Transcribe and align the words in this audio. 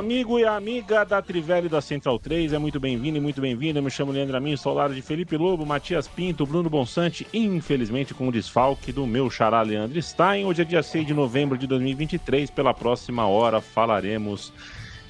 Amigo 0.00 0.38
e 0.38 0.46
amiga 0.46 1.04
da 1.04 1.20
Trivela 1.20 1.66
e 1.66 1.68
da 1.68 1.82
Central 1.82 2.18
3 2.18 2.54
é 2.54 2.58
muito 2.58 2.80
bem-vindo 2.80 3.18
e 3.18 3.20
muito 3.20 3.38
bem-vinda. 3.38 3.82
Me 3.82 3.90
chamo 3.90 4.10
Leandro 4.10 4.34
Amin, 4.34 4.56
sou 4.56 4.72
lado 4.72 4.94
de 4.94 5.02
Felipe 5.02 5.36
Lobo, 5.36 5.66
Matias 5.66 6.08
Pinto, 6.08 6.46
Bruno 6.46 6.70
Bonsante, 6.70 7.26
infelizmente 7.34 8.14
com 8.14 8.26
o 8.26 8.32
desfalque 8.32 8.92
do 8.92 9.06
meu 9.06 9.28
xará 9.28 9.60
Leandro 9.60 10.00
Stein. 10.00 10.46
Hoje 10.46 10.62
é 10.62 10.64
dia 10.64 10.82
6 10.82 11.06
de 11.06 11.12
novembro 11.12 11.58
de 11.58 11.66
2023. 11.66 12.50
Pela 12.50 12.72
próxima 12.72 13.26
hora 13.26 13.60
falaremos 13.60 14.54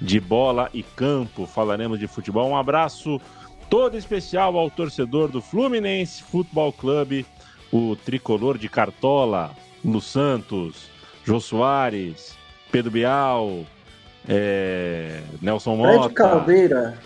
de 0.00 0.18
bola 0.18 0.68
e 0.74 0.82
campo, 0.82 1.46
falaremos 1.46 1.96
de 1.96 2.08
futebol. 2.08 2.48
Um 2.48 2.56
abraço 2.56 3.20
todo 3.70 3.96
especial 3.96 4.58
ao 4.58 4.68
torcedor 4.68 5.28
do 5.28 5.40
Fluminense 5.40 6.20
Futebol 6.20 6.72
Clube, 6.72 7.24
o 7.70 7.94
tricolor 7.94 8.58
de 8.58 8.68
Cartola, 8.68 9.52
Lu 9.84 10.00
Santos, 10.00 10.90
Jô 11.24 11.38
Soares, 11.38 12.36
Pedro 12.72 12.90
Bial, 12.90 13.64
é, 14.28 15.20
Nelson 15.40 15.76
Mota. 15.76 16.02
Fred 16.02 16.14
Caldeira. 16.14 16.98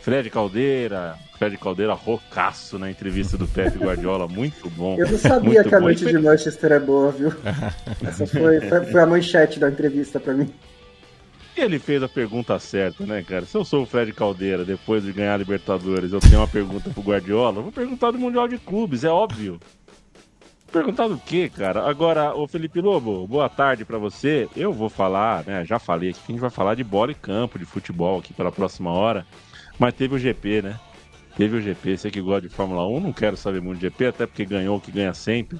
Fred 0.00 0.30
Caldeira. 0.30 1.18
Fred 1.38 1.56
Caldeira 1.56 1.92
rocaço 1.92 2.78
na 2.78 2.90
entrevista 2.90 3.38
do 3.38 3.46
Pepe 3.46 3.78
Guardiola, 3.78 4.26
muito 4.28 4.68
bom. 4.70 4.96
Eu 4.98 5.08
não 5.08 5.18
sabia 5.18 5.62
que 5.62 5.74
a 5.74 5.80
noite 5.80 6.04
de 6.04 6.18
Manchester 6.18 6.72
é 6.72 6.80
boa, 6.80 7.12
viu? 7.12 7.32
Essa 8.04 8.26
foi, 8.26 8.60
foi, 8.60 8.84
foi 8.86 9.00
a 9.00 9.06
manchete 9.06 9.60
da 9.60 9.68
entrevista 9.68 10.18
para 10.18 10.34
mim. 10.34 10.52
Ele 11.56 11.78
fez 11.78 12.02
a 12.02 12.08
pergunta 12.08 12.56
certa, 12.58 13.04
né, 13.04 13.22
cara? 13.26 13.44
Se 13.44 13.56
eu 13.56 13.64
sou 13.64 13.82
o 13.82 13.86
Fred 13.86 14.12
Caldeira, 14.12 14.64
depois 14.64 15.02
de 15.02 15.12
ganhar 15.12 15.34
a 15.34 15.36
Libertadores, 15.36 16.12
eu 16.12 16.20
tenho 16.20 16.38
uma 16.38 16.46
pergunta 16.46 16.88
pro 16.90 17.02
Guardiola, 17.02 17.58
eu 17.58 17.62
vou 17.64 17.72
perguntar 17.72 18.12
do 18.12 18.18
Mundial 18.18 18.46
de 18.46 18.58
Clubes, 18.58 19.02
é 19.02 19.08
óbvio. 19.08 19.58
Perguntar 20.70 21.08
do 21.08 21.16
quê, 21.16 21.48
cara? 21.48 21.88
Agora, 21.88 22.34
o 22.34 22.46
Felipe 22.46 22.80
Lobo, 22.80 23.26
boa 23.26 23.48
tarde 23.48 23.86
para 23.86 23.96
você. 23.96 24.48
Eu 24.54 24.70
vou 24.70 24.90
falar, 24.90 25.42
né? 25.46 25.64
Já 25.64 25.78
falei 25.78 26.10
aqui 26.10 26.20
que 26.20 26.32
a 26.32 26.34
gente 26.34 26.40
vai 26.40 26.50
falar 26.50 26.74
de 26.74 26.84
bola 26.84 27.10
e 27.10 27.14
campo, 27.14 27.58
de 27.58 27.64
futebol 27.64 28.18
aqui 28.18 28.34
pela 28.34 28.52
próxima 28.52 28.92
hora. 28.92 29.26
Mas 29.78 29.94
teve 29.94 30.14
o 30.14 30.18
GP, 30.18 30.62
né? 30.62 30.78
Teve 31.36 31.56
o 31.56 31.60
GP. 31.60 31.96
Você 31.96 32.10
que 32.10 32.20
gosta 32.20 32.42
de 32.42 32.48
Fórmula 32.50 32.86
1, 32.86 33.00
não 33.00 33.12
quero 33.14 33.36
saber 33.36 33.62
muito 33.62 33.78
de 33.78 33.86
GP, 33.86 34.06
até 34.06 34.26
porque 34.26 34.44
ganhou 34.44 34.76
o 34.76 34.80
que 34.80 34.92
ganha 34.92 35.14
sempre. 35.14 35.58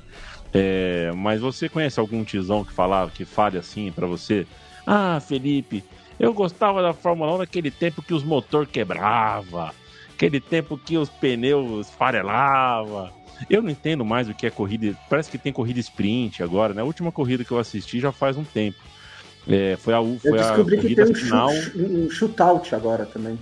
É, 0.52 1.10
mas 1.16 1.40
você 1.40 1.70
conhece 1.70 1.98
algum 1.98 2.22
tizão 2.22 2.62
que 2.62 2.72
falava, 2.72 3.10
que 3.10 3.24
fale 3.24 3.56
assim 3.56 3.90
para 3.90 4.06
você? 4.06 4.46
Ah, 4.86 5.20
Felipe, 5.20 5.82
eu 6.20 6.34
gostava 6.34 6.82
da 6.82 6.92
Fórmula 6.92 7.34
1 7.34 7.38
naquele 7.38 7.70
tempo 7.70 8.02
que 8.02 8.12
os 8.12 8.24
motor 8.24 8.66
quebrava, 8.66 9.72
aquele 10.18 10.40
tempo 10.40 10.76
que 10.76 10.98
os 10.98 11.08
pneus 11.08 11.88
farelavam 11.90 13.16
eu 13.48 13.62
não 13.62 13.70
entendo 13.70 14.04
mais 14.04 14.28
o 14.28 14.34
que 14.34 14.46
é 14.46 14.50
corrida. 14.50 14.96
Parece 15.08 15.30
que 15.30 15.38
tem 15.38 15.52
corrida 15.52 15.78
sprint 15.78 16.42
agora, 16.42 16.74
né? 16.74 16.82
A 16.82 16.84
última 16.84 17.12
corrida 17.12 17.44
que 17.44 17.52
eu 17.52 17.58
assisti 17.58 18.00
já 18.00 18.10
faz 18.10 18.36
um 18.36 18.42
tempo. 18.42 18.78
É, 19.46 19.76
foi 19.76 19.94
a, 19.94 19.98
foi 19.98 20.32
eu 20.32 20.36
descobri 20.36 20.76
a 20.76 20.80
corrida 20.82 21.04
que 21.04 21.12
tem 21.12 21.12
um 21.12 21.14
final. 21.14 21.50
um 21.76 22.10
shootout 22.10 22.74
agora 22.74 23.06
também. 23.06 23.38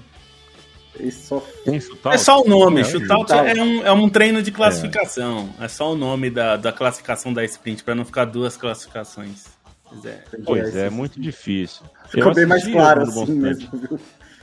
Só... 1.11 1.41
Tem 1.65 1.81
shootout? 1.81 2.15
É 2.15 2.19
só 2.19 2.43
o 2.43 2.49
nome. 2.49 2.83
É, 2.83 2.85
shootout. 2.85 3.33
É, 3.33 3.63
um, 3.63 3.87
é 3.87 3.93
um 3.93 4.09
treino 4.09 4.43
de 4.43 4.53
classificação. 4.53 5.49
É, 5.59 5.65
é 5.65 5.69
só 5.69 5.93
o 5.93 5.97
nome 5.97 6.29
da, 6.29 6.57
da 6.57 6.73
classificação 6.73 7.33
da 7.33 7.43
sprint, 7.45 7.83
para 7.83 7.95
não 7.95 8.05
ficar 8.05 8.27
duas 8.27 8.57
classificações. 8.57 9.45
Pois 9.89 10.05
é, 10.05 10.25
pois 10.45 10.77
é, 10.77 10.87
é 10.87 10.91
muito 10.91 11.21
difícil. 11.21 11.85
Ficou 12.09 12.35
bem 12.35 12.45
mais 12.45 12.67
claro 12.67 13.03
assim 13.03 13.33
mesmo, 13.33 13.71
viu? 13.73 13.99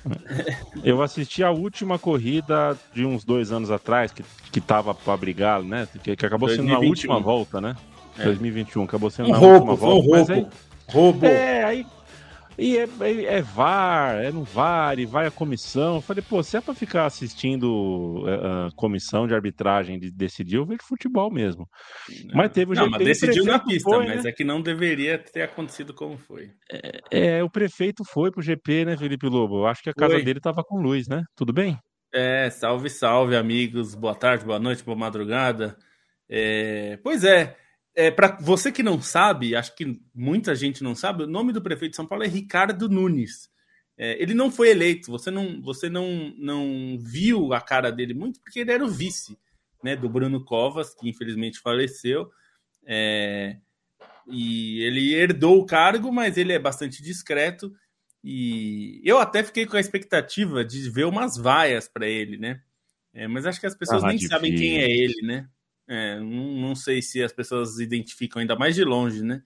Eu 0.84 1.02
assisti 1.02 1.44
a 1.44 1.52
última 1.52 1.98
corrida 1.98 2.78
de 2.94 3.06
uns 3.06 3.24
dois 3.24 3.52
anos 3.52 3.72
atrás, 3.72 4.12
que, 4.12 4.24
que 4.52 4.62
tava 4.62 4.94
para 4.94 5.16
brigar, 5.18 5.62
né? 5.64 5.88
Que, 6.04 6.16
que 6.16 6.26
acabou 6.26 6.48
2021. 6.48 6.56
sendo 6.56 6.82
na 6.82 6.90
última 6.90 7.20
volta, 7.20 7.62
né? 7.62 7.76
É. 8.18 8.24
2021, 8.26 8.84
acabou 8.84 9.10
sendo 9.10 9.30
um 9.30 9.32
na 9.32 9.38
roubo, 9.38 9.72
última 9.72 9.76
volta. 9.76 10.08
Um 10.08 10.12
roubo. 10.12 10.32
Aí, 10.32 10.48
roubo. 10.88 11.26
É, 11.26 11.64
aí 11.64 11.86
e 12.58 12.78
é, 12.78 12.84
é, 12.84 13.24
é, 13.38 13.42
VAR, 13.42 14.24
é 14.24 14.32
no 14.32 14.44
VAR, 14.44 15.00
e 15.00 15.06
vai 15.06 15.26
a 15.26 15.32
comissão. 15.32 15.96
Eu 15.96 16.02
falei, 16.02 16.24
pô, 16.28 16.42
se 16.44 16.58
é 16.58 16.62
pra 16.62 16.74
ficar 16.74 17.06
assistindo 17.06 18.24
a, 18.28 18.68
a 18.68 18.72
comissão 18.76 19.28
de 19.28 19.34
arbitragem 19.34 20.00
de 20.00 20.12
decidir, 20.12 20.58
eu 20.58 20.66
vejo 20.66 20.82
futebol 20.88 21.32
mesmo. 21.32 21.68
Não, 22.26 22.36
mas 22.36 22.52
teve 22.52 22.72
o 22.72 22.76
Não, 22.76 22.90
mas 22.90 23.04
decidiu 23.04 23.46
na 23.46 23.60
pista, 23.60 23.90
foi, 23.90 24.06
mas 24.06 24.24
né? 24.24 24.30
é 24.30 24.34
que 24.34 24.44
não 24.44 24.62
deveria 24.62 25.18
ter 25.18 25.42
acontecido 25.42 25.94
como 25.94 26.18
foi. 26.18 26.52
É, 26.72 27.38
é, 27.38 27.44
o 27.44 27.50
prefeito 27.50 28.04
foi 28.06 28.32
pro 28.32 28.42
GP, 28.42 28.86
né, 28.86 28.98
Felipe 28.98 29.28
Lobo? 29.28 29.60
Eu 29.62 29.68
acho 29.68 29.82
que 29.82 29.90
a 29.90 29.94
casa 29.94 30.14
foi. 30.14 30.24
dele 30.24 30.40
tava 30.40 30.64
com 30.64 30.82
luz, 30.82 31.08
né? 31.08 31.24
Tudo 31.36 31.52
bem? 31.52 31.78
É, 32.14 32.50
salve, 32.52 32.90
salve, 32.90 33.36
amigos. 33.36 33.96
Boa 33.96 34.14
tarde, 34.14 34.46
boa 34.46 34.60
noite, 34.60 34.84
boa 34.84 34.98
madrugada. 34.98 35.76
É, 36.30 36.98
pois 37.04 37.24
é, 37.24 37.56
é, 37.96 38.10
para 38.12 38.38
você 38.40 38.72
que 38.72 38.82
não 38.82 39.02
sabe, 39.02 39.56
acho 39.56 39.76
que 39.76 40.02
muita 40.14 40.56
gente 40.56 40.84
não 40.84 40.96
sabe, 40.96 41.24
o 41.24 41.28
nome 41.28 41.54
do 41.54 41.62
prefeito 41.62 41.92
de 41.92 41.98
São 41.98 42.08
Paulo 42.08 42.24
é 42.24 42.28
Ricardo 42.28 42.90
Nunes. 42.90 43.50
É, 43.96 44.22
ele 44.22 44.34
não 44.34 44.50
foi 44.50 44.70
eleito, 44.70 45.12
você 45.12 45.30
não, 45.30 45.62
você 45.62 45.90
não, 45.90 46.34
não 46.38 46.98
viu 47.00 47.54
a 47.54 47.62
cara 47.62 47.92
dele 47.92 48.14
muito, 48.14 48.40
porque 48.40 48.60
ele 48.60 48.72
era 48.72 48.84
o 48.84 48.90
vice 48.90 49.38
né, 49.84 49.96
do 49.96 50.10
Bruno 50.10 50.44
Covas, 50.44 50.96
que 50.96 51.08
infelizmente 51.08 51.60
faleceu. 51.60 52.32
É, 52.86 53.58
e 54.28 54.82
ele 54.82 55.14
herdou 55.14 55.60
o 55.60 55.66
cargo, 55.66 56.12
mas 56.12 56.38
ele 56.38 56.54
é 56.54 56.60
bastante 56.60 57.04
discreto. 57.04 57.72
E 58.24 59.02
eu 59.04 59.20
até 59.20 59.44
fiquei 59.44 59.66
com 59.66 59.76
a 59.76 59.82
expectativa 59.82 60.64
de 60.64 60.90
ver 60.90 61.06
umas 61.06 61.38
vaias 61.38 61.88
para 61.88 62.08
ele, 62.08 62.38
né? 62.38 62.62
É, 63.14 63.28
mas 63.28 63.46
acho 63.46 63.60
que 63.60 63.68
as 63.68 63.76
pessoas 63.76 64.04
ah, 64.04 64.08
nem 64.08 64.16
difícil. 64.16 64.36
sabem 64.36 64.56
quem 64.56 64.80
é 64.80 64.90
ele, 64.90 65.22
né? 65.22 65.48
É, 65.88 66.20
não, 66.20 66.76
sei 66.76 67.02
se 67.02 67.22
as 67.22 67.34
pessoas 67.34 67.80
identificam 67.80 68.42
ainda 68.42 68.56
mais 68.56 68.76
de 68.76 68.84
longe, 68.84 69.22
né? 69.22 69.44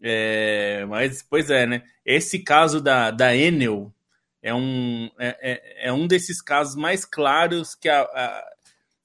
É, 0.00 0.84
mas, 0.86 1.22
pois 1.22 1.50
é, 1.50 1.66
né? 1.66 1.82
Esse 2.04 2.38
caso 2.38 2.80
da, 2.80 3.10
da 3.10 3.34
Enel 3.34 3.92
é 4.40 4.54
um, 4.54 5.10
é, 5.18 5.36
é, 5.40 5.88
é 5.88 5.92
um 5.92 6.06
desses 6.06 6.40
casos 6.40 6.76
mais 6.76 7.04
claros 7.04 7.74
que 7.74 7.88
a, 7.88 8.02
a, 8.02 8.50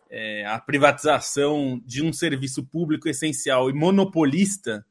é, 0.10 0.46
a, 0.46 0.60
privatização 0.60 1.82
de 1.86 2.04
um 2.04 2.14
serviço 2.14 2.64
público 2.64 3.10
essencial 3.10 3.70
e 3.70 3.74
monopolista 3.74 4.86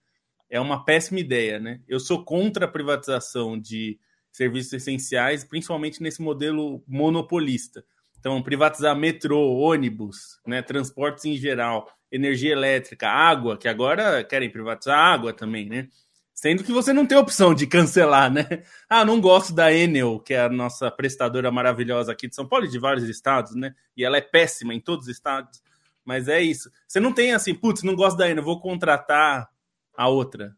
é 0.51 0.61
uma 0.61 0.85
péssima 0.85 1.21
ideia, 1.21 1.61
né? 1.61 1.81
Eu 1.89 2.01
sou 2.01 2.25
contra 2.25 2.67
a 2.67 2.69
privatização 2.69 3.59
de 3.59 3.99
serviços 4.33 4.73
essenciais, 4.73 5.45
principalmente 5.45 6.03
nesse 6.03 6.21
modelo 6.21 6.83
monopolista. 6.87 7.85
Então, 8.23 8.41
privatizar 8.41 8.97
metrô, 8.97 9.51
ônibus, 9.59 10.39
né, 10.47 10.63
transportes 10.63 11.25
em 11.25 11.37
geral, 11.37 11.93
energia 12.11 12.53
elétrica, 12.53 13.09
água, 13.09 13.59
que 13.59 13.67
agora 13.67 14.23
querem 14.23 14.49
privatizar 14.49 14.97
água 14.97 15.33
também, 15.33 15.69
né? 15.69 15.89
Sendo 16.33 16.63
que 16.63 16.71
você 16.71 16.93
não 16.93 17.05
tem 17.05 17.19
opção 17.19 17.53
de 17.53 17.67
cancelar, 17.67 18.33
né? 18.33 18.47
Ah, 18.89 19.05
não 19.05 19.21
gosto 19.21 19.53
da 19.53 19.73
Enel, 19.73 20.21
que 20.21 20.35
é 20.35 20.43
a 20.43 20.49
nossa 20.49 20.89
prestadora 20.89 21.51
maravilhosa 21.51 22.13
aqui 22.13 22.29
de 22.29 22.37
São 22.37 22.47
Paulo 22.47 22.65
e 22.65 22.69
de 22.69 22.79
vários 22.79 23.09
estados, 23.09 23.57
né? 23.57 23.75
E 23.97 24.05
ela 24.05 24.19
é 24.19 24.21
péssima 24.21 24.73
em 24.73 24.81
todos 24.81 25.07
os 25.09 25.13
estados. 25.13 25.61
Mas 26.05 26.29
é 26.29 26.41
isso. 26.41 26.71
Você 26.87 27.01
não 27.01 27.13
tem 27.13 27.33
assim, 27.33 27.53
putz, 27.53 27.83
não 27.83 27.97
gosto 27.97 28.17
da 28.19 28.31
Enel, 28.31 28.45
vou 28.45 28.61
contratar 28.61 29.49
a 29.97 30.09
outra. 30.09 30.57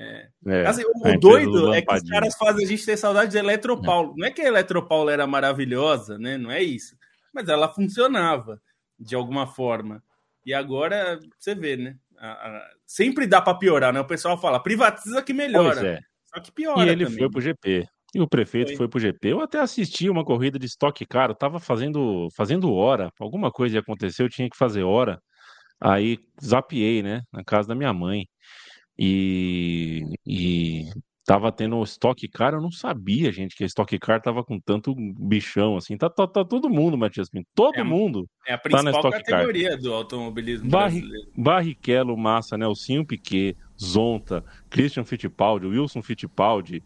É. 0.00 0.28
É, 0.46 0.66
assim, 0.66 0.84
o 0.84 1.18
doido 1.18 1.74
é 1.74 1.82
que 1.82 1.92
os 1.92 2.08
caras 2.08 2.36
fazem 2.36 2.64
a 2.64 2.68
gente 2.68 2.86
ter 2.86 2.96
saudade 2.96 3.32
de 3.32 3.38
Eletropaulo. 3.38 4.14
Não 4.16 4.28
é 4.28 4.30
que 4.30 4.40
a 4.40 4.46
Eletropaulo 4.46 5.10
era 5.10 5.26
maravilhosa, 5.26 6.16
né? 6.16 6.38
Não 6.38 6.52
é 6.52 6.62
isso. 6.62 6.96
Mas 7.34 7.48
ela 7.48 7.68
funcionava 7.68 8.62
de 8.96 9.16
alguma 9.16 9.44
forma. 9.48 10.00
E 10.46 10.54
agora 10.54 11.18
você 11.36 11.52
vê, 11.52 11.76
né? 11.76 11.96
A, 12.16 12.28
a, 12.30 12.70
sempre 12.86 13.26
dá 13.26 13.42
para 13.42 13.58
piorar, 13.58 13.92
né? 13.92 13.98
O 13.98 14.06
pessoal 14.06 14.40
fala, 14.40 14.62
privatiza 14.62 15.20
que 15.20 15.32
melhora. 15.32 15.84
É. 15.84 16.00
Só 16.26 16.40
que 16.40 16.52
piora. 16.52 16.86
E 16.86 16.90
ele 16.90 17.04
também. 17.04 17.18
foi 17.18 17.30
pro 17.30 17.40
GP. 17.40 17.88
E 18.14 18.20
o 18.20 18.28
prefeito 18.28 18.68
foi. 18.68 18.76
foi 18.76 18.88
pro 18.88 19.00
GP. 19.00 19.28
Eu 19.28 19.40
até 19.40 19.58
assisti 19.58 20.08
uma 20.08 20.24
corrida 20.24 20.60
de 20.60 20.66
estoque 20.66 21.04
caro, 21.04 21.34
tava 21.34 21.58
fazendo, 21.58 22.28
fazendo 22.36 22.72
hora. 22.72 23.10
Alguma 23.18 23.50
coisa 23.50 23.76
ia 23.76 23.80
acontecer, 23.80 24.22
eu 24.22 24.28
tinha 24.28 24.48
que 24.48 24.56
fazer 24.56 24.84
hora. 24.84 25.20
Aí 25.80 26.18
zapiei, 26.42 27.02
né? 27.02 27.22
Na 27.32 27.42
casa 27.44 27.68
da 27.68 27.74
minha 27.74 27.92
mãe. 27.92 28.26
E, 28.98 30.02
e 30.26 30.84
Tava 31.26 31.52
tendo 31.52 31.82
Stock 31.82 32.26
Car, 32.28 32.54
eu 32.54 32.60
não 32.62 32.70
sabia, 32.70 33.30
gente, 33.30 33.54
que 33.54 33.62
a 33.62 33.66
Stock 33.66 33.98
Car 33.98 34.18
tava 34.18 34.42
com 34.42 34.58
tanto 34.58 34.94
bichão 34.96 35.76
assim. 35.76 35.94
Tá, 35.94 36.08
tá, 36.08 36.26
tá 36.26 36.42
todo 36.42 36.70
mundo, 36.70 36.96
Matias 36.96 37.28
Pinto. 37.28 37.46
Todo 37.54 37.76
É 37.76 37.82
mundo. 37.82 38.26
É 38.46 38.54
a 38.54 38.56
Tá 38.56 38.62
principal 38.62 38.84
na 38.84 38.90
Stock 38.92 39.12
Car. 39.24 39.24
categoria 39.24 39.76
do 39.76 39.92
automobilismo 39.92 40.70
Barri- 40.70 41.00
brasileiro. 41.02 41.28
Barrichello, 41.36 42.16
Massa, 42.16 42.56
Nelsinho 42.56 43.04
Piquet, 43.04 43.54
Zonta, 43.78 44.42
Christian 44.70 45.04
Fittipaldi, 45.04 45.66
Wilson 45.66 46.00
Fittipaldi, 46.00 46.82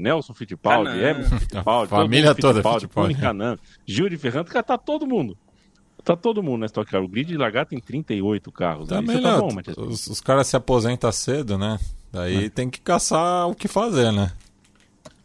Nelson 0.00 0.32
Fittipaldi. 0.32 0.90
Emerson 0.98 1.38
Fittipaldi, 1.38 1.90
família 1.90 2.34
toda 2.34 2.54
Fittipaldi, 2.62 2.80
Fittipaldi. 2.86 3.12
Tony 3.12 3.20
Canan, 3.22 3.58
Gil 3.86 4.08
de 4.08 4.16
Ferrando, 4.16 4.48
cara, 4.50 4.62
tá 4.62 4.78
todo 4.78 5.06
mundo. 5.06 5.36
Tá 6.04 6.16
todo 6.16 6.42
mundo 6.42 6.60
na 6.60 6.66
Stock 6.66 6.90
Car. 6.90 7.02
O 7.02 7.08
grid 7.08 7.28
de 7.28 7.36
largar 7.36 7.66
tem 7.66 7.78
38 7.80 8.50
carros. 8.52 8.88
Também 8.88 9.16
Isso 9.16 9.22
tá 9.22 9.32
não. 9.36 9.48
bom, 9.48 9.54
Matias 9.54 9.76
os, 9.76 10.06
os 10.06 10.20
caras 10.20 10.46
se 10.46 10.56
aposentam 10.56 11.10
cedo, 11.12 11.58
né? 11.58 11.78
Daí 12.10 12.46
É. 12.46 12.48
tem 12.48 12.70
que 12.70 12.80
caçar 12.80 13.46
o 13.48 13.54
que 13.54 13.68
fazer, 13.68 14.10
né? 14.12 14.32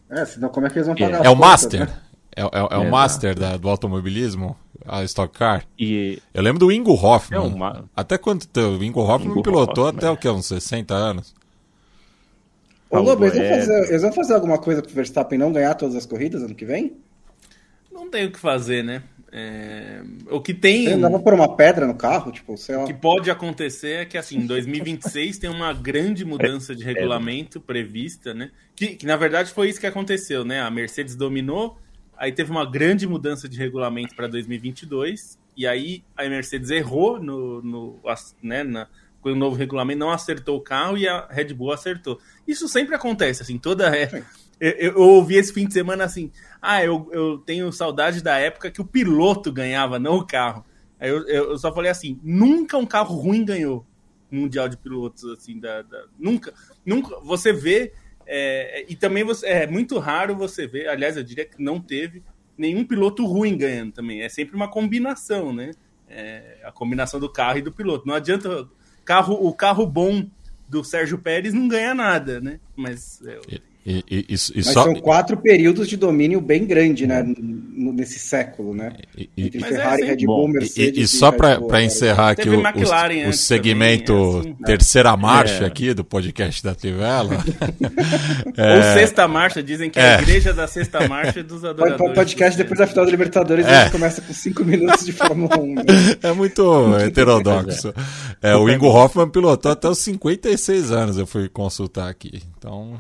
É, 0.09 0.25
senão 0.25 0.49
como 0.49 0.67
é 0.67 0.69
que 0.69 0.77
eles 0.77 0.87
vão 0.87 0.95
pagar 0.95 1.17
É 1.23 1.27
as 1.27 1.33
o 1.33 1.35
contas, 1.35 1.39
Master. 1.51 1.79
né? 1.87 1.99
É, 2.35 2.41
é- 2.41 2.67
é 2.71 2.77
o. 2.77 2.91
Master 2.91 3.39
da- 3.39 3.57
do 3.57 3.69
automobilismo, 3.69 4.57
a 4.85 5.03
Stock 5.03 5.37
Car. 5.37 5.63
E 5.79 6.19
Eu 6.33 6.41
lembro 6.43 6.59
do 6.59 6.71
Ingo 6.71 6.93
Hoffman. 6.93 7.39
É 7.39 7.41
uma- 7.43 7.85
Até 7.95 8.17
quanto 8.17 8.47
tempo? 8.47 8.77
O 8.79 8.83
Ingo 8.83 9.01
Hoffman 9.01 9.31
Ingo 9.31 9.43
pilotou 9.43 9.85
Hoffman, 9.85 9.97
até 9.99 10.07
é. 10.07 10.09
o 10.09 10.17
que? 10.17 10.27
Uns 10.27 10.47
60 10.47 10.93
anos. 10.95 11.33
Ô, 12.89 12.99
Lobo, 12.99 13.23
eles 13.25 13.35
vão, 13.37 13.43
É. 13.45 13.59
fazer, 13.59 13.89
eles 13.89 14.01
vão 14.01 14.13
fazer 14.13 14.33
alguma 14.33 14.57
coisa 14.57 14.81
pro 14.81 14.93
Verstappen 14.93 15.37
não 15.39 15.51
ganhar 15.53 15.73
todas 15.75 15.95
as 15.95 16.05
corridas 16.05 16.43
ano 16.43 16.53
que 16.53 16.65
vem? 16.65 16.93
Não 17.91 18.09
tem 18.09 18.25
o 18.25 18.31
que 18.31 18.39
fazer, 18.39 18.83
né? 18.83 19.03
É, 19.35 20.03
O 20.29 20.39
que 20.39 20.53
tem. 20.53 20.99
Vão 20.99 21.19
pôr 21.19 21.33
uma 21.33 21.55
pedra 21.55 21.87
no 21.87 21.95
carro, 21.95 22.31
tipo, 22.31 22.55
sei 22.55 22.75
lá. 22.77 22.83
O 22.83 22.85
que 22.85 22.93
pode 22.93 23.31
acontecer 23.31 24.01
é 24.01 24.05
que, 24.05 24.15
assim, 24.15 24.37
em 24.37 24.45
2026 24.45 25.39
tem 25.39 25.49
uma 25.49 25.73
grande 25.73 26.23
mudança 26.23 26.75
de 26.75 26.83
regulamento 26.83 27.59
prevista, 27.59 28.31
né? 28.31 28.51
Que, 28.75 28.95
que, 28.95 29.07
na 29.07 29.15
verdade, 29.15 29.49
foi 29.51 29.69
isso 29.69 29.79
que 29.79 29.87
aconteceu, 29.87 30.45
né? 30.45 30.61
A 30.61 30.69
Mercedes 30.69 31.15
dominou, 31.15 31.79
aí 32.15 32.31
teve 32.31 32.51
uma 32.51 32.63
grande 32.69 33.07
mudança 33.07 33.49
de 33.49 33.57
regulamento 33.57 34.15
para 34.15 34.27
2022, 34.27 35.39
e 35.57 35.65
aí 35.65 36.03
a 36.15 36.29
Mercedes 36.29 36.69
errou 36.69 37.19
no, 37.19 37.59
no, 37.63 37.99
as- 38.05 38.35
né, 38.41 38.63
na, 38.63 38.87
com 39.19 39.29
o 39.31 39.35
novo 39.35 39.55
regulamento, 39.55 39.99
não 39.99 40.11
acertou 40.11 40.57
o 40.57 40.61
carro 40.61 40.95
e 40.95 41.07
a 41.07 41.25
Red 41.27 41.53
Bull 41.55 41.71
acertou. 41.71 42.19
Isso 42.47 42.67
sempre 42.67 42.93
acontece, 42.93 43.41
assim, 43.41 43.57
toda... 43.57 43.87
É, 43.97 44.23
eu, 44.63 44.93
eu 44.93 45.01
ouvi 45.01 45.35
esse 45.35 45.51
fim 45.51 45.67
de 45.67 45.73
semana 45.73 46.05
assim, 46.05 46.31
ah, 46.61 46.83
eu, 46.83 47.09
eu 47.11 47.37
tenho 47.39 47.71
saudade 47.71 48.23
da 48.23 48.37
época 48.37 48.71
que 48.71 48.81
o 48.81 48.85
piloto 48.85 49.51
ganhava, 49.51 49.99
não 49.99 50.17
o 50.17 50.25
carro. 50.25 50.65
Aí 50.99 51.09
eu, 51.09 51.27
eu, 51.27 51.57
só 51.57 51.73
falei 51.73 51.91
assim, 51.91 52.19
nunca 52.23 52.77
um 52.77 52.85
carro 52.85 53.15
ruim 53.15 53.43
ganhou 53.43 53.85
mundial 54.31 54.69
de 54.69 54.77
pilotos 54.77 55.25
assim 55.25 55.59
da, 55.59 55.81
da- 55.81 56.05
nunca, 56.17 56.53
nunca. 56.85 57.19
Você 57.19 57.51
vê 57.51 57.93
é, 58.25 58.85
e 58.87 58.95
também 58.95 59.23
você 59.23 59.45
é 59.47 59.67
muito 59.67 59.99
raro 59.99 60.35
você 60.35 60.65
ver. 60.65 60.87
Aliás, 60.87 61.17
eu 61.17 61.23
diria 61.23 61.45
que 61.45 61.61
não 61.61 61.79
teve 61.79 62.23
nenhum 62.57 62.85
piloto 62.85 63.25
ruim 63.25 63.57
ganhando 63.57 63.91
também. 63.91 64.21
É 64.21 64.29
sempre 64.29 64.55
uma 64.55 64.69
combinação, 64.69 65.53
né? 65.53 65.71
É, 66.07 66.59
a 66.63 66.71
combinação 66.71 67.19
do 67.19 67.29
carro 67.29 67.57
e 67.57 67.61
do 67.61 67.71
piloto. 67.71 68.07
Não 68.07 68.15
adianta 68.15 68.67
carro 69.03 69.33
o 69.33 69.53
carro 69.53 69.85
bom 69.85 70.25
do 70.69 70.83
Sérgio 70.83 71.17
Pérez 71.17 71.53
não 71.53 71.67
ganha 71.67 71.93
nada, 71.93 72.39
né? 72.39 72.59
Mas 72.75 73.21
é, 73.25 73.39
E, 73.85 73.97
e- 74.09 74.25
e- 74.29 74.33
e 74.33 74.55
Mas 74.55 74.67
só, 74.67 74.83
são 74.85 74.95
quatro 74.95 75.35
períodos 75.35 75.89
de 75.89 75.97
domínio 75.97 76.39
bem 76.39 76.65
grande, 76.65 77.05
né? 77.05 77.21
n- 77.21 77.63
Nesse 77.93 78.17
século, 78.17 78.73
né? 78.73 78.93
e- 79.17 79.29
e- 79.35 79.45
Entre 79.47 79.57
é 79.61 79.67
Ferrari, 79.67 80.01
sempre 80.03 80.15
Red 80.21 80.25
Bull, 80.25 80.47
Mercedes. 80.47 80.97
e, 80.97 81.01
e 81.01 81.07
só 81.07 81.31
para 81.33 81.59
né? 81.59 81.83
encerrar 81.83 82.29
aqui 82.29 82.49
o, 82.49 82.61
o, 82.61 83.29
o 83.29 83.33
segmento 83.33 84.13
também, 84.13 84.51
assim. 84.53 84.63
terceira 84.63 85.17
marcha 85.17 85.63
É. 85.63 85.67
aqui 85.67 85.93
do 85.93 86.03
podcast 86.03 86.63
da 86.63 86.73
Trivela. 86.73 87.43
Ou 88.57 88.83
sexta 88.93 89.27
marcha, 89.27 89.61
dizem 89.61 89.89
que 89.89 89.99
é 89.99 90.03
É. 90.03 90.15
a 90.15 90.21
igreja 90.21 90.53
da 90.53 90.67
sexta 90.67 91.07
marcha 91.07 91.39
é 91.41 91.43
dos 91.43 91.63
adoradores. 91.65 91.97
pode- 91.97 92.13
Podcast 92.13 92.57
depois 92.57 92.79
da 92.79 92.87
final 92.87 93.05
da 93.05 93.11
Libertadores, 93.11 93.65
É. 93.65 93.89
começa 93.89 94.21
com 94.21 94.33
cinco 94.33 94.63
minutos 94.63 95.05
de 95.05 95.11
Fórmula 95.11 95.59
1. 95.59 95.75
né? 95.75 95.83
É 96.23 96.31
muito 96.31 96.95
heterodoxo. 96.99 97.93
É, 98.41 98.55
o 98.55 98.69
Ingo 98.69 98.87
Hoffman 98.87 99.29
pilotou 99.29 99.71
até 99.71 99.89
os 99.89 99.97
56 99.99 100.91
anos, 100.91 101.17
eu 101.17 101.25
fui 101.27 101.49
consultar 101.49 102.07
aqui. 102.09 102.41
Então, 102.57 102.93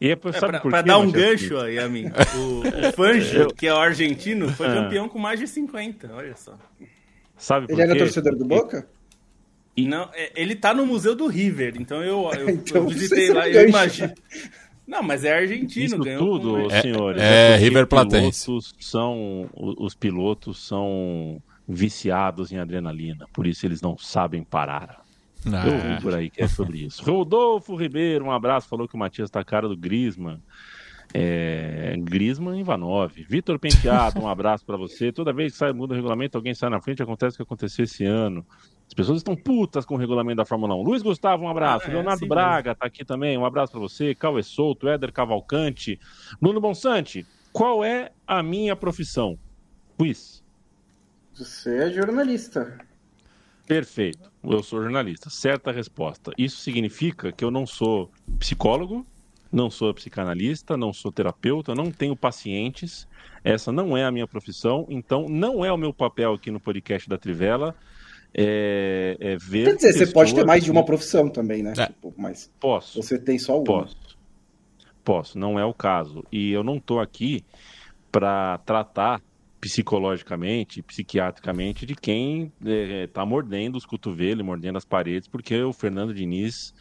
E 0.00 0.08
é, 0.08 0.12
É, 0.12 0.32
sabe 0.32 0.52
pra, 0.52 0.60
por 0.60 0.70
pra 0.70 0.82
quê, 0.82 0.88
dar 0.88 0.98
um 0.98 1.10
gancho 1.10 1.58
aí, 1.58 1.78
amigo. 1.78 2.10
O, 2.36 2.60
o 2.88 2.92
Fangio, 2.96 3.48
que 3.54 3.66
é 3.66 3.74
o 3.74 3.76
argentino, 3.76 4.48
foi 4.50 4.66
Ah. 4.68 4.74
campeão 4.74 5.08
com 5.08 5.18
mais 5.18 5.38
de 5.38 5.46
50, 5.46 6.10
olha 6.14 6.34
só. 6.36 6.56
Sabe 7.36 7.66
por 7.66 7.72
Ele 7.74 7.82
era 7.82 7.96
torcedor 7.98 8.34
do 8.36 8.44
Boca? 8.44 8.86
E 9.76 9.86
não, 9.86 10.08
é, 10.14 10.32
ele 10.34 10.54
tá 10.54 10.72
no 10.74 10.84
Museu 10.86 11.14
do 11.14 11.26
River, 11.26 11.74
então 11.78 12.02
eu, 12.02 12.30
eu, 12.34 12.48
Então, 12.50 12.82
eu 12.82 12.88
visitei 12.88 13.28
é 13.30 13.32
lá, 13.34 13.48
eu 13.48 13.68
imagino. 13.68 14.12
Não, 14.86 15.02
mas 15.02 15.24
é 15.24 15.32
argentino, 15.34 15.84
Isso 15.86 15.98
ganhou. 15.98 16.20
com 16.20 16.26
tudo, 16.38 16.52
mais- 16.58 16.72
É- 16.72 16.80
senhores. 16.82 17.22
é 17.22 17.50
porque 17.52 17.64
River 17.64 17.86
Platense. 17.86 18.44
pilotos 18.46 18.74
São, 18.80 19.50
os 19.54 19.94
pilotos 19.94 20.66
são 20.66 21.40
viciados 21.68 22.50
em 22.52 22.58
adrenalina, 22.58 23.26
por 23.32 23.46
isso 23.46 23.64
eles 23.66 23.80
não 23.80 23.96
sabem 23.96 24.42
parar. 24.42 25.02
Eu 25.46 25.54
ah, 25.54 25.64
ouvi 25.66 26.02
por 26.02 26.14
aí 26.14 26.30
que 26.30 26.42
é 26.42 26.48
sobre 26.48 26.84
isso. 26.84 27.02
Rodolfo 27.02 27.74
Ribeiro, 27.74 28.26
um 28.26 28.32
abraço, 28.32 28.68
falou 28.68 28.86
que 28.86 28.94
o 28.94 28.98
Matias 28.98 29.30
tá 29.30 29.40
a 29.40 29.44
cara 29.44 29.68
do 29.68 29.76
Grisman. 29.76 30.40
É, 31.12 31.96
Grisman 31.98 32.58
e 32.58 32.60
Ivanov. 32.60 33.12
Vitor 33.28 33.58
Penteado, 33.58 34.20
um 34.20 34.28
abraço 34.28 34.64
para 34.64 34.76
você. 34.76 35.10
Toda 35.10 35.32
vez 35.32 35.52
que 35.52 35.58
sai 35.58 35.72
muda 35.72 35.92
o 35.92 35.96
regulamento, 35.96 36.36
alguém 36.36 36.54
sai 36.54 36.70
na 36.70 36.80
frente, 36.80 37.02
acontece 37.02 37.34
o 37.34 37.36
que 37.38 37.42
aconteceu 37.42 37.84
esse 37.84 38.04
ano. 38.04 38.46
As 38.86 38.94
pessoas 38.94 39.18
estão 39.18 39.36
putas 39.36 39.84
com 39.84 39.94
o 39.94 39.96
regulamento 39.96 40.36
da 40.36 40.44
Fórmula 40.44 40.74
1. 40.74 40.82
Luiz 40.82 41.02
Gustavo, 41.02 41.44
um 41.44 41.48
abraço. 41.48 41.86
Ah, 41.86 41.90
é, 41.90 41.94
Leonardo 41.94 42.18
assim 42.18 42.28
Braga 42.28 42.74
tá 42.74 42.86
aqui 42.86 43.04
também, 43.04 43.36
um 43.36 43.44
abraço 43.44 43.72
para 43.72 43.80
você. 43.80 44.14
Cauê 44.14 44.42
Souto, 44.42 44.88
Éder 44.88 45.12
Cavalcante. 45.12 45.98
Bruno 46.40 46.60
Bonsante, 46.60 47.26
qual 47.52 47.84
é 47.84 48.12
a 48.26 48.42
minha 48.42 48.76
profissão? 48.76 49.38
Quiz. 49.96 50.42
Você 51.34 51.84
é 51.84 51.90
jornalista. 51.90 52.78
Perfeito. 53.66 54.30
Eu 54.42 54.62
sou 54.62 54.82
jornalista. 54.82 55.30
Certa 55.30 55.70
resposta. 55.70 56.32
Isso 56.36 56.58
significa 56.58 57.30
que 57.30 57.44
eu 57.44 57.50
não 57.50 57.66
sou 57.66 58.10
psicólogo, 58.38 59.06
não 59.52 59.70
sou 59.70 59.92
psicanalista, 59.92 60.76
não 60.76 60.92
sou 60.92 61.10
terapeuta, 61.10 61.74
não 61.74 61.90
tenho 61.90 62.16
pacientes. 62.16 63.06
Essa 63.42 63.72
não 63.72 63.96
é 63.96 64.04
a 64.04 64.10
minha 64.10 64.26
profissão, 64.26 64.86
então 64.88 65.28
não 65.28 65.64
é 65.64 65.72
o 65.72 65.76
meu 65.76 65.92
papel 65.92 66.34
aqui 66.34 66.50
no 66.50 66.60
podcast 66.60 67.08
da 67.08 67.18
Trivela. 67.18 67.74
É, 68.32 69.16
é 69.18 69.36
ver. 69.36 69.64
Quer 69.64 69.76
dizer, 69.76 69.92
você 69.92 70.06
pode 70.12 70.34
ter 70.34 70.44
mais 70.44 70.62
de 70.62 70.70
uma 70.70 70.84
profissão 70.84 71.28
também, 71.28 71.62
né? 71.62 71.72
É. 71.76 71.86
Tipo, 71.86 72.14
mas 72.16 72.50
Posso. 72.60 73.02
você 73.02 73.18
tem 73.18 73.38
só 73.38 73.56
uma. 73.56 73.64
Posso. 73.64 73.96
Posso, 75.02 75.38
não 75.38 75.58
é 75.58 75.64
o 75.64 75.74
caso. 75.74 76.24
E 76.30 76.52
eu 76.52 76.62
não 76.62 76.76
estou 76.76 77.00
aqui 77.00 77.44
para 78.12 78.58
tratar 78.58 79.20
psicologicamente, 79.60 80.82
psiquiatricamente 80.82 81.84
de 81.84 81.94
quem 81.94 82.52
está 83.04 83.26
mordendo 83.26 83.76
os 83.76 83.84
cotovelos, 83.84 84.44
mordendo 84.44 84.78
as 84.78 84.84
paredes, 84.84 85.28
porque 85.28 85.60
o 85.62 85.72
Fernando 85.72 86.14
Diniz 86.14 86.74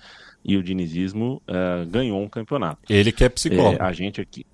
e 0.44 0.56
o 0.56 0.64
dinizismo 0.64 1.42
eh, 1.46 1.86
ganhou 1.90 2.22
um 2.22 2.30
campeonato. 2.30 2.82
ele 2.90 3.12
que 3.12 3.24
é 3.24 3.30
psicólogo. 3.30 3.84
É, 3.84 3.86
a 3.86 3.92
gente 3.92 4.22
aqui, 4.22 4.46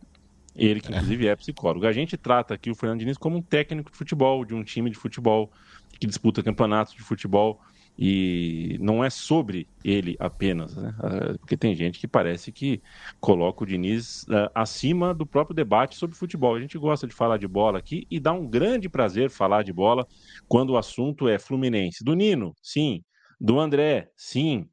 ele 0.55 0.81
que 0.81 0.91
inclusive 0.91 1.27
é 1.27 1.35
psicólogo. 1.35 1.85
A 1.85 1.93
gente 1.93 2.17
trata 2.17 2.55
aqui 2.55 2.71
o 2.71 2.75
Fernando 2.75 2.99
Diniz 2.99 3.17
como 3.17 3.37
um 3.37 3.41
técnico 3.41 3.91
de 3.91 3.97
futebol, 3.97 4.43
de 4.43 4.55
um 4.55 4.63
time 4.63 4.89
de 4.89 4.97
futebol 4.97 5.51
que 5.99 6.07
disputa 6.07 6.41
campeonatos 6.41 6.95
de 6.95 7.03
futebol 7.03 7.61
e 7.97 8.77
não 8.81 9.03
é 9.03 9.09
sobre 9.09 9.67
ele 9.83 10.17
apenas, 10.19 10.75
né? 10.75 10.93
Ah, 10.99 11.37
Porque 11.39 11.55
tem 11.55 11.73
gente 11.73 11.99
que 11.99 12.07
parece 12.07 12.51
que 12.51 12.81
coloca 13.19 13.63
o 13.63 13.67
Diniz 13.67 14.25
ah, 14.29 14.51
acima 14.53 15.13
do 15.13 15.25
próprio 15.25 15.55
debate 15.55 15.95
sobre 15.95 16.15
futebol. 16.15 16.55
A 16.55 16.59
gente 16.59 16.77
gosta 16.77 17.07
de 17.07 17.13
falar 17.13 17.37
de 17.37 17.47
bola 17.47 17.79
aqui 17.79 18.05
e 18.11 18.19
dá 18.19 18.33
um 18.33 18.47
grande 18.47 18.89
prazer 18.89 19.29
falar 19.29 19.63
de 19.63 19.71
bola 19.71 20.05
quando 20.47 20.71
o 20.71 20.77
assunto 20.77 21.29
é 21.29 21.39
Fluminense. 21.39 22.03
Do 22.03 22.13
Nino, 22.13 22.53
sim. 22.61 23.01
Do 23.39 23.59
André, 23.59 24.09
sim. 24.15 24.67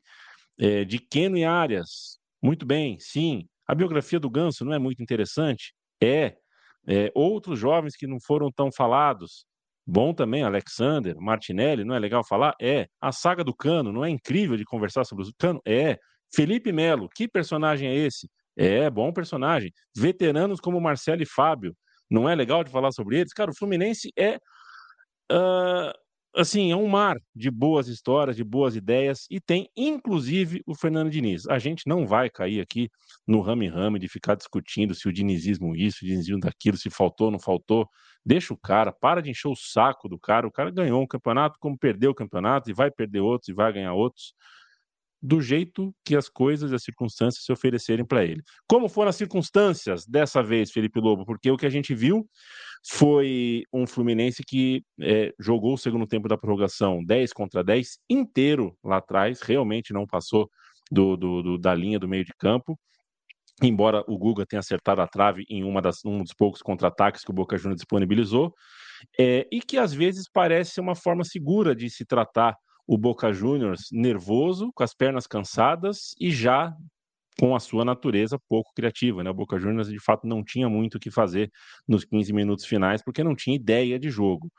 É, 0.59 0.85
de 0.85 0.99
Keno 0.99 1.37
e 1.37 1.45
Arias, 1.45 2.19
muito 2.43 2.67
bem, 2.67 2.99
sim. 2.99 3.49
A 3.67 3.75
biografia 3.75 4.19
do 4.21 4.29
Ganso 4.29 4.65
não 4.65 4.73
é 4.75 4.79
muito 4.79 5.03
interessante? 5.03 5.75
É. 6.03 6.37
É, 6.85 7.13
outros 7.15 7.61
jovens 7.61 7.95
que 7.97 8.09
não 8.09 8.19
foram 8.21 8.51
tão 8.51 8.71
falados, 8.73 9.47
bom 9.87 10.15
também, 10.15 10.43
Alexander, 10.43 11.17
Martinelli, 11.19 11.85
não 11.85 11.95
é 11.95 11.99
legal 11.99 12.25
falar? 12.27 12.55
É. 12.61 12.87
A 13.01 13.13
saga 13.13 13.45
do 13.45 13.55
Cano, 13.55 13.93
não 13.93 14.05
é 14.05 14.11
incrível 14.11 14.57
de 14.57 14.65
conversar 14.65 15.05
sobre 15.05 15.25
o 15.25 15.31
Cano? 15.39 15.61
É. 15.67 15.99
Felipe 16.35 16.73
Melo, 16.73 17.09
que 17.15 17.29
personagem 17.29 17.89
é 17.89 17.95
esse? 17.95 18.29
É, 18.57 18.89
bom 18.91 19.13
personagem. 19.13 19.73
Veteranos 19.97 20.61
como 20.61 20.81
Marcelo 20.81 21.23
e 21.23 21.27
Fábio, 21.27 21.75
não 22.11 22.29
é 22.29 22.35
legal 22.35 22.63
de 22.63 22.71
falar 22.71 22.93
sobre 22.93 23.19
eles? 23.19 23.33
Cara, 23.33 23.51
o 23.51 23.57
Fluminense 23.57 24.11
é. 24.19 24.39
ah, 25.31 25.93
assim, 26.35 26.73
é 26.73 26.77
um 26.77 26.89
mar 26.89 27.17
de 27.35 27.51
boas 27.51 27.89
histórias, 27.89 28.37
de 28.37 28.45
boas 28.45 28.77
ideias, 28.77 29.27
e 29.31 29.41
tem 29.41 29.69
inclusive 29.77 30.63
o 30.67 30.75
Fernando 30.75 31.11
Diniz. 31.11 31.47
A 31.49 31.59
gente 31.59 31.87
não 31.87 32.07
vai 32.07 32.31
cair 32.31 32.61
aqui 32.61 32.89
no 33.27 33.41
rame-rame 33.41 33.99
de 33.99 34.09
ficar 34.09 34.35
discutindo 34.35 34.95
se 34.95 35.09
o 35.09 35.13
dinizismo 35.13 35.75
isso, 35.77 36.05
o 36.05 36.07
dinizismo 36.07 36.41
daquilo, 36.41 36.77
se 36.77 36.91
faltou, 36.91 37.31
não 37.31 37.39
faltou. 37.39 37.89
Deixa 38.25 38.55
o 38.55 38.57
cara, 38.57 38.93
para 38.93 39.21
de 39.21 39.31
encher 39.31 39.49
o 39.49 39.57
saco 39.57 40.09
do 40.09 40.19
cara. 40.19 40.47
O 40.47 40.53
cara 40.53 40.71
ganhou 40.71 41.03
um 41.03 41.07
campeonato, 41.07 41.59
como 41.61 41.77
perdeu 41.77 42.13
o 42.13 42.15
campeonato, 42.15 42.71
e 42.71 42.73
vai 42.73 42.91
perder 42.91 43.21
outros, 43.21 43.49
e 43.49 43.53
vai 43.53 43.73
ganhar 43.73 43.95
outros. 43.95 44.35
Do 45.23 45.41
jeito 45.41 45.95
que 46.05 46.17
as 46.17 46.29
coisas 46.29 46.73
e 46.73 46.75
as 46.75 46.83
circunstâncias 46.83 47.45
se 47.45 47.53
oferecerem 47.53 48.05
para 48.05 48.25
ele. 48.25 48.43
Como 48.67 48.89
foram 48.89 49.11
as 49.11 49.17
circunstâncias 49.17 50.05
dessa 50.05 50.43
vez, 50.43 50.73
Felipe 50.73 50.99
Lobo? 50.99 51.25
Porque 51.25 51.51
o 51.51 51.57
que 51.57 51.67
a 51.67 51.71
gente 51.71 51.95
viu 51.95 52.29
foi 52.89 53.63
um 53.73 53.87
Fluminense 53.87 54.43
que 54.43 54.83
é, 55.01 55.33
jogou 55.39 55.75
o 55.75 55.79
segundo 55.79 56.07
tempo 56.07 56.27
da 56.27 56.37
prorrogação 56.37 57.05
10 57.05 57.33
contra 57.33 57.63
10 57.63 57.99
inteiro 58.11 58.77
lá 58.83 58.97
atrás, 58.97 59.41
realmente 59.41 59.93
não 59.93 60.07
passou 60.07 60.51
do, 60.91 61.17
do, 61.17 61.43
do 61.43 61.59
da 61.59 61.73
linha 61.73 61.99
do 61.99 62.09
meio 62.09 62.25
de 62.25 62.33
campo. 62.37 62.77
Embora 63.63 64.03
o 64.09 64.19
Guga 64.19 64.45
tenha 64.45 64.59
acertado 64.59 65.01
a 65.01 65.07
trave 65.07 65.45
em 65.49 65.63
uma 65.63 65.81
das, 65.81 66.05
um 66.05 66.23
dos 66.23 66.35
poucos 66.35 66.61
contra-ataques 66.63 67.23
que 67.23 67.31
o 67.31 67.35
Boca 67.35 67.57
Juniors 67.57 67.81
disponibilizou, 67.81 68.53
é, 69.19 69.47
e 69.53 69.61
que 69.61 69.79
às 69.79 69.93
vezes 69.93 70.29
parece 70.33 70.81
uma 70.81 70.97
forma 70.97 71.23
segura 71.23 71.75
de 71.75 71.89
se 71.89 72.05
tratar 72.05 72.57
o 72.87 72.99
Boca 72.99 73.33
Juniors 73.33 73.89
nervoso, 73.93 74.71
com 74.75 74.83
as 74.83 74.95
pernas 74.95 75.27
cansadas 75.27 76.15
e 76.21 76.31
já 76.31 76.77
com 77.39 77.57
a 77.57 77.61
sua 77.61 77.85
natureza 77.85 78.39
pouco 78.49 78.73
criativa. 78.75 79.23
Né? 79.23 79.31
O 79.31 79.35
Boca 79.35 79.59
Juniors, 79.59 79.89
de 79.89 80.01
fato, 80.01 80.27
não 80.27 80.45
tinha 80.45 80.69
muito 80.69 80.97
o 80.97 81.01
que 81.01 81.11
fazer 81.11 81.51
nos 81.89 82.05
15 82.05 82.33
minutos 82.33 82.67
finais, 82.67 83.03
porque 83.03 83.25
não 83.25 83.35
tinha 83.35 83.57
ideia 83.57 83.99
de 83.99 84.11
jogo. 84.11 84.51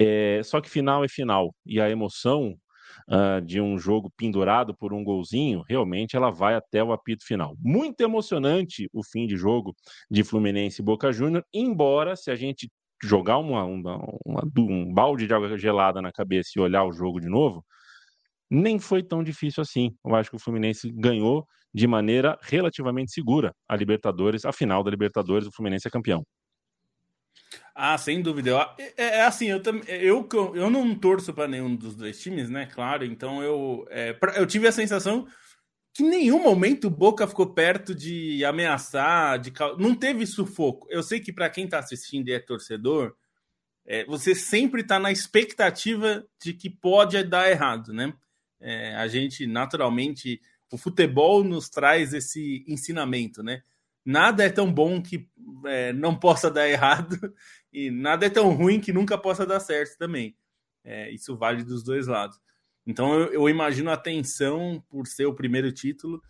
É, 0.00 0.40
só 0.44 0.60
que 0.60 0.70
final 0.70 1.04
é 1.04 1.08
final, 1.08 1.54
e 1.66 1.80
a 1.80 1.90
emoção 1.90 2.56
uh, 3.08 3.40
de 3.44 3.60
um 3.60 3.78
jogo 3.78 4.10
pendurado 4.16 4.74
por 4.76 4.92
um 4.92 5.02
golzinho, 5.02 5.62
realmente 5.68 6.16
ela 6.16 6.30
vai 6.30 6.54
até 6.54 6.82
o 6.82 6.92
apito 6.92 7.24
final. 7.26 7.56
Muito 7.60 8.00
emocionante 8.00 8.88
o 8.92 9.02
fim 9.02 9.26
de 9.26 9.36
jogo 9.36 9.74
de 10.10 10.22
Fluminense 10.22 10.80
e 10.80 10.84
Boca 10.84 11.12
Juniors, 11.12 11.44
embora 11.52 12.16
se 12.16 12.30
a 12.30 12.36
gente 12.36 12.70
jogar 13.02 13.38
uma, 13.38 13.64
uma, 13.64 13.96
uma, 14.24 14.42
um 14.58 14.92
balde 14.92 15.26
de 15.26 15.34
água 15.34 15.56
gelada 15.56 16.02
na 16.02 16.12
cabeça 16.12 16.50
e 16.56 16.60
olhar 16.60 16.84
o 16.84 16.92
jogo 16.92 17.20
de 17.20 17.28
novo, 17.28 17.64
nem 18.50 18.78
foi 18.78 19.02
tão 19.02 19.22
difícil 19.22 19.62
assim. 19.62 19.94
Eu 20.04 20.14
acho 20.14 20.30
que 20.30 20.36
o 20.36 20.40
Fluminense 20.40 20.90
ganhou 20.90 21.46
de 21.72 21.86
maneira 21.86 22.38
relativamente 22.42 23.12
segura 23.12 23.54
a 23.68 23.76
Libertadores, 23.76 24.44
a 24.44 24.52
final 24.52 24.82
da 24.82 24.90
Libertadores, 24.90 25.46
o 25.46 25.52
Fluminense 25.52 25.86
é 25.86 25.90
campeão. 25.90 26.24
Ah, 27.74 27.96
sem 27.96 28.20
dúvida. 28.20 28.50
É, 28.78 28.82
é, 28.96 29.06
é 29.18 29.24
assim, 29.24 29.46
eu, 29.46 29.62
eu, 29.88 30.56
eu 30.56 30.70
não 30.70 30.94
torço 30.94 31.32
para 31.32 31.46
nenhum 31.46 31.76
dos 31.76 31.94
dois 31.94 32.20
times, 32.20 32.50
né? 32.50 32.66
Claro, 32.66 33.04
então 33.04 33.42
eu, 33.42 33.86
é, 33.90 34.18
eu 34.36 34.46
tive 34.46 34.66
a 34.66 34.72
sensação 34.72 35.26
que 35.98 36.04
em 36.04 36.08
nenhum 36.08 36.40
momento 36.40 36.86
o 36.86 36.90
Boca 36.90 37.26
ficou 37.26 37.52
perto 37.52 37.92
de 37.92 38.44
ameaçar, 38.44 39.36
de 39.36 39.52
não 39.80 39.96
teve 39.96 40.24
sufoco. 40.26 40.86
Eu 40.88 41.02
sei 41.02 41.18
que 41.18 41.32
para 41.32 41.50
quem 41.50 41.64
está 41.64 41.80
assistindo 41.80 42.28
e 42.28 42.32
é 42.32 42.38
torcedor, 42.38 43.16
é, 43.84 44.04
você 44.04 44.32
sempre 44.32 44.82
está 44.82 45.00
na 45.00 45.10
expectativa 45.10 46.24
de 46.40 46.54
que 46.54 46.70
pode 46.70 47.20
dar 47.24 47.50
errado, 47.50 47.92
né? 47.92 48.14
É, 48.60 48.94
a 48.94 49.08
gente 49.08 49.44
naturalmente, 49.44 50.40
o 50.72 50.78
futebol 50.78 51.42
nos 51.42 51.68
traz 51.68 52.14
esse 52.14 52.64
ensinamento, 52.68 53.42
né? 53.42 53.64
Nada 54.04 54.44
é 54.44 54.50
tão 54.50 54.72
bom 54.72 55.02
que 55.02 55.28
é, 55.66 55.92
não 55.92 56.14
possa 56.14 56.48
dar 56.48 56.68
errado 56.68 57.18
e 57.72 57.90
nada 57.90 58.24
é 58.24 58.30
tão 58.30 58.50
ruim 58.54 58.78
que 58.78 58.92
nunca 58.92 59.18
possa 59.18 59.44
dar 59.44 59.58
certo 59.58 59.98
também. 59.98 60.36
É, 60.84 61.10
isso 61.10 61.36
vale 61.36 61.64
dos 61.64 61.82
dois 61.82 62.06
lados. 62.06 62.40
Então 62.88 63.12
eu, 63.12 63.32
eu, 63.34 63.48
imagino 63.50 63.90
a 63.90 63.98
tensão 63.98 64.82
por 64.88 65.06
ser 65.06 65.26
o 65.26 65.34
primeiro 65.34 65.70
título, 65.70 66.22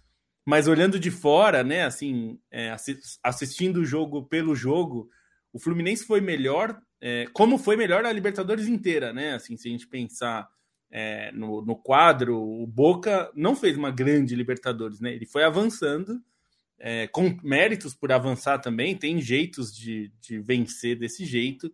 mas 0.45 0.67
olhando 0.67 0.99
de 0.99 1.09
fora, 1.09 1.63
né, 1.63 1.85
assim, 1.85 2.37
é, 2.51 2.75
assistindo 3.23 3.77
o 3.77 3.85
jogo 3.85 4.25
pelo 4.25 4.57
jogo, 4.57 5.09
o 5.53 5.61
Fluminense 5.61 6.05
foi 6.05 6.21
melhor, 6.21 6.77
é, 7.01 7.27
como 7.33 7.59
foi 7.59 7.77
melhor 7.77 8.05
a 8.05 8.13
Libertadores 8.13 8.67
inteira, 8.67 9.13
né? 9.13 9.35
Assim, 9.35 9.57
se 9.57 9.69
a 9.69 9.71
gente 9.71 9.87
pensar 9.87 10.49
é, 10.91 11.31
no, 11.31 11.63
no, 11.65 11.77
quadro, 11.77 12.37
o 12.37 12.67
Boca 12.67 13.31
não 13.37 13.55
fez 13.55 13.77
uma 13.77 13.93
grande 13.93 14.35
Libertadores, 14.35 15.01
né? 15.01 15.15
Ele 15.15 15.27
foi 15.27 15.45
avançando, 15.45 16.21
é, 16.77 17.07
com 17.07 17.37
méritos 17.43 17.95
por 17.95 18.11
avançar 18.11 18.59
também, 18.59 18.97
tem 18.97 19.21
jeitos 19.21 19.73
de, 19.73 20.13
de 20.21 20.41
vencer 20.41 20.99
desse 20.99 21.25
jeito. 21.25 21.73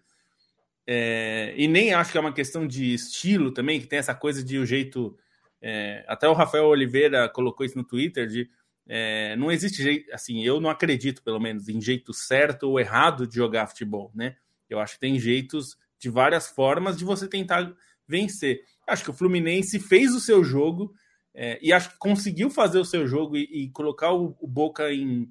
É, 0.86 1.54
e 1.56 1.66
nem 1.66 1.94
acho 1.94 2.12
que 2.12 2.18
é 2.18 2.20
uma 2.20 2.32
questão 2.32 2.66
de 2.66 2.92
estilo 2.92 3.50
também, 3.52 3.80
que 3.80 3.86
tem 3.86 3.98
essa 3.98 4.14
coisa 4.14 4.42
de 4.44 4.58
o 4.58 4.66
jeito. 4.66 5.16
É, 5.60 6.04
até 6.06 6.28
o 6.28 6.34
Rafael 6.34 6.66
Oliveira 6.66 7.28
colocou 7.28 7.64
isso 7.64 7.78
no 7.78 7.84
Twitter: 7.84 8.26
de 8.26 8.50
é, 8.86 9.34
não 9.36 9.50
existe 9.50 9.82
jeito, 9.82 10.12
assim, 10.12 10.44
eu 10.44 10.60
não 10.60 10.68
acredito, 10.68 11.22
pelo 11.22 11.40
menos, 11.40 11.68
em 11.68 11.80
jeito 11.80 12.12
certo 12.12 12.64
ou 12.64 12.78
errado 12.78 13.26
de 13.26 13.36
jogar 13.36 13.66
futebol, 13.66 14.10
né? 14.14 14.36
Eu 14.68 14.78
acho 14.78 14.94
que 14.94 15.00
tem 15.00 15.18
jeitos 15.18 15.76
de 15.98 16.10
várias 16.10 16.48
formas 16.48 16.96
de 16.96 17.04
você 17.04 17.26
tentar 17.26 17.72
vencer. 18.06 18.62
Acho 18.86 19.04
que 19.04 19.10
o 19.10 19.14
Fluminense 19.14 19.78
fez 19.78 20.14
o 20.14 20.20
seu 20.20 20.44
jogo 20.44 20.92
é, 21.32 21.58
e 21.62 21.72
acho 21.72 21.90
que 21.90 21.98
conseguiu 21.98 22.50
fazer 22.50 22.78
o 22.78 22.84
seu 22.84 23.06
jogo 23.06 23.36
e, 23.36 23.64
e 23.64 23.70
colocar 23.70 24.12
o, 24.12 24.36
o 24.38 24.46
Boca 24.46 24.92
em, 24.92 25.28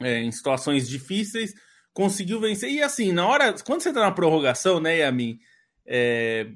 é, 0.00 0.20
em 0.20 0.30
situações 0.30 0.86
difíceis 0.86 1.54
conseguiu 1.98 2.38
vencer. 2.38 2.70
E 2.70 2.80
assim, 2.80 3.10
na 3.10 3.26
hora, 3.26 3.52
quando 3.64 3.80
você 3.80 3.92
tá 3.92 3.98
na 4.02 4.12
prorrogação, 4.12 4.78
né, 4.78 4.98
Yamin? 4.98 5.40
É, 5.84 6.48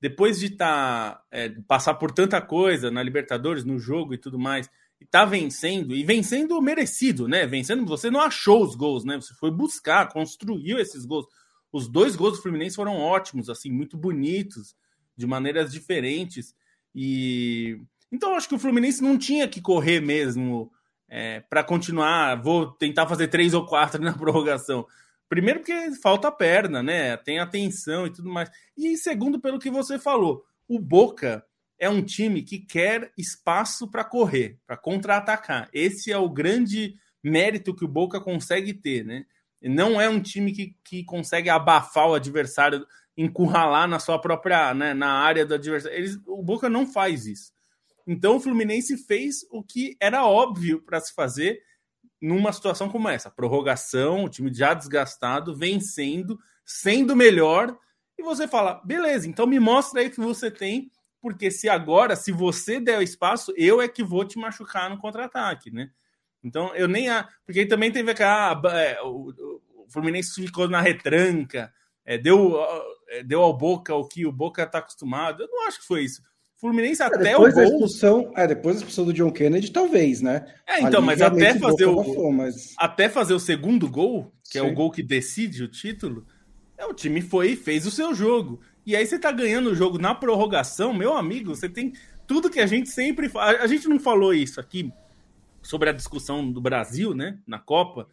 depois 0.00 0.40
de 0.40 0.50
tá, 0.50 1.22
é, 1.30 1.50
passar 1.68 1.94
por 1.94 2.10
tanta 2.10 2.40
coisa 2.40 2.90
na 2.90 3.00
Libertadores, 3.00 3.64
no 3.64 3.78
jogo 3.78 4.12
e 4.12 4.18
tudo 4.18 4.40
mais, 4.40 4.68
e 5.00 5.06
tá 5.06 5.24
vencendo, 5.24 5.94
e 5.94 6.02
vencendo 6.02 6.60
merecido, 6.60 7.28
né? 7.28 7.46
Vencendo, 7.46 7.86
você 7.86 8.10
não 8.10 8.20
achou 8.20 8.60
os 8.60 8.74
gols, 8.74 9.04
né? 9.04 9.14
Você 9.14 9.32
foi 9.34 9.52
buscar, 9.52 10.08
construiu 10.08 10.80
esses 10.80 11.06
gols. 11.06 11.26
Os 11.72 11.86
dois 11.86 12.16
gols 12.16 12.38
do 12.38 12.42
Fluminense 12.42 12.74
foram 12.74 12.96
ótimos, 12.96 13.48
assim, 13.48 13.70
muito 13.70 13.96
bonitos, 13.96 14.74
de 15.16 15.28
maneiras 15.28 15.70
diferentes. 15.70 16.56
E 16.92 17.80
então 18.10 18.34
acho 18.34 18.48
que 18.48 18.54
o 18.56 18.58
Fluminense 18.58 19.00
não 19.00 19.16
tinha 19.16 19.46
que 19.46 19.60
correr 19.60 20.00
mesmo 20.00 20.72
é, 21.08 21.40
para 21.40 21.64
continuar, 21.64 22.40
vou 22.42 22.70
tentar 22.72 23.06
fazer 23.06 23.28
três 23.28 23.54
ou 23.54 23.64
quatro 23.64 24.00
na 24.02 24.12
prorrogação. 24.12 24.86
Primeiro, 25.28 25.60
porque 25.60 25.92
falta 26.02 26.30
perna, 26.30 26.82
né? 26.82 27.16
Tem 27.16 27.38
atenção 27.38 28.06
e 28.06 28.12
tudo 28.12 28.30
mais. 28.30 28.50
E 28.76 28.96
segundo, 28.96 29.40
pelo 29.40 29.58
que 29.58 29.70
você 29.70 29.98
falou, 29.98 30.44
o 30.66 30.78
Boca 30.78 31.44
é 31.78 31.88
um 31.88 32.02
time 32.02 32.42
que 32.42 32.58
quer 32.58 33.12
espaço 33.16 33.90
para 33.90 34.04
correr, 34.04 34.58
para 34.66 34.76
contra-atacar. 34.76 35.68
Esse 35.72 36.10
é 36.10 36.18
o 36.18 36.28
grande 36.28 36.94
mérito 37.22 37.74
que 37.74 37.84
o 37.84 37.88
Boca 37.88 38.20
consegue 38.20 38.72
ter, 38.74 39.04
né? 39.04 39.24
Não 39.60 40.00
é 40.00 40.08
um 40.08 40.20
time 40.20 40.52
que, 40.52 40.76
que 40.84 41.04
consegue 41.04 41.50
abafar 41.50 42.08
o 42.08 42.14
adversário, 42.14 42.86
encurralar 43.16 43.88
na 43.88 43.98
sua 43.98 44.18
própria, 44.20 44.72
né, 44.72 44.94
na 44.94 45.10
área 45.10 45.44
do 45.44 45.54
adversário. 45.54 45.96
Eles, 45.96 46.18
o 46.26 46.42
Boca 46.42 46.68
não 46.68 46.86
faz 46.86 47.26
isso. 47.26 47.52
Então 48.10 48.36
o 48.36 48.40
Fluminense 48.40 48.96
fez 48.96 49.46
o 49.50 49.62
que 49.62 49.94
era 50.00 50.26
óbvio 50.26 50.80
para 50.80 50.98
se 50.98 51.12
fazer 51.12 51.60
numa 52.18 52.54
situação 52.54 52.88
como 52.88 53.06
essa: 53.06 53.30
prorrogação, 53.30 54.24
o 54.24 54.30
time 54.30 54.52
já 54.52 54.72
desgastado, 54.72 55.54
vencendo, 55.54 56.40
sendo 56.64 57.14
melhor. 57.14 57.78
E 58.16 58.22
você 58.22 58.48
fala, 58.48 58.80
beleza, 58.82 59.28
então 59.28 59.46
me 59.46 59.60
mostra 59.60 60.00
aí 60.00 60.08
o 60.08 60.10
que 60.10 60.20
você 60.20 60.50
tem, 60.50 60.90
porque 61.20 61.50
se 61.50 61.68
agora, 61.68 62.16
se 62.16 62.32
você 62.32 62.80
der 62.80 62.98
o 62.98 63.02
espaço, 63.02 63.52
eu 63.56 63.80
é 63.80 63.86
que 63.86 64.02
vou 64.02 64.24
te 64.24 64.38
machucar 64.38 64.88
no 64.88 64.98
contra-ataque, 64.98 65.70
né? 65.70 65.90
Então 66.42 66.74
eu 66.74 66.88
nem. 66.88 67.08
Porque 67.44 67.66
também 67.66 67.92
teve 67.92 68.10
aquela. 68.10 68.52
Ah, 68.52 68.80
é, 68.80 69.02
o, 69.02 69.28
o, 69.28 69.86
Fluminense 69.90 70.34
ficou 70.34 70.66
na 70.66 70.80
retranca, 70.80 71.72
é, 72.04 72.16
deu, 72.16 72.58
é, 73.08 73.22
deu 73.22 73.42
ao 73.42 73.56
Boca 73.56 73.94
o 73.94 74.06
que 74.06 74.26
o 74.26 74.32
Boca 74.32 74.62
está 74.62 74.78
acostumado. 74.78 75.42
Eu 75.42 75.48
não 75.48 75.66
acho 75.66 75.80
que 75.80 75.86
foi 75.86 76.04
isso. 76.04 76.22
Fluminense 76.60 77.00
é, 77.00 77.06
até 77.06 77.18
depois 77.18 77.54
o 77.54 77.56
gol... 77.56 77.64
da 77.64 77.64
expulsão, 77.64 78.32
é, 78.36 78.46
depois 78.46 78.74
da 78.74 78.78
expulsão 78.80 79.04
do 79.04 79.12
John 79.12 79.30
Kennedy, 79.30 79.70
talvez, 79.70 80.20
né? 80.20 80.44
É, 80.66 80.80
então, 80.80 80.98
Ali, 80.98 81.06
mas 81.06 81.22
até 81.22 81.54
fazer 81.56 81.86
o 81.86 82.32
mas... 82.32 82.74
até 82.76 83.08
fazer 83.08 83.34
o 83.34 83.40
segundo 83.40 83.88
gol, 83.88 84.32
que 84.44 84.58
Sim. 84.58 84.58
é 84.58 84.62
o 84.62 84.74
gol 84.74 84.90
que 84.90 85.02
decide 85.02 85.62
o 85.62 85.68
título, 85.68 86.26
é 86.76 86.84
o 86.84 86.92
time 86.92 87.20
foi 87.20 87.52
e 87.52 87.56
fez 87.56 87.86
o 87.86 87.90
seu 87.92 88.12
jogo. 88.12 88.60
E 88.84 88.96
aí 88.96 89.06
você 89.06 89.18
tá 89.18 89.30
ganhando 89.30 89.70
o 89.70 89.74
jogo 89.74 89.98
na 89.98 90.14
prorrogação, 90.14 90.92
meu 90.92 91.16
amigo, 91.16 91.54
você 91.54 91.68
tem 91.68 91.92
tudo 92.26 92.50
que 92.50 92.60
a 92.60 92.66
gente 92.66 92.90
sempre. 92.90 93.30
A 93.36 93.66
gente 93.66 93.88
não 93.88 94.00
falou 94.00 94.34
isso 94.34 94.58
aqui 94.58 94.92
sobre 95.62 95.90
a 95.90 95.92
discussão 95.92 96.50
do 96.50 96.60
Brasil, 96.60 97.14
né, 97.14 97.38
na 97.46 97.58
Copa, 97.58 98.08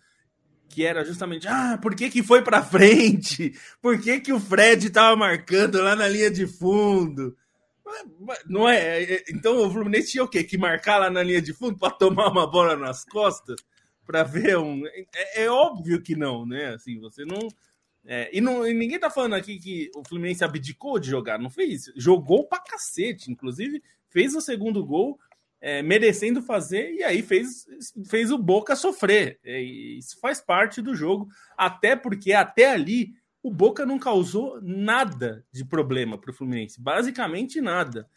que 0.70 0.86
era 0.86 1.04
justamente, 1.04 1.48
ah, 1.48 1.80
por 1.82 1.96
que 1.96 2.10
que 2.10 2.22
foi 2.22 2.44
para 2.44 2.62
frente? 2.62 3.54
Por 3.82 4.00
que 4.00 4.20
que 4.20 4.34
o 4.34 4.40
Fred 4.40 4.90
tava 4.92 5.16
marcando 5.16 5.82
lá 5.82 5.96
na 5.96 6.08
linha 6.08 6.30
de 6.30 6.46
fundo? 6.46 7.36
Não 8.48 8.68
é, 8.68 8.78
é, 8.78 9.14
é? 9.16 9.24
Então 9.30 9.58
o 9.58 9.72
Fluminense 9.72 10.12
tinha 10.12 10.24
o 10.24 10.28
quê? 10.28 10.44
Que 10.44 10.58
marcar 10.58 10.98
lá 10.98 11.10
na 11.10 11.22
linha 11.22 11.42
de 11.42 11.54
fundo 11.54 11.78
para 11.78 11.92
tomar 11.92 12.30
uma 12.30 12.50
bola 12.50 12.76
nas 12.76 13.04
costas? 13.06 13.56
Para 14.06 14.24
ver 14.24 14.58
um. 14.58 14.86
É, 14.88 15.44
é, 15.44 15.50
óbvio 15.50 16.02
que 16.02 16.16
não, 16.16 16.46
né? 16.46 16.74
Assim, 16.74 17.00
você 17.00 17.26
não. 17.26 17.48
É, 18.06 18.30
e, 18.32 18.40
não, 18.40 18.68
e 18.68 18.74
ninguém 18.74 19.00
tá 19.00 19.10
falando 19.10 19.34
aqui 19.34 19.58
que 19.58 19.90
o 19.96 20.04
Fluminense 20.08 20.44
abdicou 20.44 21.00
de 21.00 21.10
jogar, 21.10 21.40
não 21.40 21.50
fez? 21.50 21.92
Jogou 21.96 22.48
pra 22.48 22.60
cacete, 22.60 23.32
inclusive 23.32 23.82
fez 24.16 24.34
o 24.34 24.40
segundo 24.40 24.86
gol, 24.86 25.20
é, 25.60 25.82
merecendo 25.82 26.42
fazer, 26.42 26.94
e 26.94 27.04
aí 27.04 27.22
fez, 27.22 27.68
fez 28.08 28.32
o 28.32 28.38
Boca 28.38 28.78
sofrer. 28.78 29.40
isso 29.44 30.18
faz 30.22 30.40
parte 30.40 30.82
do 30.82 30.96
jogo, 30.96 31.28
até 31.58 31.98
porque 31.98 32.32
até 32.32 32.72
ali 32.72 33.14
o 33.46 33.52
Boca 33.52 33.86
não 33.86 34.00
causou 34.00 34.60
nada 34.60 35.46
de 35.52 35.64
problema 35.64 36.18
para 36.18 36.32
o 36.32 36.34
Fluminense, 36.34 36.82
basicamente 36.82 37.62
nada. 37.62 38.10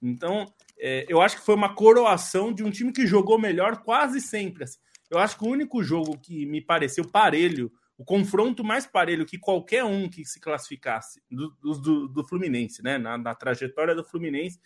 Então, 0.00 0.46
é, 0.78 1.04
eu 1.08 1.20
acho 1.20 1.38
que 1.38 1.44
foi 1.44 1.56
uma 1.56 1.74
coroação 1.74 2.52
de 2.52 2.62
um 2.62 2.70
time 2.70 2.92
que 2.92 3.04
jogou 3.04 3.36
melhor 3.36 3.82
quase 3.82 4.20
sempre. 4.20 4.62
Assim. 4.62 4.78
Eu 5.10 5.18
acho 5.18 5.36
que 5.36 5.44
o 5.44 5.48
único 5.48 5.82
jogo 5.82 6.16
que 6.16 6.46
me 6.46 6.60
pareceu 6.60 7.04
parelho, 7.04 7.72
o 7.98 8.04
confronto 8.04 8.62
mais 8.62 8.86
parelho 8.86 9.26
que 9.26 9.36
qualquer 9.36 9.82
um 9.82 10.08
que 10.08 10.24
se 10.24 10.38
classificasse 10.38 11.20
do, 11.28 11.50
do, 11.60 12.06
do 12.06 12.24
Fluminense, 12.24 12.80
né? 12.80 12.96
Na, 12.96 13.18
na, 13.18 13.34
trajetória 13.34 13.92
do 13.92 14.04
Fluminense, 14.04 14.60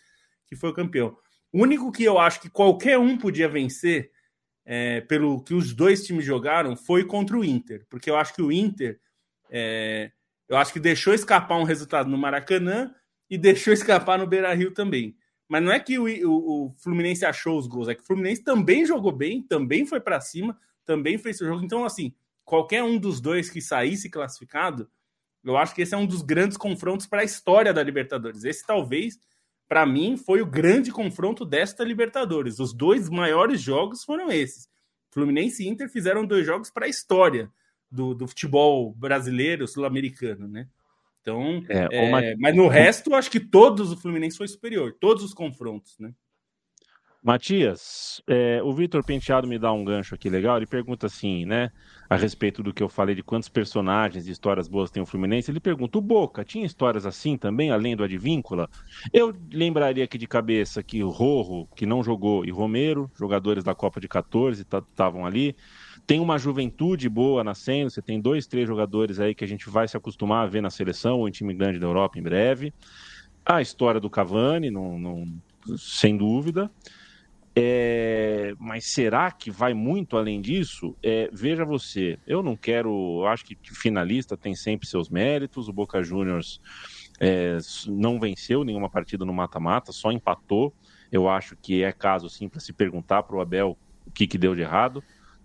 que 0.45 0.55
foi 0.55 0.69
o 0.69 0.73
campeão. 0.73 1.17
O 1.51 1.63
único 1.63 1.91
que 1.91 2.03
eu 2.03 2.19
acho 2.19 2.41
que 2.41 2.49
qualquer 2.49 2.99
um 2.99 3.17
podia 3.17 3.49
vencer, 3.49 4.11
é, 4.63 5.01
pelo 5.01 5.41
que 5.41 5.55
os 5.55 5.73
dois 5.73 6.05
times 6.05 6.23
jogaram, 6.23 6.75
foi 6.75 7.05
contra 7.05 7.35
o 7.35 7.43
Inter. 7.43 7.87
Porque 7.89 8.07
eu 8.07 8.15
acho 8.15 8.35
que 8.35 8.43
o 8.43 8.51
Inter. 8.51 8.99
É, 9.51 10.11
eu 10.47 10.57
acho 10.57 10.71
que 10.71 10.79
deixou 10.79 11.13
escapar 11.13 11.57
um 11.57 11.63
resultado 11.63 12.09
no 12.09 12.17
Maracanã 12.17 12.93
e 13.29 13.37
deixou 13.37 13.73
escapar 13.73 14.17
no 14.17 14.25
Beira 14.25 14.53
Rio 14.53 14.71
também. 14.71 15.15
Mas 15.47 15.61
não 15.61 15.71
é 15.71 15.79
que 15.79 15.99
o, 15.99 16.05
o, 16.05 16.67
o, 16.67 16.75
Fluminense 16.77 17.25
achou 17.25 17.57
os 17.57 17.67
gols, 17.67 17.89
é 17.89 17.95
que 17.95 18.01
o 18.01 18.05
Fluminense 18.05 18.41
também 18.41 18.85
jogou 18.85 19.11
bem, 19.11 19.41
também 19.43 19.85
foi 19.85 19.99
para 19.99 20.21
cima, 20.21 20.57
também 20.85 21.17
fez 21.17 21.37
seu 21.37 21.47
jogo. 21.47 21.63
Então, 21.63 21.83
assim, 21.83 22.13
qualquer 22.45 22.83
um 22.83 22.97
dos 22.97 23.19
dois 23.19 23.49
que 23.49 23.61
saísse 23.61 24.09
classificado, 24.09 24.89
eu 25.43 25.57
acho 25.57 25.75
que 25.75 25.81
esse 25.81 25.93
é 25.93 25.97
um 25.97 26.05
dos 26.05 26.21
grandes 26.21 26.55
confrontos 26.57 27.05
para 27.05 27.21
a 27.21 27.25
história 27.25 27.73
da 27.73 27.83
Libertadores. 27.83 28.45
Esse 28.45 28.65
talvez, 28.65 29.19
para 29.67 29.85
mim, 29.85 30.15
foi 30.15 30.41
o 30.41 30.45
grande 30.45 30.91
confronto 30.91 31.45
desta 31.45 31.83
Libertadores. 31.83 32.59
Os 32.59 32.73
dois 32.73 33.09
maiores 33.09 33.61
jogos 33.61 34.03
foram 34.03 34.31
esses. 34.31 34.69
Fluminense 35.09 35.63
e 35.63 35.67
Inter 35.67 35.89
fizeram 35.89 36.25
dois 36.25 36.45
jogos 36.45 36.69
para 36.69 36.85
a 36.85 36.89
história 36.89 37.51
do, 37.91 38.15
do 38.15 38.27
futebol 38.27 38.93
brasileiro, 38.93 39.67
sul-americano, 39.67 40.47
né? 40.47 40.67
Então, 41.21 41.63
é, 41.69 41.87
é, 41.91 42.01
uma... 42.07 42.21
mas 42.39 42.55
no 42.55 42.67
resto, 42.67 43.13
acho 43.13 43.29
que 43.29 43.39
todos 43.39 43.91
o 43.91 43.97
Fluminense 43.97 44.37
foi 44.37 44.47
superior, 44.47 44.95
todos 44.99 45.23
os 45.23 45.33
confrontos, 45.33 45.99
né? 45.99 46.13
Matias, 47.23 48.19
é, 48.27 48.63
o 48.63 48.73
Vitor 48.73 49.05
Penteado 49.05 49.47
me 49.47 49.59
dá 49.59 49.71
um 49.71 49.85
gancho 49.85 50.15
aqui 50.15 50.27
legal. 50.27 50.57
Ele 50.57 50.65
pergunta 50.65 51.05
assim, 51.05 51.45
né, 51.45 51.69
a 52.09 52.15
respeito 52.15 52.63
do 52.63 52.73
que 52.73 52.81
eu 52.81 52.89
falei 52.89 53.13
de 53.13 53.21
quantos 53.21 53.47
personagens 53.47 54.25
e 54.25 54.31
histórias 54.31 54.67
boas 54.67 54.89
tem 54.89 55.03
o 55.03 55.05
Fluminense. 55.05 55.51
Ele 55.51 55.59
pergunta: 55.59 55.99
o 55.99 56.01
Boca 56.01 56.43
tinha 56.43 56.65
histórias 56.65 57.05
assim 57.05 57.37
também, 57.37 57.69
além 57.69 57.95
do 57.95 58.03
Advíncula? 58.03 58.67
Eu 59.13 59.35
lembraria 59.53 60.03
aqui 60.03 60.17
de 60.17 60.25
cabeça 60.25 60.81
que 60.81 61.03
o 61.03 61.09
Rorro, 61.09 61.69
que 61.75 61.85
não 61.85 62.03
jogou, 62.03 62.43
e 62.43 62.49
Romero, 62.49 63.11
jogadores 63.15 63.63
da 63.63 63.75
Copa 63.75 64.01
de 64.01 64.07
14, 64.07 64.63
estavam 64.63 65.23
ali. 65.23 65.55
Tem 66.11 66.19
uma 66.19 66.37
juventude 66.37 67.07
boa 67.07 67.41
nascendo, 67.41 67.89
você 67.89 68.01
tem 68.01 68.19
dois, 68.19 68.45
três 68.45 68.67
jogadores 68.67 69.17
aí 69.17 69.33
que 69.33 69.45
a 69.45 69.47
gente 69.47 69.69
vai 69.69 69.87
se 69.87 69.95
acostumar 69.95 70.43
a 70.43 70.45
ver 70.45 70.59
na 70.59 70.69
seleção 70.69 71.19
ou 71.19 71.29
em 71.29 71.31
time 71.31 71.53
grande 71.53 71.79
da 71.79 71.87
Europa 71.87 72.19
em 72.19 72.21
breve. 72.21 72.73
A 73.45 73.61
história 73.61 73.97
do 73.97 74.09
Cavani, 74.09 74.69
não, 74.69 74.99
não 74.99 75.25
sem 75.77 76.17
dúvida. 76.17 76.69
É, 77.55 78.53
mas 78.59 78.91
será 78.91 79.31
que 79.31 79.49
vai 79.49 79.73
muito 79.73 80.17
além 80.17 80.41
disso? 80.41 80.97
É, 81.01 81.29
veja 81.31 81.63
você, 81.63 82.19
eu 82.27 82.43
não 82.43 82.57
quero. 82.57 83.25
Acho 83.27 83.45
que 83.45 83.57
finalista 83.63 84.35
tem 84.35 84.53
sempre 84.53 84.89
seus 84.89 85.07
méritos. 85.07 85.69
O 85.69 85.73
Boca 85.73 86.03
Juniors 86.03 86.59
é, 87.21 87.57
não 87.87 88.19
venceu 88.19 88.65
nenhuma 88.65 88.89
partida 88.89 89.23
no 89.23 89.31
mata-mata, 89.31 89.93
só 89.93 90.11
empatou. 90.11 90.73
Eu 91.09 91.29
acho 91.29 91.55
que 91.55 91.83
é 91.83 91.93
caso 91.93 92.29
sim 92.29 92.49
para 92.49 92.59
se 92.59 92.73
perguntar 92.73 93.23
para 93.23 93.37
o 93.37 93.39
Abel 93.39 93.77
o 94.05 94.11
que, 94.11 94.27
que 94.27 94.37
deu 94.37 94.53
de 94.53 94.61
errado 94.61 95.01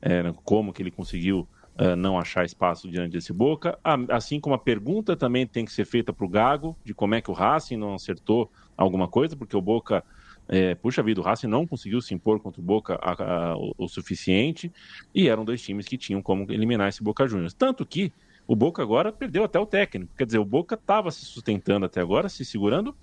é, 0.06 0.32
como 0.44 0.72
que 0.72 0.80
ele 0.80 0.90
conseguiu 0.92 1.48
uh, 1.80 1.96
não 1.96 2.16
achar 2.16 2.44
espaço 2.44 2.88
diante 2.88 3.10
desse 3.12 3.32
Boca. 3.32 3.76
Assim 4.08 4.38
como 4.38 4.54
a 4.54 4.58
pergunta 4.58 5.16
também 5.16 5.44
tem 5.44 5.64
que 5.64 5.72
ser 5.72 5.84
feita 5.84 6.12
para 6.12 6.24
o 6.24 6.28
Gago, 6.28 6.76
de 6.84 6.94
como 6.94 7.16
é 7.16 7.20
que 7.20 7.28
o 7.28 7.34
Racing 7.34 7.76
não 7.76 7.94
acertou 7.94 8.50
alguma 8.76 9.08
coisa, 9.08 9.34
porque 9.34 9.56
o 9.56 9.60
Boca, 9.60 10.04
é, 10.48 10.76
puxa 10.76 11.02
vida, 11.02 11.20
o 11.20 11.24
Racing 11.24 11.48
não 11.48 11.66
conseguiu 11.66 12.00
se 12.00 12.14
impor 12.14 12.38
contra 12.38 12.60
o 12.60 12.64
Boca 12.64 12.94
a, 13.02 13.50
a, 13.50 13.56
o, 13.56 13.74
o, 13.76 13.88
suficiente, 13.88 14.72
e 15.12 15.28
eram 15.28 15.44
dois 15.44 15.60
times 15.60 15.86
que 15.86 15.98
tinham 15.98 16.22
como 16.22 16.50
eliminar 16.52 16.88
esse 16.88 17.02
Boca 17.02 17.26
Juniors. 17.26 17.52
Tanto 17.52 17.84
que 17.84 18.12
o 18.46 18.54
Boca 18.54 18.80
agora 18.80 19.10
perdeu 19.10 19.42
até 19.42 19.58
o 19.58 19.66
técnico, 19.66 20.12
quer 20.16 20.24
dizer, 20.24 20.38
o 20.38 20.44
Boca 20.44 20.76
estava 20.76 21.10
se 21.10 21.24
sustentando 21.24 21.84
até 21.84 22.00
agora, 22.00 22.28
se 22.28 22.44
segurando 22.44 22.94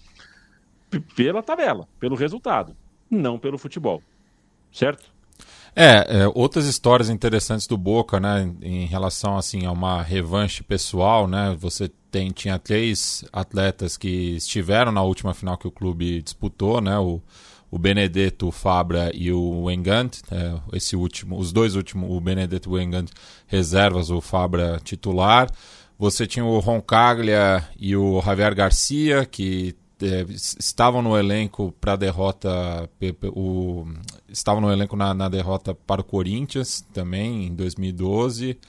pela 1.17 1.43
tabela, 1.43 1.85
pelo 1.99 2.15
resultado, 2.15 2.77
não 3.09 3.37
pelo 3.37 3.57
futebol, 3.57 4.01
certo? 4.71 5.12
É, 5.75 6.21
é, 6.21 6.27
outras 6.35 6.65
histórias 6.65 7.09
interessantes 7.09 7.65
do 7.65 7.77
Boca, 7.77 8.19
né, 8.19 8.51
em 8.61 8.85
relação 8.85 9.37
assim 9.37 9.65
a 9.65 9.71
uma 9.71 10.03
revanche 10.03 10.61
pessoal, 10.61 11.27
né? 11.27 11.55
Você 11.59 11.89
tem 12.11 12.29
tinha 12.29 12.59
três 12.59 13.25
atletas 13.33 13.97
que 13.97 14.35
estiveram 14.35 14.91
na 14.91 15.01
última 15.01 15.33
final 15.33 15.57
que 15.57 15.67
o 15.67 15.71
clube 15.71 16.21
disputou, 16.21 16.79
né? 16.79 16.97
O, 16.99 17.19
o 17.71 17.79
Benedetto, 17.79 18.47
o 18.49 18.51
Fabra 18.51 19.09
e 19.15 19.31
o 19.31 19.69
Engant, 19.71 20.19
é, 20.29 20.53
esse 20.73 20.95
último, 20.95 21.39
os 21.39 21.51
dois 21.51 21.75
últimos, 21.75 22.07
o 22.11 22.21
Benedetto 22.21 22.69
e 22.69 22.73
o 22.73 22.79
Engant 22.79 23.07
reservas, 23.47 24.11
o 24.11 24.21
Fabra 24.21 24.79
titular. 24.83 25.49
Você 25.97 26.27
tinha 26.27 26.45
o 26.45 26.59
Roncaglia 26.59 27.67
e 27.79 27.95
o 27.95 28.21
Javier 28.21 28.53
Garcia, 28.53 29.25
que 29.25 29.75
é, 30.03 30.25
estavam 30.29 31.01
no 31.01 31.17
elenco 31.17 31.73
para 31.79 31.93
a 31.93 31.95
derrota 31.95 32.89
o, 33.33 33.87
estavam 34.33 34.59
no 34.59 34.71
elenco 34.71 34.97
na, 34.97 35.13
na, 35.13 35.29
derrota 35.29 35.73
para 35.73 36.01
o 36.01 36.03
Corinthians 36.03 36.83
também 36.93 37.47
em 37.47 37.55
2012 37.55 38.59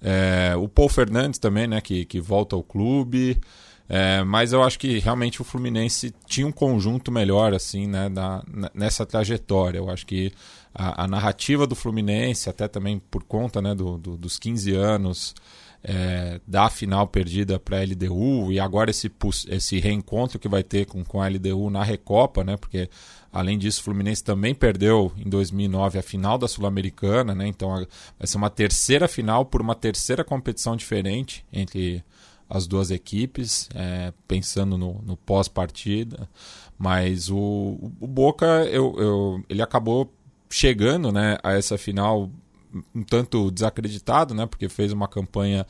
é, 0.00 0.54
o 0.56 0.68
Paul 0.68 0.88
Fernandes 0.88 1.38
também 1.38 1.66
né 1.66 1.80
que, 1.80 2.04
que 2.04 2.20
volta 2.20 2.54
ao 2.56 2.62
clube. 2.62 3.40
É, 3.88 4.24
mas 4.24 4.52
eu 4.52 4.64
acho 4.64 4.80
que 4.80 4.98
realmente 4.98 5.40
o 5.40 5.44
Fluminense 5.44 6.12
tinha 6.26 6.44
um 6.44 6.50
conjunto 6.50 7.12
melhor 7.12 7.54
assim 7.54 7.86
né 7.86 8.08
na, 8.08 8.42
nessa 8.74 9.06
trajetória. 9.06 9.78
Eu 9.78 9.88
acho 9.88 10.06
que 10.06 10.32
a, 10.74 11.04
a, 11.04 11.08
narrativa 11.08 11.66
do 11.66 11.76
Fluminense 11.76 12.50
até 12.50 12.66
também 12.66 12.98
por 12.98 13.22
conta 13.22 13.62
né 13.62 13.74
do, 13.74 13.96
do 13.96 14.16
dos 14.16 14.38
15 14.38 14.74
anos 14.74 15.34
é, 15.82 16.40
da 16.46 16.68
final 16.68 17.06
perdida 17.06 17.58
para 17.58 17.78
a 17.78 17.82
LDU 17.82 18.50
e 18.50 18.58
agora 18.58 18.90
esse, 18.90 19.10
esse 19.48 19.78
reencontro 19.78 20.38
que 20.38 20.48
vai 20.48 20.62
ter 20.62 20.86
com, 20.86 21.04
com 21.04 21.22
a 21.22 21.28
LDU 21.28 21.70
na 21.70 21.84
Recopa, 21.84 22.42
né? 22.42 22.56
Porque 22.56 22.88
além 23.32 23.58
disso 23.58 23.80
o 23.80 23.84
Fluminense 23.84 24.22
também 24.22 24.54
perdeu 24.54 25.12
em 25.16 25.28
2009 25.28 25.98
a 25.98 26.02
final 26.02 26.38
da 26.38 26.48
Sul-Americana, 26.48 27.34
né? 27.34 27.46
Então 27.46 27.70
vai 27.70 28.26
ser 28.26 28.36
uma 28.36 28.50
terceira 28.50 29.06
final 29.06 29.44
por 29.44 29.60
uma 29.60 29.74
terceira 29.74 30.24
competição 30.24 30.76
diferente 30.76 31.44
entre 31.52 32.04
as 32.48 32.66
duas 32.66 32.90
equipes, 32.90 33.68
é, 33.74 34.12
pensando 34.26 34.78
no, 34.78 35.02
no 35.04 35.16
pós-partida. 35.16 36.28
Mas 36.78 37.30
o, 37.30 37.92
o 38.00 38.06
Boca, 38.06 38.46
eu, 38.70 38.94
eu, 38.98 39.44
ele 39.48 39.62
acabou 39.62 40.12
chegando 40.48 41.10
né, 41.10 41.38
a 41.42 41.52
essa 41.52 41.76
final 41.76 42.30
um 42.94 43.02
tanto 43.02 43.50
desacreditado, 43.50 44.34
né? 44.34 44.46
Porque 44.46 44.68
fez 44.68 44.92
uma 44.92 45.08
campanha 45.08 45.66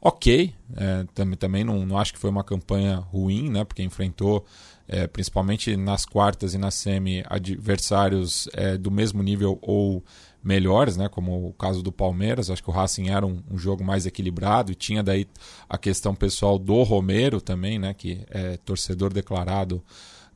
ok. 0.00 0.52
É, 0.76 1.04
também 1.14 1.36
também 1.36 1.64
não, 1.64 1.86
não 1.86 1.96
acho 1.96 2.12
que 2.12 2.18
foi 2.18 2.30
uma 2.30 2.42
campanha 2.42 2.96
ruim, 2.96 3.48
né? 3.50 3.64
Porque 3.64 3.82
enfrentou, 3.82 4.44
é, 4.88 5.06
principalmente 5.06 5.76
nas 5.76 6.04
quartas 6.04 6.54
e 6.54 6.58
na 6.58 6.70
semi, 6.70 7.22
adversários 7.28 8.48
é, 8.52 8.76
do 8.76 8.90
mesmo 8.90 9.22
nível 9.22 9.58
ou 9.62 10.04
melhores, 10.42 10.96
né? 10.96 11.08
Como 11.08 11.46
o 11.48 11.52
caso 11.52 11.82
do 11.82 11.92
Palmeiras. 11.92 12.50
Acho 12.50 12.62
que 12.62 12.70
o 12.70 12.72
Racing 12.72 13.08
era 13.08 13.24
um, 13.24 13.42
um 13.50 13.56
jogo 13.56 13.84
mais 13.84 14.04
equilibrado 14.04 14.72
e 14.72 14.74
tinha 14.74 15.02
daí 15.02 15.26
a 15.68 15.78
questão 15.78 16.14
pessoal 16.14 16.58
do 16.58 16.82
Romero 16.82 17.40
também, 17.40 17.78
né? 17.78 17.94
Que 17.94 18.24
é 18.28 18.56
torcedor 18.58 19.12
declarado 19.12 19.82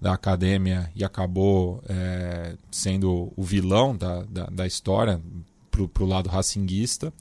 da 0.01 0.13
academia 0.13 0.91
e 0.95 1.05
acabou 1.05 1.83
é, 1.89 2.55
sendo 2.71 3.33
o 3.35 3.43
vilão 3.43 3.97
da, 3.97 4.23
da, 4.25 4.45
da 4.45 4.67
história, 4.67 5.21
para 5.89 6.03
o 6.03 6.07
lado 6.07 6.29
racinguista. 6.29 7.13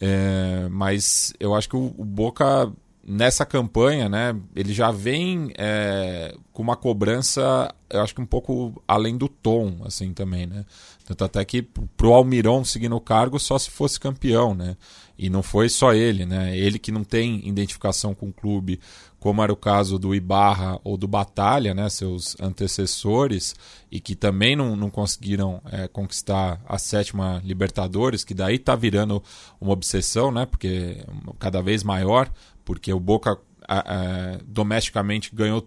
É, 0.00 0.68
mas 0.70 1.32
eu 1.38 1.54
acho 1.54 1.68
que 1.68 1.76
o, 1.76 1.94
o, 1.96 2.04
Boca, 2.04 2.72
nessa 3.06 3.46
campanha, 3.46 4.08
né, 4.08 4.34
ele 4.54 4.72
já 4.72 4.90
vem 4.90 5.52
é, 5.56 6.34
com 6.52 6.62
uma 6.62 6.76
cobrança, 6.76 7.72
eu 7.88 8.00
acho 8.00 8.14
que 8.14 8.20
um 8.20 8.26
pouco 8.26 8.82
além 8.88 9.16
do 9.16 9.28
tom, 9.28 9.76
assim, 9.84 10.12
também, 10.12 10.46
né? 10.46 10.64
Tanto 11.04 11.24
até 11.24 11.44
que 11.44 11.62
pro 11.62 12.12
Almirão 12.12 12.64
seguir 12.64 12.88
no 12.88 13.00
cargo 13.00 13.38
só 13.38 13.58
se 13.58 13.70
fosse 13.70 14.00
campeão, 14.00 14.54
né? 14.54 14.76
E 15.16 15.30
não 15.30 15.42
foi 15.42 15.68
só 15.68 15.92
ele, 15.92 16.26
né? 16.26 16.56
Ele 16.56 16.78
que 16.78 16.90
não 16.90 17.04
tem 17.04 17.46
identificação 17.46 18.14
com 18.14 18.28
o 18.28 18.32
clube, 18.32 18.80
como 19.24 19.42
era 19.42 19.50
o 19.50 19.56
caso 19.56 19.98
do 19.98 20.14
Ibarra 20.14 20.78
ou 20.84 20.98
do 20.98 21.08
Batalha, 21.08 21.72
né, 21.72 21.88
seus 21.88 22.38
antecessores, 22.38 23.54
e 23.90 23.98
que 23.98 24.14
também 24.14 24.54
não, 24.54 24.76
não 24.76 24.90
conseguiram 24.90 25.62
é, 25.72 25.88
conquistar 25.88 26.60
a 26.68 26.76
sétima 26.76 27.40
Libertadores, 27.42 28.22
que 28.22 28.34
daí 28.34 28.56
está 28.56 28.76
virando 28.76 29.22
uma 29.58 29.72
obsessão, 29.72 30.30
né, 30.30 30.44
porque 30.44 31.02
cada 31.38 31.62
vez 31.62 31.82
maior, 31.82 32.30
porque 32.66 32.92
o 32.92 33.00
Boca 33.00 33.38
a, 33.66 33.78
a, 33.78 34.38
domesticamente 34.46 35.34
ganhou 35.34 35.66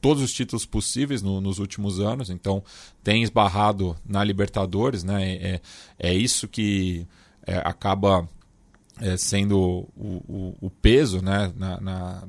todos 0.00 0.20
os 0.20 0.32
títulos 0.32 0.66
possíveis 0.66 1.22
no, 1.22 1.40
nos 1.40 1.60
últimos 1.60 2.00
anos, 2.00 2.30
então 2.30 2.64
tem 3.04 3.22
esbarrado 3.22 3.94
na 4.04 4.24
Libertadores, 4.24 5.04
né, 5.04 5.34
é, 5.34 5.60
é 6.00 6.12
isso 6.12 6.48
que 6.48 7.06
é, 7.46 7.58
acaba 7.58 8.28
é, 9.00 9.16
sendo 9.16 9.58
o, 9.58 9.86
o, 9.96 10.56
o, 10.60 10.70
peso 10.70 11.22
né, 11.22 11.52
na, 11.56 11.80
na, 11.80 12.28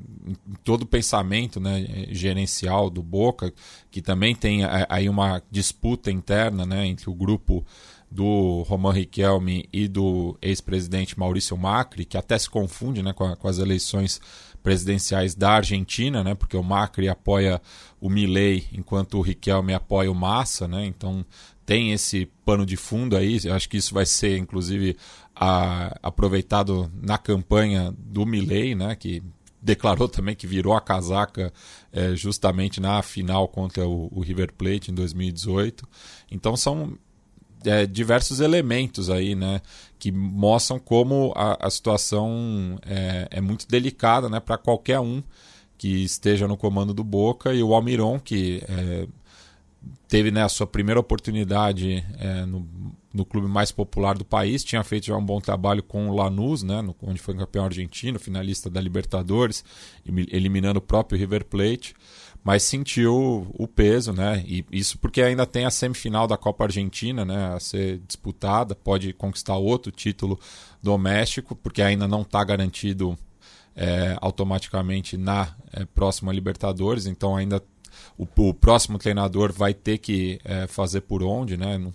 todo 0.64 0.82
o 0.82 0.86
pensamento 0.86 1.58
né, 1.60 2.06
gerencial 2.10 2.88
do 2.88 3.02
Boca, 3.02 3.52
que 3.90 4.00
também 4.00 4.34
tem 4.34 4.62
aí 4.88 5.08
uma 5.08 5.42
disputa 5.50 6.10
interna 6.10 6.64
né, 6.64 6.86
entre 6.86 7.10
o 7.10 7.14
grupo 7.14 7.64
do 8.10 8.62
Roman 8.62 8.92
Riquelme 8.92 9.68
e 9.72 9.86
do 9.86 10.36
ex-presidente 10.42 11.18
Maurício 11.18 11.56
Macri, 11.56 12.04
que 12.04 12.16
até 12.16 12.36
se 12.36 12.50
confunde 12.50 13.02
né, 13.02 13.12
com, 13.12 13.24
a, 13.24 13.36
com, 13.36 13.46
as 13.46 13.58
eleições 13.58 14.20
presidenciais 14.62 15.34
da 15.34 15.52
Argentina, 15.52 16.22
né, 16.24 16.34
porque 16.34 16.56
o 16.56 16.62
Macri 16.62 17.08
apoia 17.08 17.62
o 18.00 18.10
Milei 18.10 18.66
enquanto 18.72 19.18
o 19.18 19.22
Riquelme 19.22 19.72
apoia 19.72 20.10
o 20.10 20.14
Massa, 20.14 20.66
né, 20.66 20.84
então 20.86 21.24
tem 21.64 21.92
esse 21.92 22.26
pano 22.44 22.66
de 22.66 22.76
fundo 22.76 23.16
aí, 23.16 23.38
acho 23.48 23.68
que 23.68 23.76
isso 23.76 23.94
vai 23.94 24.04
ser 24.04 24.36
inclusive 24.36 24.96
a, 25.40 25.98
aproveitado 26.02 26.92
na 27.00 27.16
campanha 27.16 27.94
do 27.96 28.26
Milley, 28.26 28.74
né, 28.74 28.94
que 28.94 29.22
declarou 29.62 30.06
também 30.06 30.36
que 30.36 30.46
virou 30.46 30.74
a 30.74 30.80
casaca 30.82 31.50
é, 31.90 32.14
justamente 32.14 32.78
na 32.78 33.02
final 33.02 33.48
contra 33.48 33.88
o, 33.88 34.08
o, 34.12 34.20
River 34.20 34.52
Plate 34.52 34.90
em 34.90 34.94
2018. 34.94 35.88
Então 36.30 36.56
são 36.56 36.98
é, 37.64 37.86
diversos 37.86 38.40
elementos 38.40 39.08
aí, 39.08 39.34
né, 39.34 39.62
que 39.98 40.12
mostram 40.12 40.78
como 40.78 41.32
a, 41.34 41.66
a 41.66 41.70
situação 41.70 42.78
é, 42.84 43.28
é, 43.30 43.40
muito 43.40 43.66
delicada, 43.66 44.28
né, 44.28 44.40
para 44.40 44.58
qualquer 44.58 45.00
um 45.00 45.22
que 45.78 46.04
esteja 46.04 46.46
no 46.46 46.58
comando 46.58 46.92
do 46.92 47.02
Boca 47.02 47.54
e 47.54 47.62
o 47.62 47.72
Almiron 47.72 48.20
que 48.20 48.62
é, 48.68 49.06
teve 50.06 50.30
né, 50.30 50.42
a 50.42 50.48
sua 50.50 50.66
primeira 50.66 51.00
oportunidade 51.00 52.04
é, 52.18 52.44
no 52.44 52.68
no 53.12 53.24
clube 53.24 53.48
mais 53.48 53.72
popular 53.72 54.16
do 54.16 54.24
país, 54.24 54.62
tinha 54.62 54.82
feito 54.84 55.06
já 55.06 55.16
um 55.16 55.24
bom 55.24 55.40
trabalho 55.40 55.82
com 55.82 56.08
o 56.08 56.14
Lanús, 56.14 56.62
né, 56.62 56.80
no, 56.80 56.94
onde 57.02 57.20
foi 57.20 57.34
campeão 57.34 57.64
argentino, 57.64 58.18
finalista 58.18 58.70
da 58.70 58.80
Libertadores, 58.80 59.64
eliminando 60.06 60.78
o 60.78 60.82
próprio 60.82 61.18
River 61.18 61.44
Plate, 61.44 61.94
mas 62.42 62.62
sentiu 62.62 63.46
o 63.52 63.66
peso, 63.66 64.12
né, 64.12 64.44
e 64.46 64.64
isso 64.70 64.96
porque 64.98 65.22
ainda 65.22 65.44
tem 65.44 65.64
a 65.64 65.70
semifinal 65.70 66.26
da 66.26 66.36
Copa 66.36 66.64
Argentina, 66.64 67.24
né, 67.24 67.54
a 67.54 67.60
ser 67.60 67.98
disputada, 68.06 68.74
pode 68.74 69.12
conquistar 69.12 69.56
outro 69.56 69.90
título 69.90 70.38
doméstico, 70.82 71.56
porque 71.56 71.82
ainda 71.82 72.06
não 72.06 72.22
está 72.22 72.42
garantido 72.44 73.18
é, 73.74 74.16
automaticamente 74.20 75.16
na 75.16 75.54
é, 75.72 75.84
próxima 75.84 76.32
Libertadores, 76.32 77.06
então 77.06 77.36
ainda 77.36 77.62
o, 78.16 78.26
o 78.36 78.54
próximo 78.54 78.98
treinador 78.98 79.52
vai 79.52 79.74
ter 79.74 79.98
que 79.98 80.40
é, 80.44 80.66
fazer 80.66 81.02
por 81.02 81.22
onde, 81.22 81.56
né? 81.56 81.78
Não, 81.78 81.92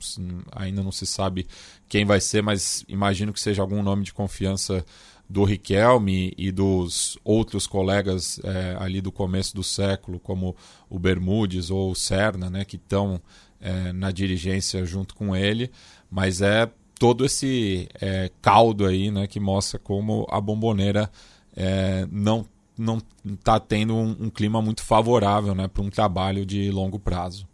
ainda 0.52 0.84
não 0.84 0.92
se 0.92 1.06
sabe 1.06 1.48
quem 1.88 2.06
vai 2.06 2.20
ser, 2.20 2.42
mas 2.42 2.86
imagino 2.88 3.34
que 3.34 3.40
seja 3.40 3.62
algum 3.62 3.82
nome 3.84 4.04
de 4.04 4.14
confiança 4.14 4.86
do 5.30 5.44
Riquelme 5.44 6.34
e 6.38 6.52
dos 6.52 7.18
outros 7.24 7.66
colegas 7.66 8.40
é, 8.44 8.78
ali 8.80 9.02
do 9.02 9.12
começo 9.12 9.56
do 9.56 9.64
século, 9.64 10.20
como 10.20 10.56
o 10.90 11.00
Bermudes 11.00 11.72
ou 11.72 11.92
o 11.92 11.96
Serna, 11.96 12.50
né, 12.50 12.64
que 12.64 12.76
estão 12.76 13.20
é, 13.60 13.92
na 13.92 14.12
dirigência 14.12 14.86
junto 14.86 15.16
com 15.16 15.36
ele, 15.36 15.72
mas 16.10 16.42
é 16.42 16.70
todo 17.00 17.26
esse 17.26 17.90
é, 18.00 18.30
caldo 18.42 18.86
aí 18.86 19.10
né, 19.10 19.28
que 19.28 19.40
mostra 19.40 19.80
como 19.80 20.28
a 20.30 20.40
bomboneira 20.40 21.10
é, 21.56 22.08
não 22.12 22.46
não 22.78 23.00
está 23.26 23.60
tendo 23.60 23.96
um, 23.96 24.16
um, 24.20 24.30
clima 24.30 24.62
muito 24.62 24.84
favorável 24.84 25.56
né, 25.56 25.68
para 25.68 25.84
um 25.84 25.90
trabalho 25.90 26.46
de 26.46 26.70
longo 26.72 27.00
prazo. 27.00 27.48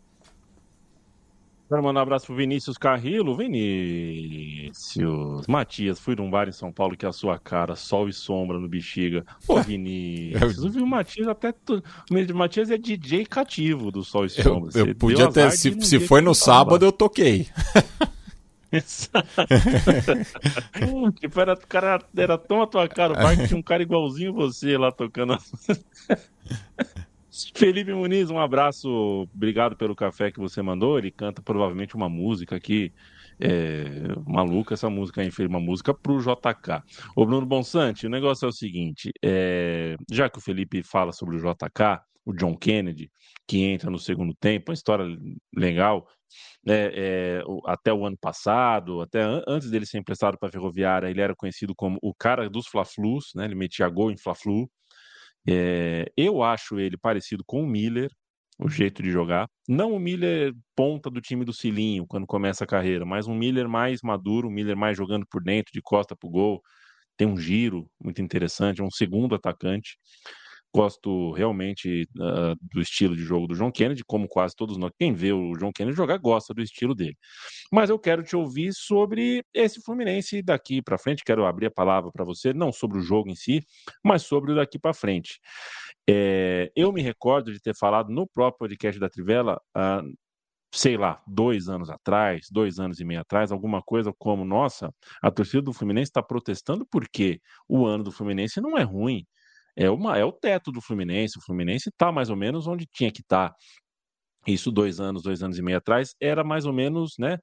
Quero 1.69 1.83
mandar 1.83 2.01
um 2.01 2.03
abraço 2.03 2.25
pro 2.25 2.35
Vinícius 2.35 2.77
Carrilo. 2.77 3.33
Vinícius. 3.37 4.67
Matias, 5.47 6.01
fui 6.01 6.17
num 6.17 6.29
bar 6.29 6.49
em 6.49 6.51
São 6.51 6.69
Paulo 6.69 6.97
que 6.97 7.05
é 7.05 7.09
a 7.09 7.13
sua 7.13 7.39
cara, 7.39 7.77
sol 7.77 8.09
e 8.09 8.13
sombra 8.13 8.59
no 8.59 8.67
bexiga. 8.67 9.25
Pô, 9.47 9.61
Vinícius. 9.63 10.75
Eu 10.75 10.83
o 10.83 10.87
Matias 10.87 11.29
até. 11.29 11.53
O 11.69 12.35
Matias 12.35 12.69
é 12.71 12.77
DJ 12.77 13.25
cativo 13.25 13.89
do 13.89 14.03
sol 14.03 14.25
e 14.25 14.29
sombra. 14.29 14.77
Eu, 14.77 14.87
eu 14.87 14.95
podia 14.95 15.31
ter. 15.31 15.49
Se, 15.51 15.71
se 15.81 15.97
foi 16.01 16.19
no 16.19 16.35
sábado, 16.35 16.83
eu 16.83 16.91
toquei. 16.91 17.47
tipo, 21.19 21.41
era, 21.41 21.57
cara, 21.57 21.99
era 22.15 22.37
tão 22.37 22.61
a 22.61 22.67
tua 22.67 22.87
cara, 22.87 23.13
o 23.13 23.37
que 23.37 23.47
tinha 23.47 23.59
um 23.59 23.63
cara 23.63 23.83
igualzinho 23.83 24.33
você 24.33 24.77
lá 24.77 24.91
tocando. 24.91 25.37
Felipe 27.55 27.93
Muniz, 27.93 28.29
um 28.29 28.39
abraço, 28.39 29.27
obrigado 29.33 29.77
pelo 29.77 29.95
café 29.95 30.31
que 30.31 30.39
você 30.39 30.61
mandou. 30.61 30.97
Ele 30.97 31.11
canta 31.11 31.41
provavelmente 31.41 31.95
uma 31.95 32.09
música 32.09 32.57
aqui, 32.57 32.93
é, 33.39 33.85
maluca 34.25 34.73
essa 34.73 34.89
música 34.89 35.23
fez 35.31 35.49
uma 35.49 35.59
música 35.59 35.93
pro 35.93 36.19
JK. 36.19 36.83
Ô 37.15 37.25
Bruno 37.25 37.45
Bonsante, 37.45 38.05
o 38.05 38.09
negócio 38.09 38.45
é 38.45 38.49
o 38.49 38.51
seguinte: 38.51 39.11
é, 39.23 39.95
já 40.11 40.29
que 40.29 40.39
o 40.39 40.41
Felipe 40.41 40.83
fala 40.83 41.13
sobre 41.13 41.37
o 41.37 41.39
JK, 41.39 42.01
o 42.25 42.33
John 42.33 42.55
Kennedy, 42.55 43.09
que 43.47 43.63
entra 43.63 43.89
no 43.89 43.97
segundo 43.97 44.33
tempo, 44.33 44.71
uma 44.71 44.75
história 44.75 45.05
legal, 45.55 46.05
né, 46.65 46.89
é, 46.93 47.43
até 47.65 47.93
o 47.93 48.05
ano 48.05 48.17
passado, 48.19 49.01
até 49.01 49.21
an 49.21 49.41
antes 49.47 49.69
dele 49.71 49.85
ser 49.85 49.97
emprestado 49.99 50.37
para 50.37 50.49
a 50.49 50.51
Ferroviária, 50.51 51.09
ele 51.09 51.21
era 51.21 51.35
conhecido 51.35 51.73
como 51.75 51.97
o 52.01 52.13
cara 52.13 52.49
dos 52.49 52.67
Fla-Flus, 52.67 53.31
né, 53.35 53.45
ele 53.45 53.55
metia 53.55 53.89
gol 53.89 54.11
em 54.11 54.17
Fla-Flu. 54.17 54.69
É, 55.47 56.05
eu 56.15 56.43
acho 56.43 56.79
ele 56.79 56.97
parecido 56.97 57.43
com 57.45 57.63
o 57.63 57.67
Miller, 57.67 58.09
o 58.59 58.69
jeito 58.69 59.01
de 59.01 59.09
jogar. 59.09 59.47
Não 59.67 59.93
o 59.93 59.99
Miller 59.99 60.53
ponta 60.75 61.09
do 61.09 61.19
time 61.21 61.43
do 61.43 61.53
Cilinho 61.53 62.05
quando 62.07 62.27
começa 62.27 62.63
a 62.63 62.67
carreira, 62.67 63.05
mas 63.05 63.27
um 63.27 63.35
Miller 63.35 63.67
mais 63.67 64.01
maduro, 64.03 64.47
um 64.47 64.51
Miller 64.51 64.77
mais 64.77 64.95
jogando 64.97 65.25
por 65.29 65.43
dentro, 65.43 65.71
de 65.73 65.81
costa 65.81 66.15
para 66.15 66.27
o 66.27 66.31
gol. 66.31 66.61
Tem 67.17 67.27
um 67.27 67.37
giro 67.37 67.89
muito 68.03 68.21
interessante, 68.21 68.81
é 68.81 68.83
um 68.83 68.91
segundo 68.91 69.35
atacante. 69.35 69.97
Gosto 70.73 71.31
realmente 71.33 72.07
uh, 72.17 72.55
do 72.61 72.81
estilo 72.81 73.15
de 73.15 73.23
jogo 73.23 73.47
do 73.47 73.55
John 73.55 73.71
Kennedy, 73.71 74.03
como 74.05 74.27
quase 74.27 74.55
todos 74.55 74.77
nós. 74.77 74.91
Quem 74.97 75.13
vê 75.13 75.33
o 75.33 75.53
John 75.57 75.71
Kennedy 75.73 75.97
jogar 75.97 76.17
gosta 76.17 76.53
do 76.53 76.61
estilo 76.61 76.95
dele. 76.95 77.17
Mas 77.71 77.89
eu 77.89 77.99
quero 77.99 78.23
te 78.23 78.35
ouvir 78.35 78.71
sobre 78.73 79.43
esse 79.53 79.81
Fluminense 79.81 80.41
daqui 80.41 80.81
para 80.81 80.97
frente. 80.97 81.23
Quero 81.25 81.45
abrir 81.45 81.65
a 81.65 81.71
palavra 81.71 82.09
para 82.11 82.23
você, 82.23 82.53
não 82.53 82.71
sobre 82.71 82.97
o 82.99 83.01
jogo 83.01 83.29
em 83.29 83.35
si, 83.35 83.61
mas 84.03 84.23
sobre 84.23 84.53
o 84.53 84.55
daqui 84.55 84.79
para 84.79 84.93
frente. 84.93 85.39
É, 86.09 86.71
eu 86.75 86.91
me 86.91 87.01
recordo 87.01 87.51
de 87.51 87.59
ter 87.59 87.75
falado 87.75 88.09
no 88.09 88.25
próprio 88.27 88.59
podcast 88.59 88.99
da 88.99 89.09
Trivela, 89.09 89.61
uh, 89.77 90.13
sei 90.73 90.97
lá, 90.97 91.21
dois 91.27 91.67
anos 91.67 91.89
atrás, 91.89 92.47
dois 92.49 92.79
anos 92.79 92.99
e 92.99 93.05
meio 93.05 93.21
atrás, 93.21 93.51
alguma 93.51 93.81
coisa 93.81 94.13
como: 94.17 94.45
nossa, 94.45 94.93
a 95.21 95.29
torcida 95.29 95.61
do 95.61 95.73
Fluminense 95.73 96.09
está 96.09 96.23
protestando 96.23 96.85
porque 96.89 97.39
o 97.67 97.85
ano 97.85 98.03
do 98.03 98.11
Fluminense 98.11 98.61
não 98.61 98.77
é 98.77 98.83
ruim 98.83 99.25
é, 99.75 99.89
uma, 99.89 100.17
é 100.17 100.25
o 100.25 100.31
teto 100.31 100.71
do 100.71 100.81
Fluminense. 100.81 101.37
O 101.37 101.41
Fluminense 101.41 101.89
está 101.89 102.11
mais 102.11 102.29
ou 102.29 102.35
menos 102.35 102.67
onde 102.67 102.85
tinha 102.85 103.11
que 103.11 103.21
estar. 103.21 103.49
Tá. 103.49 103.55
Isso 104.47 104.71
dois 104.71 104.99
anos, 104.99 105.21
dois 105.21 105.43
anos 105.43 105.57
e 105.59 105.61
meio 105.61 105.77
atrás, 105.77 106.15
era 106.19 106.43
mais 106.43 106.65
ou 106.65 106.73
menos 106.73 107.13
né, 107.19 107.37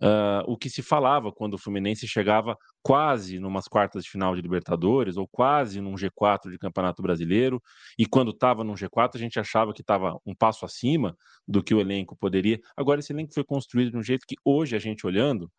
uh, 0.00 0.50
o 0.50 0.56
que 0.56 0.70
se 0.70 0.80
falava 0.80 1.30
quando 1.30 1.54
o 1.54 1.58
Fluminense 1.58 2.08
chegava 2.08 2.56
quase 2.82 3.38
numas 3.38 3.68
quartas 3.68 4.04
de 4.04 4.10
final 4.10 4.34
de 4.34 4.40
Libertadores 4.40 5.18
ou 5.18 5.28
quase 5.28 5.78
num 5.78 5.94
G4 5.94 6.50
de 6.50 6.58
Campeonato 6.58 7.02
Brasileiro. 7.02 7.62
E 7.98 8.06
quando 8.06 8.30
estava 8.30 8.64
num 8.64 8.74
G4, 8.74 9.10
a 9.16 9.18
gente 9.18 9.38
achava 9.38 9.74
que 9.74 9.82
estava 9.82 10.18
um 10.24 10.34
passo 10.34 10.64
acima 10.64 11.14
do 11.46 11.62
que 11.62 11.74
o 11.74 11.80
elenco 11.80 12.16
poderia. 12.16 12.58
Agora, 12.74 13.00
esse 13.00 13.12
elenco 13.12 13.34
foi 13.34 13.44
construído 13.44 13.90
de 13.90 13.98
um 13.98 14.02
jeito 14.02 14.24
que 14.26 14.36
hoje 14.42 14.74
a 14.74 14.78
gente 14.78 15.06
olhando, 15.06 15.50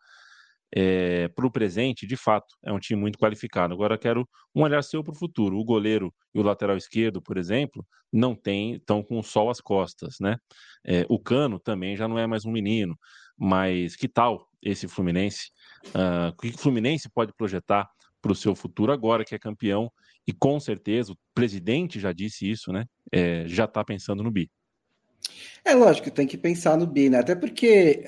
é, 0.75 1.27
para 1.29 1.45
o 1.45 1.51
presente, 1.51 2.05
de 2.05 2.15
fato, 2.15 2.55
é 2.63 2.71
um 2.71 2.79
time 2.79 2.99
muito 2.99 3.17
qualificado. 3.17 3.73
Agora 3.73 3.97
quero 3.97 4.27
um 4.53 4.61
olhar 4.61 4.81
seu 4.83 5.03
para 5.03 5.13
o 5.13 5.17
futuro. 5.17 5.57
O 5.57 5.63
goleiro 5.63 6.13
e 6.33 6.39
o 6.39 6.43
lateral 6.43 6.77
esquerdo, 6.77 7.21
por 7.21 7.37
exemplo, 7.37 7.85
não 8.11 8.35
tem, 8.35 8.75
estão 8.75 9.03
com 9.03 9.19
o 9.19 9.23
sol 9.23 9.49
às 9.49 9.59
costas, 9.59 10.15
né? 10.19 10.37
É, 10.85 11.05
o 11.09 11.19
Cano 11.19 11.59
também 11.59 11.95
já 11.95 12.07
não 12.07 12.17
é 12.17 12.27
mais 12.27 12.45
um 12.45 12.51
menino, 12.51 12.97
mas 13.37 13.95
que 13.95 14.07
tal 14.07 14.47
esse 14.61 14.87
Fluminense? 14.87 15.51
Uh, 15.87 16.29
o 16.29 16.35
que 16.35 16.49
o 16.49 16.57
Fluminense 16.57 17.09
pode 17.09 17.33
projetar 17.33 17.87
para 18.21 18.31
o 18.31 18.35
seu 18.35 18.55
futuro 18.55 18.91
agora 18.91 19.23
que 19.23 19.33
é 19.33 19.39
campeão? 19.39 19.91
E 20.27 20.33
com 20.33 20.59
certeza, 20.59 21.13
o 21.13 21.17
presidente 21.33 21.99
já 21.99 22.11
disse 22.11 22.49
isso, 22.49 22.71
né? 22.71 22.85
É, 23.11 23.47
já 23.47 23.65
está 23.65 23.83
pensando 23.83 24.21
no 24.21 24.29
bi. 24.29 24.51
É 25.63 25.73
lógico, 25.73 26.11
tem 26.11 26.27
que 26.27 26.37
pensar 26.37 26.77
no 26.77 26.85
bi, 26.85 27.09
né? 27.09 27.19
Até 27.19 27.35
porque 27.35 28.03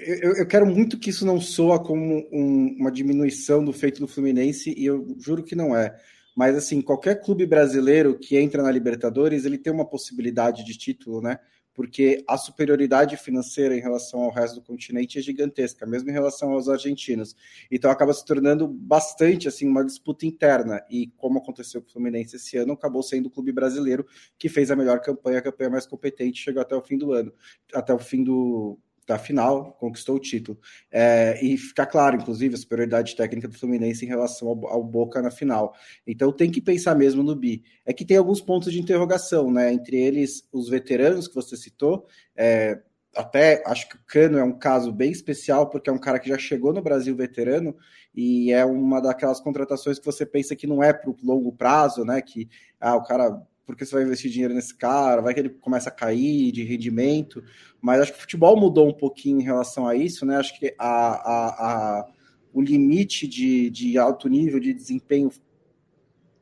eu, 0.00 0.36
eu, 0.36 0.46
quero 0.46 0.66
muito 0.66 0.98
que 0.98 1.10
isso 1.10 1.26
não 1.26 1.40
soa 1.40 1.82
como 1.82 2.26
um, 2.32 2.76
uma 2.78 2.90
diminuição 2.90 3.64
do 3.64 3.72
feito 3.72 4.00
do 4.00 4.08
Fluminense, 4.08 4.74
e 4.76 4.84
eu 4.84 5.16
juro 5.18 5.42
que 5.42 5.54
não 5.54 5.76
é. 5.76 5.96
Mas, 6.34 6.56
assim, 6.56 6.80
qualquer 6.80 7.20
clube 7.20 7.46
brasileiro 7.46 8.18
que 8.18 8.36
entra 8.38 8.62
na 8.62 8.70
Libertadores, 8.70 9.44
ele 9.44 9.58
tem 9.58 9.72
uma 9.72 9.84
possibilidade 9.84 10.64
de 10.64 10.76
título, 10.76 11.20
né? 11.20 11.38
Porque 11.74 12.24
a 12.28 12.36
superioridade 12.36 13.16
financeira 13.16 13.76
em 13.76 13.80
relação 13.80 14.20
ao 14.22 14.30
resto 14.30 14.56
do 14.56 14.62
continente 14.62 15.18
é 15.18 15.22
gigantesca, 15.22 15.86
mesmo 15.86 16.10
em 16.10 16.12
relação 16.12 16.52
aos 16.52 16.68
argentinos. 16.68 17.34
Então, 17.70 17.90
acaba 17.90 18.12
se 18.12 18.24
tornando 18.24 18.66
bastante, 18.68 19.48
assim, 19.48 19.66
uma 19.66 19.84
disputa 19.84 20.26
interna. 20.26 20.82
E 20.90 21.08
como 21.16 21.38
aconteceu 21.38 21.80
com 21.82 21.88
o 21.88 21.92
Fluminense 21.92 22.36
esse 22.36 22.56
ano, 22.56 22.72
acabou 22.72 23.02
sendo 23.02 23.26
o 23.26 23.30
clube 23.30 23.52
brasileiro 23.52 24.06
que 24.38 24.48
fez 24.48 24.70
a 24.70 24.76
melhor 24.76 25.00
campanha, 25.00 25.38
a 25.38 25.42
campanha 25.42 25.70
mais 25.70 25.86
competente, 25.86 26.42
chegou 26.42 26.62
até 26.62 26.74
o 26.74 26.82
fim 26.82 26.96
do 26.96 27.12
ano, 27.12 27.32
até 27.74 27.92
o 27.92 27.98
fim 27.98 28.22
do, 28.22 28.78
da 29.10 29.18
final, 29.18 29.72
conquistou 29.72 30.16
o 30.16 30.20
título. 30.20 30.56
É, 30.90 31.44
e 31.44 31.56
fica 31.56 31.84
claro, 31.84 32.16
inclusive, 32.16 32.54
a 32.54 32.58
superioridade 32.58 33.16
técnica 33.16 33.48
do 33.48 33.58
Fluminense 33.58 34.04
em 34.04 34.08
relação 34.08 34.48
ao, 34.48 34.66
ao, 34.68 34.84
Boca 34.84 35.20
na 35.20 35.30
final. 35.30 35.74
Então 36.06 36.32
tem 36.32 36.50
que 36.50 36.60
pensar 36.60 36.94
mesmo 36.94 37.22
no 37.22 37.34
bi. 37.34 37.62
É 37.84 37.92
que 37.92 38.04
tem 38.04 38.16
alguns 38.16 38.40
pontos 38.40 38.72
de 38.72 38.80
interrogação, 38.80 39.50
né? 39.50 39.72
Entre 39.72 39.96
eles, 39.96 40.44
os 40.52 40.68
veteranos 40.68 41.26
que 41.26 41.34
você 41.34 41.56
citou. 41.56 42.06
É, 42.36 42.80
até 43.16 43.62
acho 43.66 43.88
que 43.88 43.96
o 43.96 44.00
Cano 44.06 44.38
é 44.38 44.44
um 44.44 44.56
caso 44.56 44.92
bem 44.92 45.10
especial, 45.10 45.68
porque 45.68 45.90
é 45.90 45.92
um 45.92 45.98
cara 45.98 46.20
que 46.20 46.28
já 46.28 46.38
chegou 46.38 46.72
no 46.72 46.80
Brasil 46.80 47.14
veterano 47.16 47.76
e 48.14 48.52
é 48.52 48.64
uma 48.64 49.00
daquelas 49.00 49.40
contratações 49.40 49.98
que 49.98 50.06
você 50.06 50.24
pensa 50.24 50.54
que 50.54 50.68
não 50.68 50.82
é 50.82 50.92
para 50.92 51.10
o 51.10 51.16
longo 51.22 51.52
prazo, 51.52 52.04
né? 52.04 52.22
Que 52.22 52.48
ah, 52.80 52.94
o 52.94 53.02
cara 53.02 53.42
porque 53.66 53.84
você 53.84 53.94
vai 53.94 54.04
investir 54.04 54.30
dinheiro 54.30 54.54
nesse 54.54 54.74
cara, 54.74 55.22
vai 55.22 55.32
que 55.32 55.40
ele 55.40 55.50
começa 55.50 55.88
a 55.88 55.92
cair 55.92 56.50
de 56.50 56.64
rendimento, 56.64 57.42
mas 57.80 58.00
acho 58.00 58.12
que 58.12 58.18
o 58.18 58.22
futebol 58.22 58.58
mudou 58.58 58.88
um 58.88 58.94
pouquinho 58.94 59.40
em 59.40 59.44
relação 59.44 59.86
a 59.86 59.94
isso, 59.94 60.26
né? 60.26 60.36
Acho 60.36 60.58
que 60.58 60.74
a, 60.78 60.88
a, 60.88 61.98
a 62.00 62.08
o 62.52 62.60
limite 62.60 63.28
de, 63.28 63.70
de 63.70 63.96
alto 63.96 64.28
nível 64.28 64.58
de 64.58 64.74
desempenho, 64.74 65.30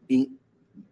em, 0.09 0.38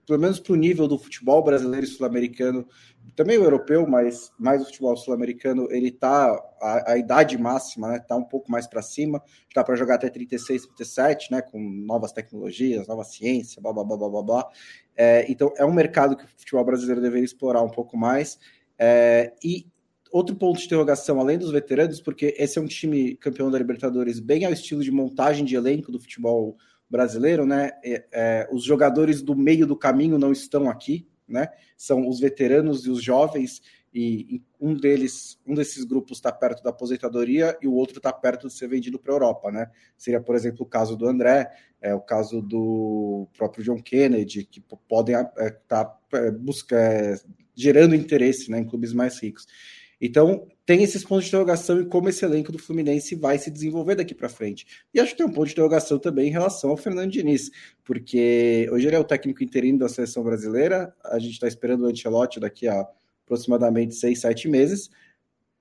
pelo 0.06 0.20
menos 0.20 0.38
para 0.38 0.52
o 0.52 0.56
nível 0.56 0.86
do 0.86 0.98
futebol 0.98 1.42
brasileiro 1.42 1.84
e 1.84 1.88
sul-americano, 1.88 2.66
também 3.14 3.38
o 3.38 3.44
europeu, 3.44 3.86
mas 3.86 4.32
mais 4.38 4.62
o 4.62 4.66
futebol 4.66 4.96
sul-americano, 4.96 5.68
ele 5.70 5.90
tá 5.90 6.32
a, 6.60 6.92
a, 6.92 6.98
idade 6.98 7.36
máxima, 7.38 7.88
né, 7.88 7.98
tá 7.98 8.14
um 8.16 8.24
pouco 8.24 8.50
mais 8.50 8.66
para 8.66 8.82
cima, 8.82 9.22
dá 9.54 9.64
para 9.64 9.74
jogar 9.74 9.96
até 9.96 10.08
36, 10.08 10.66
37, 10.66 11.32
né, 11.32 11.42
com 11.42 11.58
novas 11.58 12.12
tecnologias, 12.12 12.86
nova 12.86 13.04
ciência, 13.04 13.60
blá 13.60 13.72
blá 13.72 13.84
blá 13.84 13.96
blá 13.96 14.08
blá. 14.08 14.22
blá. 14.22 14.50
É, 14.96 15.30
então 15.30 15.52
é 15.56 15.64
um 15.64 15.72
mercado 15.72 16.16
que 16.16 16.24
o 16.24 16.28
futebol 16.36 16.64
brasileiro 16.64 17.00
deveria 17.00 17.24
explorar 17.24 17.62
um 17.62 17.70
pouco 17.70 17.96
mais. 17.96 18.38
É, 18.78 19.32
e 19.42 19.66
outro 20.10 20.36
ponto 20.36 20.58
de 20.58 20.66
interrogação, 20.66 21.20
além 21.20 21.38
dos 21.38 21.50
veteranos, 21.50 22.00
porque 22.00 22.34
esse 22.38 22.58
é 22.58 22.62
um 22.62 22.66
time 22.66 23.16
campeão 23.16 23.50
da 23.50 23.58
Libertadores 23.58 24.20
bem 24.20 24.44
ao 24.44 24.52
estilo 24.52 24.82
de 24.82 24.90
montagem 24.90 25.44
de 25.44 25.54
elenco 25.54 25.92
do 25.92 26.00
futebol 26.00 26.50
brasileiro, 26.50 26.66
né? 27.46 27.72
É, 27.84 28.04
é 28.12 28.48
os 28.52 28.64
jogadores 28.64 29.22
do 29.22 29.34
meio 29.34 29.66
do 29.66 29.76
caminho 29.76 30.18
não 30.18 30.32
estão 30.32 30.68
aqui, 30.68 31.08
né? 31.28 31.48
São 31.76 32.08
os 32.08 32.20
veteranos 32.20 32.86
e 32.86 32.90
os 32.90 33.02
jovens, 33.02 33.60
e 33.98 34.42
um 34.60 34.74
deles, 34.74 35.40
um 35.46 35.54
desses 35.54 35.82
grupos 35.82 36.18
está 36.18 36.30
perto 36.30 36.62
da 36.62 36.68
aposentadoria 36.68 37.56
e 37.62 37.66
o 37.66 37.72
outro 37.72 37.96
está 37.96 38.12
perto 38.12 38.46
de 38.46 38.52
ser 38.52 38.68
vendido 38.68 38.98
para 38.98 39.10
a 39.10 39.14
Europa, 39.14 39.50
né? 39.50 39.70
Seria, 39.96 40.20
por 40.20 40.34
exemplo, 40.34 40.64
o 40.64 40.68
caso 40.68 40.96
do 40.96 41.08
André, 41.08 41.50
é 41.80 41.94
o 41.94 42.00
caso 42.00 42.42
do 42.42 43.26
próprio 43.34 43.64
John 43.64 43.80
Kennedy, 43.80 44.44
que 44.44 44.60
podem 44.86 45.14
estar 45.14 45.32
é, 45.38 45.50
tá, 45.66 45.98
é, 46.12 46.28
é, 46.72 47.20
gerando 47.54 47.94
interesse 47.94 48.50
né, 48.50 48.58
em 48.58 48.66
clubes 48.66 48.92
mais 48.92 49.18
ricos. 49.18 49.46
Então, 50.00 50.46
tem 50.64 50.82
esses 50.82 51.02
pontos 51.04 51.24
de 51.24 51.30
interrogação 51.30 51.80
em 51.80 51.88
como 51.88 52.08
esse 52.08 52.24
elenco 52.24 52.52
do 52.52 52.58
Fluminense 52.58 53.14
vai 53.14 53.38
se 53.38 53.50
desenvolver 53.50 53.94
daqui 53.94 54.14
para 54.14 54.28
frente. 54.28 54.66
E 54.92 55.00
acho 55.00 55.12
que 55.12 55.18
tem 55.18 55.26
um 55.26 55.32
ponto 55.32 55.46
de 55.46 55.52
interrogação 55.52 55.98
também 55.98 56.28
em 56.28 56.32
relação 56.32 56.70
ao 56.70 56.76
Fernando 56.76 57.10
Diniz, 57.10 57.50
porque 57.82 58.68
hoje 58.70 58.86
ele 58.86 58.96
é 58.96 58.98
o 58.98 59.04
técnico 59.04 59.42
interino 59.42 59.78
da 59.78 59.88
seleção 59.88 60.22
brasileira, 60.22 60.94
a 61.04 61.18
gente 61.18 61.32
está 61.32 61.48
esperando 61.48 61.84
o 61.84 61.86
Ancelotti 61.86 62.40
daqui 62.40 62.68
a 62.68 62.86
aproximadamente 63.24 63.94
seis, 63.94 64.20
sete 64.20 64.48
meses. 64.48 64.90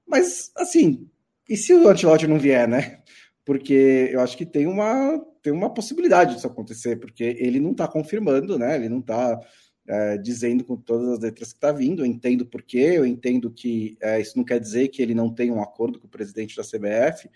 Mas, 0.07 0.51
assim, 0.55 1.07
e 1.49 1.55
se 1.55 1.73
o 1.73 1.87
Ancelotti 1.87 2.27
não 2.27 2.37
vier, 2.37 2.67
né? 2.67 3.01
Porque 3.43 4.09
eu 4.11 4.19
acho 4.21 4.35
que 4.35 4.45
tem 4.45 4.67
uma, 4.67 5.19
tem 5.41 5.53
uma 5.53 5.71
possibilidade 5.73 6.35
disso 6.35 6.47
acontecer, 6.47 6.99
porque 6.99 7.23
ele 7.23 7.59
não 7.59 7.71
está 7.71 7.87
confirmando, 7.87 8.57
né? 8.57 8.75
Ele 8.75 8.89
não 8.89 8.99
está 8.99 9.39
é, 9.87 10.17
dizendo 10.17 10.63
com 10.63 10.75
todas 10.75 11.09
as 11.09 11.19
letras 11.19 11.49
que 11.49 11.57
está 11.57 11.71
vindo. 11.71 12.01
Eu 12.01 12.05
entendo 12.05 12.45
por 12.45 12.61
quê, 12.61 12.93
eu 12.95 13.05
entendo 13.05 13.51
que 13.51 13.97
é, 14.01 14.19
isso 14.19 14.37
não 14.37 14.43
quer 14.43 14.59
dizer 14.59 14.87
que 14.89 15.01
ele 15.01 15.13
não 15.13 15.33
tem 15.33 15.51
um 15.51 15.61
acordo 15.61 15.99
com 15.99 16.07
o 16.07 16.09
presidente 16.09 16.55
da 16.55 16.63
CBF. 16.63 17.29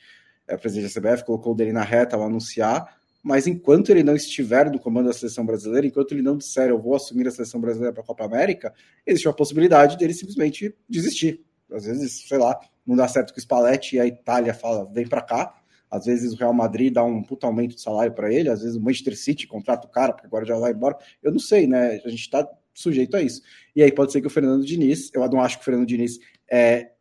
É, 0.47 0.55
o 0.55 0.59
presidente 0.59 0.93
da 0.93 1.01
CBF 1.01 1.25
colocou 1.25 1.53
dele 1.53 1.71
na 1.71 1.83
reta 1.83 2.15
ao 2.15 2.23
anunciar, 2.23 2.97
mas 3.21 3.45
enquanto 3.45 3.89
ele 3.89 4.03
não 4.03 4.15
estiver 4.15 4.71
no 4.71 4.79
comando 4.79 5.07
da 5.07 5.13
seleção 5.13 5.45
brasileira, 5.45 5.85
enquanto 5.85 6.11
ele 6.13 6.21
não 6.21 6.37
disser 6.37 6.69
eu 6.69 6.81
vou 6.81 6.95
assumir 6.95 7.27
a 7.27 7.31
seleção 7.31 7.59
brasileira 7.61 7.93
para 7.93 8.01
a 8.01 8.05
Copa 8.05 8.25
América, 8.25 8.73
existe 9.05 9.27
uma 9.27 9.35
possibilidade 9.35 9.97
dele 9.97 10.13
simplesmente 10.13 10.75
desistir. 10.87 11.45
Às 11.71 11.85
vezes, 11.85 12.27
sei 12.27 12.37
lá, 12.37 12.59
não 12.85 12.95
dá 12.95 13.07
certo 13.07 13.31
com 13.31 13.37
o 13.37 13.41
Spalletti 13.41 13.97
e 13.97 13.99
a 13.99 14.07
Itália 14.07 14.53
fala 14.53 14.89
vem 14.91 15.07
para 15.07 15.21
cá. 15.21 15.58
Às 15.89 16.05
vezes 16.05 16.33
o 16.33 16.35
Real 16.35 16.53
Madrid 16.53 16.93
dá 16.93 17.03
um 17.03 17.23
puta 17.23 17.47
aumento 17.47 17.75
de 17.75 17.81
salário 17.81 18.13
para 18.13 18.31
ele, 18.31 18.49
às 18.49 18.61
vezes 18.61 18.75
o 18.75 18.81
Manchester 18.81 19.17
City 19.17 19.47
contrata 19.47 19.87
o 19.87 19.89
cara, 19.89 20.13
porque 20.13 20.27
agora 20.27 20.45
já 20.45 20.57
vai 20.57 20.71
embora. 20.71 20.97
Eu 21.21 21.31
não 21.31 21.39
sei, 21.39 21.65
né? 21.65 21.99
A 22.05 22.09
gente 22.09 22.21
está 22.21 22.47
sujeito 22.73 23.17
a 23.17 23.21
isso. 23.21 23.41
E 23.75 23.83
aí 23.83 23.91
pode 23.91 24.11
ser 24.11 24.21
que 24.21 24.27
o 24.27 24.29
Fernando 24.29 24.65
Diniz, 24.65 25.11
eu 25.13 25.27
não 25.29 25.41
acho 25.41 25.57
que 25.57 25.61
o 25.61 25.65
Fernando 25.65 25.87
Diniz 25.87 26.19
é, 26.49 26.91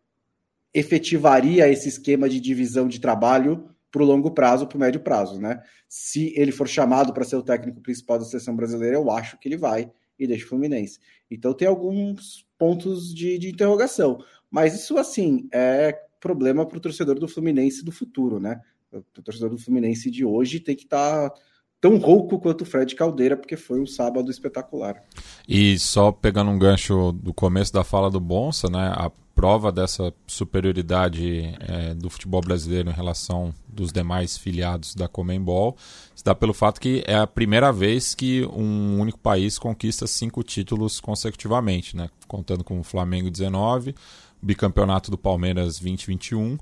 efetivaria 0.73 1.69
esse 1.69 1.89
esquema 1.89 2.29
de 2.29 2.41
divisão 2.41 2.89
de 2.89 3.01
trabalho 3.01 3.69
para 3.91 4.03
o 4.03 4.07
longo 4.07 4.31
prazo, 4.31 4.67
para 4.67 4.77
o 4.77 4.81
médio 4.81 5.01
prazo, 5.01 5.41
né? 5.41 5.63
Se 5.89 6.33
ele 6.37 6.53
for 6.53 6.69
chamado 6.69 7.13
para 7.13 7.25
ser 7.25 7.37
o 7.37 7.43
técnico 7.43 7.81
principal 7.81 8.19
da 8.19 8.25
seleção 8.25 8.55
brasileira, 8.55 8.97
eu 8.97 9.11
acho 9.11 9.39
que 9.39 9.49
ele 9.49 9.57
vai 9.57 9.91
e 10.19 10.27
deixa 10.27 10.45
o 10.45 10.49
Fluminense. 10.49 10.99
Então 11.31 11.55
tem 11.55 11.69
alguns 11.69 12.47
pontos 12.59 13.15
de, 13.15 13.39
de 13.39 13.49
interrogação. 13.49 14.23
Mas 14.51 14.75
isso, 14.75 14.99
assim, 14.99 15.49
é 15.53 15.93
problema 16.21 16.67
para 16.67 16.79
o 16.79 16.81
torcedor 16.81 17.19
do 17.19 17.29
Fluminense 17.29 17.85
do 17.85 17.93
futuro, 17.93 18.41
né? 18.41 18.61
O 18.93 19.23
torcedor 19.23 19.51
do 19.51 19.59
Fluminense 19.59 20.11
de 20.11 20.25
hoje 20.25 20.61
tem 20.61 20.75
que 20.75 20.85
estar 20.85 21.31
tá 21.31 21.41
tão 21.81 21.97
rouco 21.99 22.39
quanto 22.39 22.63
o 22.63 22.65
Fred 22.65 22.95
Caldeira, 22.95 23.37
porque 23.37 23.57
foi 23.57 23.81
um 23.81 23.87
sábado 23.87 24.31
espetacular. 24.31 25.03
E 25.49 25.79
só 25.79 26.11
pegando 26.11 26.51
um 26.51 26.59
gancho 26.59 27.13
do 27.13 27.33
começo 27.33 27.73
da 27.73 27.85
fala 27.85 28.11
do 28.11 28.21
Bonsa, 28.21 28.69
né? 28.69 28.93
A 28.95 29.11
prova 29.39 29.71
dessa 29.71 30.13
superioridade 30.27 31.55
é, 31.61 31.95
do 31.95 32.11
futebol 32.11 32.41
brasileiro 32.41 32.91
em 32.91 32.93
relação 32.93 33.55
dos 33.69 33.93
demais 33.93 34.37
filiados 34.37 34.97
da 34.97 35.07
Comembol 35.07 35.77
se 36.13 36.25
dá 36.25 36.35
pelo 36.35 36.53
fato 36.53 36.81
que 36.81 37.05
é 37.07 37.15
a 37.15 37.25
primeira 37.25 37.71
vez 37.73 38.17
que 38.17 38.45
um 38.47 38.99
único 38.99 39.21
país 39.21 39.57
conquista 39.57 40.09
cinco 40.09 40.43
títulos 40.43 40.99
consecutivamente, 40.99 41.97
né? 41.97 42.11
Contando 42.27 42.65
com 42.65 42.81
o 42.81 42.83
Flamengo 42.83 43.31
19, 43.31 43.91
o 43.91 43.95
bicampeonato 44.41 45.11
do 45.11 45.19
Palmeiras 45.19 45.79
2021 45.79 46.59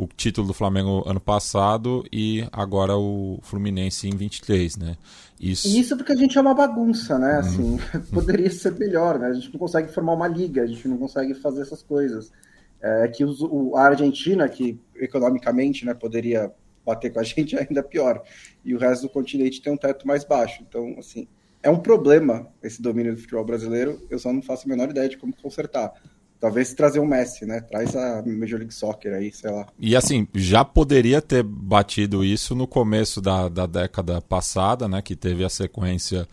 o 0.00 0.08
título 0.16 0.46
do 0.46 0.54
Flamengo 0.54 1.02
ano 1.06 1.20
passado 1.20 2.02
e 2.10 2.48
agora 2.50 2.96
o 2.96 3.38
Fluminense 3.42 4.08
em 4.08 4.16
23, 4.16 4.78
né? 4.78 4.96
Isso, 5.38 5.68
isso 5.68 5.94
porque 5.94 6.12
a 6.12 6.16
gente 6.16 6.38
é 6.38 6.40
uma 6.40 6.54
bagunça, 6.54 7.18
né? 7.18 7.34
Uhum. 7.34 7.38
Assim, 7.38 7.78
poderia 8.10 8.50
ser 8.50 8.72
melhor, 8.78 9.18
né? 9.18 9.26
A 9.26 9.34
gente 9.34 9.52
não 9.52 9.60
consegue 9.60 9.92
formar 9.92 10.14
uma 10.14 10.26
liga, 10.26 10.62
a 10.62 10.66
gente 10.66 10.88
não 10.88 10.96
consegue 10.96 11.34
fazer 11.34 11.60
essas 11.60 11.82
coisas. 11.82 12.32
É 12.80 13.08
que 13.08 13.26
os, 13.26 13.42
o, 13.42 13.76
a 13.76 13.88
Argentina, 13.88 14.48
que 14.48 14.80
economicamente 14.96 15.84
né, 15.84 15.92
poderia 15.92 16.50
bater 16.84 17.12
com 17.12 17.20
a 17.20 17.22
gente, 17.24 17.54
é 17.54 17.66
ainda 17.68 17.82
pior. 17.82 18.22
E 18.64 18.74
o 18.74 18.78
resto 18.78 19.02
do 19.02 19.10
continente 19.10 19.60
tem 19.60 19.70
um 19.70 19.76
teto 19.76 20.06
mais 20.06 20.24
baixo. 20.24 20.64
Então, 20.66 20.96
assim, 20.98 21.28
é 21.62 21.68
um 21.68 21.78
problema 21.78 22.48
esse 22.62 22.80
domínio 22.80 23.14
do 23.14 23.20
futebol 23.20 23.44
brasileiro. 23.44 24.00
Eu 24.08 24.18
só 24.18 24.32
não 24.32 24.40
faço 24.40 24.64
a 24.64 24.68
menor 24.70 24.88
ideia 24.88 25.10
de 25.10 25.18
como 25.18 25.36
consertar. 25.36 25.92
Talvez 26.40 26.72
trazer 26.72 27.00
um 27.00 27.06
Messi, 27.06 27.44
né? 27.44 27.60
Traz 27.60 27.94
a 27.94 28.22
Major 28.24 28.58
League 28.58 28.72
Soccer 28.72 29.12
aí, 29.12 29.30
sei 29.30 29.50
lá. 29.50 29.66
E 29.78 29.94
assim, 29.94 30.26
já 30.34 30.64
poderia 30.64 31.20
ter 31.20 31.42
batido 31.42 32.24
isso 32.24 32.54
no 32.54 32.66
começo 32.66 33.20
da, 33.20 33.48
da 33.48 33.66
década 33.66 34.22
passada, 34.22 34.88
né? 34.88 35.02
Que 35.02 35.14
teve 35.14 35.44
a 35.44 35.50
sequência 35.50 36.26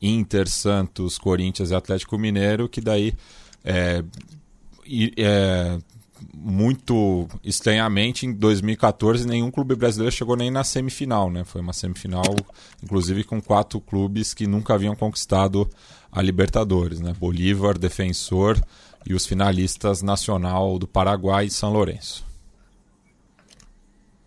Inter, 0.00 0.48
Santos, 0.48 1.18
Corinthians 1.18 1.70
e 1.70 1.74
Atlético 1.74 2.16
Mineiro, 2.16 2.68
que 2.68 2.80
daí 2.80 3.12
é, 3.64 4.04
é, 5.16 5.78
muito 6.34 7.28
estranhamente, 7.44 8.26
em 8.26 8.32
2014, 8.32 9.26
nenhum 9.26 9.50
clube 9.50 9.74
brasileiro 9.74 10.14
chegou 10.14 10.36
nem 10.36 10.50
na 10.50 10.64
semifinal, 10.64 11.30
né? 11.30 11.44
Foi 11.44 11.60
uma 11.60 11.72
semifinal, 11.72 12.36
inclusive, 12.82 13.24
com 13.24 13.40
quatro 13.40 13.80
clubes 13.80 14.34
que 14.34 14.46
nunca 14.46 14.74
haviam 14.74 14.94
conquistado 14.94 15.68
a 16.10 16.22
Libertadores, 16.22 17.00
né? 17.00 17.12
Bolívar, 17.18 17.76
Defensor, 17.76 18.60
e 19.06 19.14
os 19.14 19.26
finalistas 19.26 20.02
Nacional 20.02 20.78
do 20.78 20.86
Paraguai 20.86 21.46
e 21.46 21.50
São 21.50 21.72
Lourenço. 21.72 22.26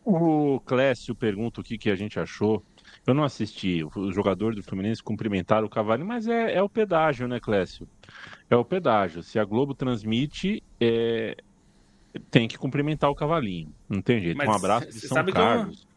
O 0.04 0.60
Clécio 0.66 1.14
pergunta 1.14 1.62
o 1.62 1.64
que, 1.64 1.78
que 1.78 1.90
a 1.90 1.96
gente 1.96 2.20
achou. 2.20 2.64
Eu 3.06 3.14
não 3.14 3.24
assisti 3.24 3.84
o 3.84 4.12
jogador 4.12 4.54
do 4.54 4.64
Fluminense 4.64 5.02
cumprimentar 5.02 5.64
o 5.64 5.70
Cavani, 5.70 6.04
mas 6.04 6.28
é, 6.28 6.56
é 6.56 6.62
o 6.62 6.70
pedágio, 6.70 7.28
né, 7.28 7.40
Clécio? 7.40 7.88
É 8.50 8.56
o 8.56 8.66
pedágio. 8.66 9.24
Se 9.24 9.40
a 9.40 9.46
Globo 9.46 9.74
transmite, 9.74 10.62
é... 10.80 11.36
tem 12.30 12.48
que 12.48 12.58
cumprimentar 12.58 13.10
o 13.10 13.16
Cavalinho. 13.16 13.74
Não 13.88 14.02
tem 14.02 14.20
jeito. 14.20 14.38
Mas 14.38 14.48
um 14.48 14.54
abraço 14.54 14.88
de 14.88 15.08
São 15.08 15.26
Carlos. 15.26 15.88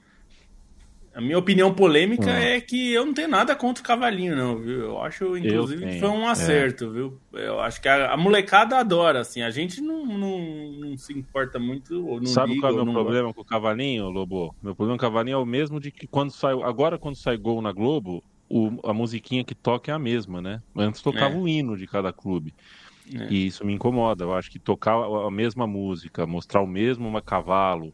A 1.14 1.20
minha 1.20 1.38
opinião 1.38 1.72
polêmica 1.72 2.27
hum. 2.27 2.35
é 2.35 2.61
que 2.61 2.92
eu 2.92 3.07
não 3.07 3.14
tenho 3.14 3.29
nada 3.29 3.55
contra 3.55 3.81
o 3.81 3.87
Cavalinho, 3.87 4.35
não, 4.35 4.59
viu? 4.59 4.81
Eu 4.81 5.00
acho, 5.00 5.37
inclusive, 5.37 5.87
que 5.87 6.00
foi 6.00 6.09
um 6.09 6.27
acerto, 6.27 6.87
é. 6.87 6.88
viu? 6.88 7.18
Eu 7.33 7.61
acho 7.61 7.81
que 7.81 7.88
a, 7.88 8.12
a, 8.12 8.16
molecada 8.16 8.77
adora, 8.77 9.20
assim. 9.20 9.40
A 9.40 9.50
gente 9.50 9.81
não, 9.81 10.05
não, 10.05 10.40
não 10.72 10.98
se 10.98 11.12
importa 11.12 11.59
muito. 11.59 11.94
Não 11.94 12.27
Sabe 12.27 12.55
liga, 12.55 12.62
qual 12.62 12.79
é 12.79 12.83
o 12.83 12.85
meu 12.85 12.94
problema 12.94 13.33
com 13.33 13.42
o 13.42 13.44
Cavalinho, 13.44 14.11
Lobo? 14.11 14.55
Meu 14.61 14.74
problema 14.74 14.98
com 14.98 15.07
o 15.07 15.09
Cavalinho 15.09 15.37
é 15.37 15.38
o 15.38 15.46
mesmo 15.46 15.79
de 15.79 15.92
que 15.92 16.07
quando 16.07 16.33
sai. 16.33 16.53
Agora, 16.62 16.98
quando 16.98 17.14
sai 17.14 17.37
gol 17.37 17.62
na 17.62 17.70
Globo, 17.70 18.22
o, 18.48 18.81
a 18.83 18.92
musiquinha 18.92 19.44
que 19.44 19.55
toca 19.55 19.92
é 19.92 19.94
a 19.94 19.98
mesma, 19.98 20.42
né? 20.42 20.61
Antes 20.77 21.00
tocava 21.00 21.35
é. 21.35 21.38
um 21.38 21.46
hino 21.46 21.77
de 21.77 21.87
cada 21.87 22.12
clube. 22.12 22.53
É. 23.12 23.33
E 23.33 23.46
isso 23.46 23.64
me 23.64 23.72
incomoda. 23.72 24.24
Eu 24.24 24.35
acho 24.35 24.50
que 24.50 24.59
tocar 24.59 24.96
a 24.96 25.31
mesma 25.31 25.66
música, 25.66 26.27
mostrar 26.27 26.61
o 26.61 26.66
mesmo 26.66 27.20
cavalo, 27.22 27.92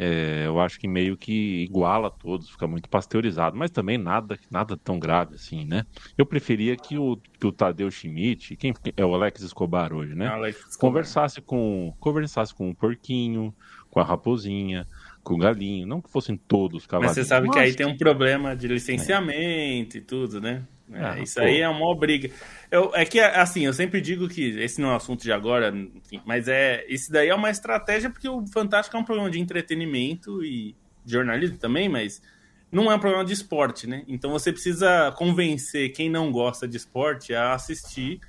é, 0.00 0.44
eu 0.46 0.60
acho 0.60 0.78
que 0.78 0.86
meio 0.86 1.16
que 1.16 1.64
iguala 1.64 2.08
todos, 2.08 2.48
fica 2.48 2.68
muito 2.68 2.88
pasteurizado, 2.88 3.56
mas 3.56 3.68
também 3.68 3.98
nada, 3.98 4.38
nada 4.48 4.76
tão 4.76 4.96
grave 4.96 5.34
assim, 5.34 5.64
né? 5.64 5.84
Eu 6.16 6.24
preferia 6.24 6.76
que 6.76 6.96
o, 6.96 7.16
que 7.16 7.44
o 7.44 7.50
Tadeu 7.50 7.90
Schmidt, 7.90 8.54
quem 8.54 8.72
é 8.96 9.04
o 9.04 9.12
Alex 9.12 9.42
Escobar 9.42 9.92
hoje, 9.92 10.14
né? 10.14 10.26
Escobar. 10.50 10.78
Conversasse 10.78 11.40
com 11.40 11.92
conversasse 11.98 12.54
com 12.54 12.70
o 12.70 12.74
porquinho, 12.76 13.52
com 13.90 13.98
a 13.98 14.04
raposinha, 14.04 14.86
com 15.24 15.34
o 15.34 15.38
galinho, 15.38 15.84
não 15.84 16.00
que 16.00 16.08
fossem 16.08 16.36
todos 16.36 16.86
cavalos. 16.86 17.16
Mas 17.16 17.16
você 17.16 17.28
sabe 17.28 17.50
que 17.50 17.58
aí 17.58 17.74
tem 17.74 17.84
um 17.84 17.96
problema 17.96 18.54
de 18.54 18.68
licenciamento 18.68 19.96
é. 19.96 20.00
e 20.00 20.00
tudo, 20.00 20.40
né? 20.40 20.62
É, 20.92 21.04
ah, 21.04 21.18
isso 21.18 21.34
pô. 21.34 21.40
aí 21.40 21.60
é 21.60 21.68
uma 21.68 21.94
briga. 21.94 22.30
Eu, 22.70 22.92
é 22.94 23.04
que, 23.04 23.20
assim, 23.20 23.66
eu 23.66 23.72
sempre 23.72 24.00
digo 24.00 24.28
que 24.28 24.58
esse 24.60 24.80
não 24.80 24.90
é 24.90 24.92
o 24.92 24.96
assunto 24.96 25.22
de 25.22 25.32
agora, 25.32 25.68
enfim, 25.68 26.20
mas 26.24 26.48
é 26.48 26.84
isso 26.88 27.10
daí 27.10 27.28
é 27.28 27.34
uma 27.34 27.50
estratégia 27.50 28.10
porque 28.10 28.28
o 28.28 28.46
Fantástico 28.46 28.96
é 28.96 29.00
um 29.00 29.04
programa 29.04 29.30
de 29.30 29.38
entretenimento 29.38 30.44
e 30.44 30.74
jornalismo 31.04 31.56
também, 31.58 31.88
mas 31.88 32.22
não 32.70 32.90
é 32.90 32.94
um 32.94 32.98
programa 32.98 33.24
de 33.24 33.32
esporte, 33.32 33.86
né? 33.86 34.02
Então 34.06 34.30
você 34.30 34.52
precisa 34.52 35.12
convencer 35.12 35.92
quem 35.92 36.10
não 36.10 36.30
gosta 36.30 36.68
de 36.68 36.76
esporte 36.76 37.34
a 37.34 37.54
assistir 37.54 38.20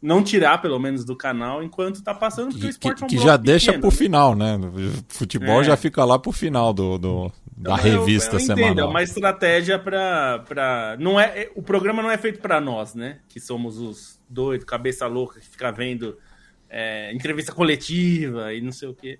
não 0.00 0.22
tirar, 0.22 0.60
pelo 0.60 0.78
menos, 0.78 1.04
do 1.04 1.16
canal 1.16 1.62
enquanto 1.62 2.02
tá 2.02 2.14
passando, 2.14 2.48
porque 2.48 2.60
que, 2.60 2.66
o 2.66 2.70
esporte 2.70 2.98
que, 2.98 3.02
é 3.02 3.06
um 3.06 3.08
Que 3.08 3.18
já 3.18 3.36
deixa 3.36 3.72
pequeno, 3.72 3.80
pro 3.80 3.90
né? 3.90 3.96
final, 3.96 4.34
né? 4.36 4.58
Futebol 5.08 5.60
é. 5.62 5.64
já 5.64 5.76
fica 5.76 6.04
lá 6.04 6.18
pro 6.18 6.32
final 6.32 6.72
do, 6.72 6.98
do 6.98 7.32
da 7.56 7.74
então, 7.74 7.76
revista 7.76 8.36
eu, 8.36 8.40
eu 8.40 8.44
semanal. 8.44 8.68
Entendo, 8.68 8.80
é 8.80 8.84
uma 8.84 9.02
estratégia 9.02 9.78
para 9.78 10.40
pra... 10.40 10.96
não 10.98 11.18
é, 11.18 11.42
é 11.42 11.52
O 11.54 11.62
programa 11.62 12.02
não 12.02 12.10
é 12.10 12.18
feito 12.18 12.40
para 12.40 12.60
nós, 12.60 12.94
né? 12.94 13.20
Que 13.28 13.40
somos 13.40 13.78
os 13.78 14.20
doidos, 14.28 14.64
cabeça 14.66 15.06
louca, 15.06 15.40
que 15.40 15.46
fica 15.46 15.70
vendo 15.72 16.18
é, 16.68 17.12
entrevista 17.14 17.52
coletiva 17.52 18.52
e 18.52 18.60
não 18.60 18.72
sei 18.72 18.88
o 18.88 18.94
quê. 18.94 19.18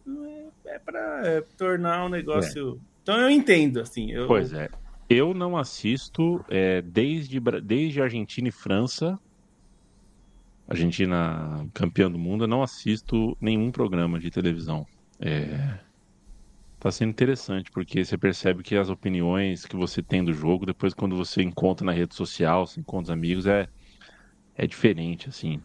É, 0.67 0.75
é 0.75 0.79
para 0.79 1.23
é, 1.25 1.41
tornar 1.57 2.05
um 2.05 2.09
negócio... 2.09 2.81
É. 2.81 2.97
Então 3.03 3.21
eu 3.21 3.31
entendo, 3.31 3.81
assim. 3.81 4.11
Eu... 4.11 4.27
Pois 4.27 4.53
é. 4.53 4.69
Eu 5.09 5.33
não 5.33 5.57
assisto 5.57 6.45
desde, 6.85 7.39
desde 7.63 8.03
Argentina 8.03 8.49
e 8.49 8.51
França 8.51 9.17
Argentina 10.69 11.65
campeã 11.73 12.11
do 12.11 12.19
mundo, 12.19 12.45
eu 12.45 12.49
não 12.49 12.63
assisto 12.63 13.37
nenhum 13.41 13.71
programa 13.71 14.19
de 14.19 14.31
televisão. 14.31 14.87
É... 15.21 15.79
Tá 16.79 16.91
sendo 16.91 17.11
interessante, 17.11 17.71
porque 17.71 18.05
você 18.05 18.19
percebe 18.19 18.63
que 18.63 18.77
as 18.77 18.91
opiniões 18.91 19.65
que 19.65 19.75
você 19.75 20.03
tem 20.03 20.23
do 20.23 20.33
jogo, 20.33 20.67
depois 20.67 20.93
quando 20.93 21.17
você 21.17 21.43
encontra 21.43 21.87
na 21.87 21.93
rede 21.93 22.15
social, 22.15 22.67
você 22.67 22.81
encontra 22.81 23.05
os 23.05 23.11
amigos, 23.11 23.47
é, 23.47 23.67
é 24.55 24.67
diferente, 24.67 25.29
assim. 25.29 25.61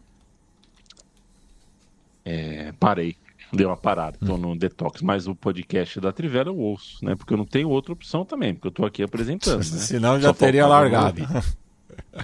É... 2.24 2.72
Parei, 2.72 3.16
dei 3.52 3.66
uma 3.66 3.76
parada, 3.76 4.16
tô 4.24 4.38
no 4.38 4.56
detox, 4.56 5.02
mas 5.02 5.26
o 5.28 5.34
podcast 5.34 6.00
da 6.00 6.12
Trivela 6.12 6.48
eu 6.48 6.56
ouço, 6.56 7.04
né? 7.04 7.14
Porque 7.14 7.34
eu 7.34 7.38
não 7.38 7.44
tenho 7.44 7.68
outra 7.68 7.92
opção 7.92 8.24
também, 8.24 8.54
porque 8.54 8.68
eu 8.68 8.72
tô 8.72 8.86
aqui 8.86 9.02
apresentando, 9.02 9.58
né? 9.58 9.62
Senão 9.78 10.18
já 10.18 10.28
Só 10.28 10.34
teria 10.34 10.66
largado. 10.66 11.22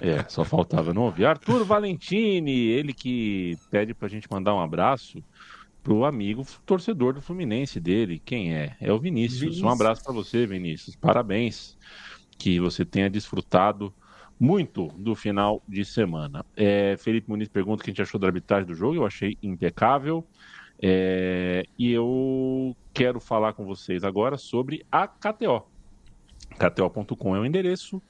É, 0.00 0.24
só 0.28 0.44
faltava 0.44 0.94
não 0.94 1.02
ouvir. 1.02 1.26
Arthur 1.26 1.62
Valentini, 1.62 2.68
ele 2.68 2.94
que 2.94 3.58
pede 3.70 3.92
pra 3.92 4.08
gente 4.08 4.26
mandar 4.30 4.54
um 4.54 4.60
abraço 4.60 5.22
pro 5.88 6.04
amigo 6.04 6.44
torcedor 6.66 7.14
do 7.14 7.22
Fluminense 7.22 7.80
dele. 7.80 8.20
Quem 8.22 8.54
é? 8.54 8.76
É 8.78 8.92
o 8.92 8.98
Vinícius. 8.98 9.40
Vinícius. 9.40 9.64
Um 9.64 9.70
abraço 9.70 10.04
para 10.04 10.12
você, 10.12 10.46
Vinícius. 10.46 10.94
Parabéns. 10.94 11.78
Que 12.36 12.60
você 12.60 12.84
tenha 12.84 13.08
desfrutado 13.08 13.90
muito 14.38 14.88
do 14.98 15.14
final 15.14 15.62
de 15.66 15.86
semana. 15.86 16.44
É, 16.54 16.94
Felipe 16.98 17.30
Muniz 17.30 17.48
pergunta 17.48 17.80
o 17.80 17.84
que 17.84 17.90
a 17.90 17.92
gente 17.92 18.02
achou 18.02 18.20
da 18.20 18.26
arbitragem 18.26 18.66
do 18.66 18.74
jogo. 18.74 18.96
Eu 18.96 19.06
achei 19.06 19.38
impecável. 19.42 20.22
É, 20.78 21.64
e 21.78 21.90
eu 21.90 22.76
quero 22.92 23.18
falar 23.18 23.54
com 23.54 23.64
vocês 23.64 24.04
agora 24.04 24.36
sobre 24.36 24.84
a 24.92 25.08
KTO. 25.08 25.66
KTO.com 26.50 27.34
é 27.34 27.40
o 27.40 27.46
endereço 27.46 28.02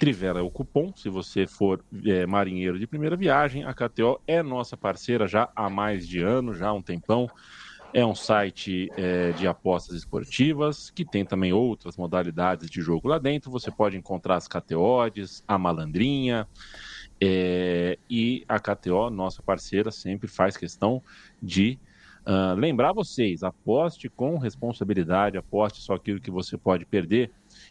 Trivela 0.00 0.40
é 0.40 0.42
o 0.42 0.50
cupom. 0.50 0.94
Se 0.96 1.10
você 1.10 1.46
for 1.46 1.84
é, 2.06 2.24
marinheiro 2.24 2.78
de 2.78 2.86
primeira 2.86 3.14
viagem, 3.18 3.64
a 3.64 3.74
KTO 3.74 4.18
é 4.26 4.42
nossa 4.42 4.74
parceira 4.74 5.28
já 5.28 5.52
há 5.54 5.68
mais 5.68 6.08
de 6.08 6.22
ano, 6.22 6.54
já 6.54 6.68
há 6.68 6.72
um 6.72 6.80
tempão. 6.80 7.28
É 7.92 8.06
um 8.06 8.14
site 8.14 8.88
é, 8.96 9.32
de 9.32 9.46
apostas 9.46 9.94
esportivas 9.94 10.88
que 10.90 11.04
tem 11.04 11.22
também 11.22 11.52
outras 11.52 11.98
modalidades 11.98 12.70
de 12.70 12.80
jogo 12.80 13.08
lá 13.08 13.18
dentro. 13.18 13.50
Você 13.50 13.70
pode 13.70 13.94
encontrar 13.94 14.36
as 14.36 14.48
KTOs, 14.48 15.44
a 15.46 15.58
malandrinha. 15.58 16.48
É, 17.20 17.98
e 18.08 18.42
a 18.48 18.58
KTO, 18.58 19.10
nossa 19.10 19.42
parceira, 19.42 19.90
sempre 19.90 20.28
faz 20.28 20.56
questão 20.56 21.02
de 21.42 21.78
uh, 22.26 22.58
lembrar 22.58 22.94
vocês: 22.94 23.42
aposte 23.42 24.08
com 24.08 24.38
responsabilidade, 24.38 25.36
aposte 25.36 25.82
só 25.82 25.92
aquilo 25.92 26.22
que 26.22 26.30
você 26.30 26.56
pode 26.56 26.86
perder 26.86 27.30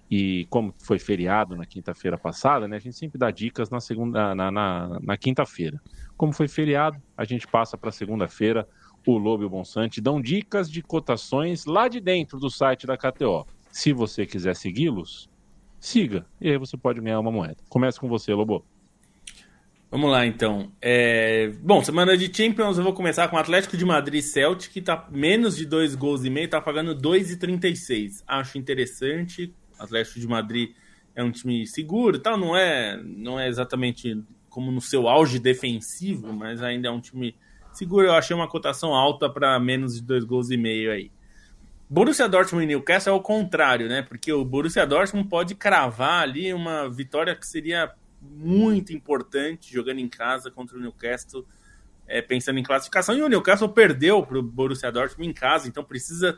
e 0.10 0.48
como 0.50 0.74
foi 0.80 0.98
feriado 0.98 1.56
na 1.56 1.66
quinta-feira 1.66 2.18
passada, 2.18 2.68
né, 2.68 2.78
a 2.78 2.80
gente 2.80 2.98
sempre 2.98 3.20
dá 3.20 3.30
dicas 3.30 3.70
na 3.70 3.80
segunda, 3.80 4.34
na, 4.34 4.50
na, 4.50 5.00
na 5.02 5.18
quinta-feira. 5.18 5.80
Como 6.18 6.34
foi 6.34 6.48
feriado, 6.48 7.00
a 7.16 7.24
gente 7.24 7.48
passa 7.48 7.78
para 7.78 7.92
segunda-feira. 7.92 8.68
O 9.06 9.18
Lobo 9.18 9.44
e 9.44 9.46
o 9.46 9.50
Bonsante 9.50 10.02
dão 10.02 10.22
dicas 10.22 10.70
de 10.70 10.82
cotações 10.82 11.66
lá 11.66 11.88
de 11.88 12.00
dentro 12.00 12.38
do 12.40 12.50
site 12.50 12.86
da 12.86 12.98
KTO. 12.98 13.48
Se 13.72 13.94
você 13.94 14.26
quiser 14.26 14.56
segui-los, 14.56 15.30
siga 15.80 16.26
e 16.42 16.50
aí 16.50 16.58
você 16.58 16.76
pode 16.76 17.00
ganhar 17.00 17.20
uma 17.20 17.32
moeda. 17.32 17.58
Começa 17.70 18.00
com 18.00 18.08
você, 18.08 18.34
Lobo. 18.34 18.66
Vamos 19.92 20.12
lá, 20.12 20.26
então. 20.26 20.72
É... 20.82 21.52
Bom, 21.62 21.84
semana 21.84 22.16
de 22.16 22.32
Champions, 22.36 22.78
eu 22.78 22.84
vou 22.84 22.94
começar 22.94 23.28
com 23.28 23.36
o 23.36 23.40
Atlético 23.40 23.76
de 23.76 23.86
Madrid 23.86 24.22
Celtic, 24.22 24.72
que 24.72 24.80
está 24.80 25.08
menos 25.10 25.56
de 25.56 25.66
dois 25.66 25.96
gols 25.96 26.24
e 26.24 26.30
meio, 26.30 26.46
está 26.46 26.62
pagando 26.62 26.96
2,36. 26.96 28.24
Acho 28.28 28.58
interessante. 28.60 29.54
Atlético 29.80 30.20
de 30.20 30.28
Madrid 30.28 30.72
é 31.16 31.24
um 31.24 31.32
time 31.32 31.66
seguro, 31.66 32.20
tal, 32.20 32.38
não 32.38 32.56
é, 32.56 33.02
não 33.04 33.40
é 33.40 33.48
exatamente 33.48 34.24
como 34.50 34.72
no 34.72 34.82
seu 34.82 35.08
auge 35.08 35.40
defensivo, 35.40 36.34
mas 36.34 36.62
ainda 36.62 36.88
é 36.88 36.92
um 36.92 37.00
time 37.00 37.36
seguro. 37.72 38.08
Eu 38.08 38.14
achei 38.14 38.36
uma 38.36 38.48
cotação 38.48 38.94
alta 38.94 39.30
para 39.30 39.60
menos 39.60 39.96
de 39.96 40.02
dois 40.02 40.24
gols 40.24 40.50
e 40.50 40.58
meio 40.58 40.92
aí. 40.92 41.12
Borussia 41.90 42.30
Dortmund 42.30 42.66
e 42.66 42.68
Newcastle 42.68 43.14
é 43.14 43.16
o 43.16 43.22
contrário, 43.22 43.88
né? 43.88 44.04
Porque 44.04 44.32
o 44.32 44.46
Borussia 44.46 44.86
Dortmund 44.86 45.28
pode 45.28 45.56
cravar 45.56 46.22
ali 46.22 46.54
uma 46.54 46.88
vitória 46.88 47.36
que 47.36 47.48
seria 47.48 47.92
muito 48.22 48.94
importante 48.94 49.74
jogando 49.74 50.00
em 50.00 50.08
casa 50.08 50.52
contra 50.52 50.78
o 50.78 50.80
Newcastle, 50.80 51.48
é, 52.08 52.22
pensando 52.22 52.60
em 52.60 52.64
classificação. 52.64 53.18
E 53.18 53.24
o 53.24 53.28
Newcastle 53.28 53.70
perdeu 53.70 54.22
para 54.24 54.38
o 54.38 54.44
Borussia 54.44 54.92
Dortmund 54.92 55.30
em 55.30 55.34
casa, 55.34 55.68
então 55.68 55.84
precisa 55.84 56.38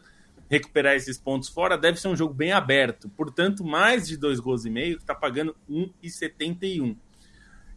recuperar 0.51 0.95
esses 0.95 1.17
pontos 1.17 1.47
fora, 1.47 1.77
deve 1.77 1.97
ser 1.97 2.09
um 2.09 2.15
jogo 2.15 2.33
bem 2.33 2.51
aberto. 2.51 3.07
Portanto, 3.07 3.63
mais 3.63 4.05
de 4.05 4.17
dois 4.17 4.37
gols 4.37 4.65
e 4.65 4.69
meio, 4.69 4.97
que 4.97 5.03
está 5.03 5.15
pagando 5.15 5.55
1,71. 5.69 6.97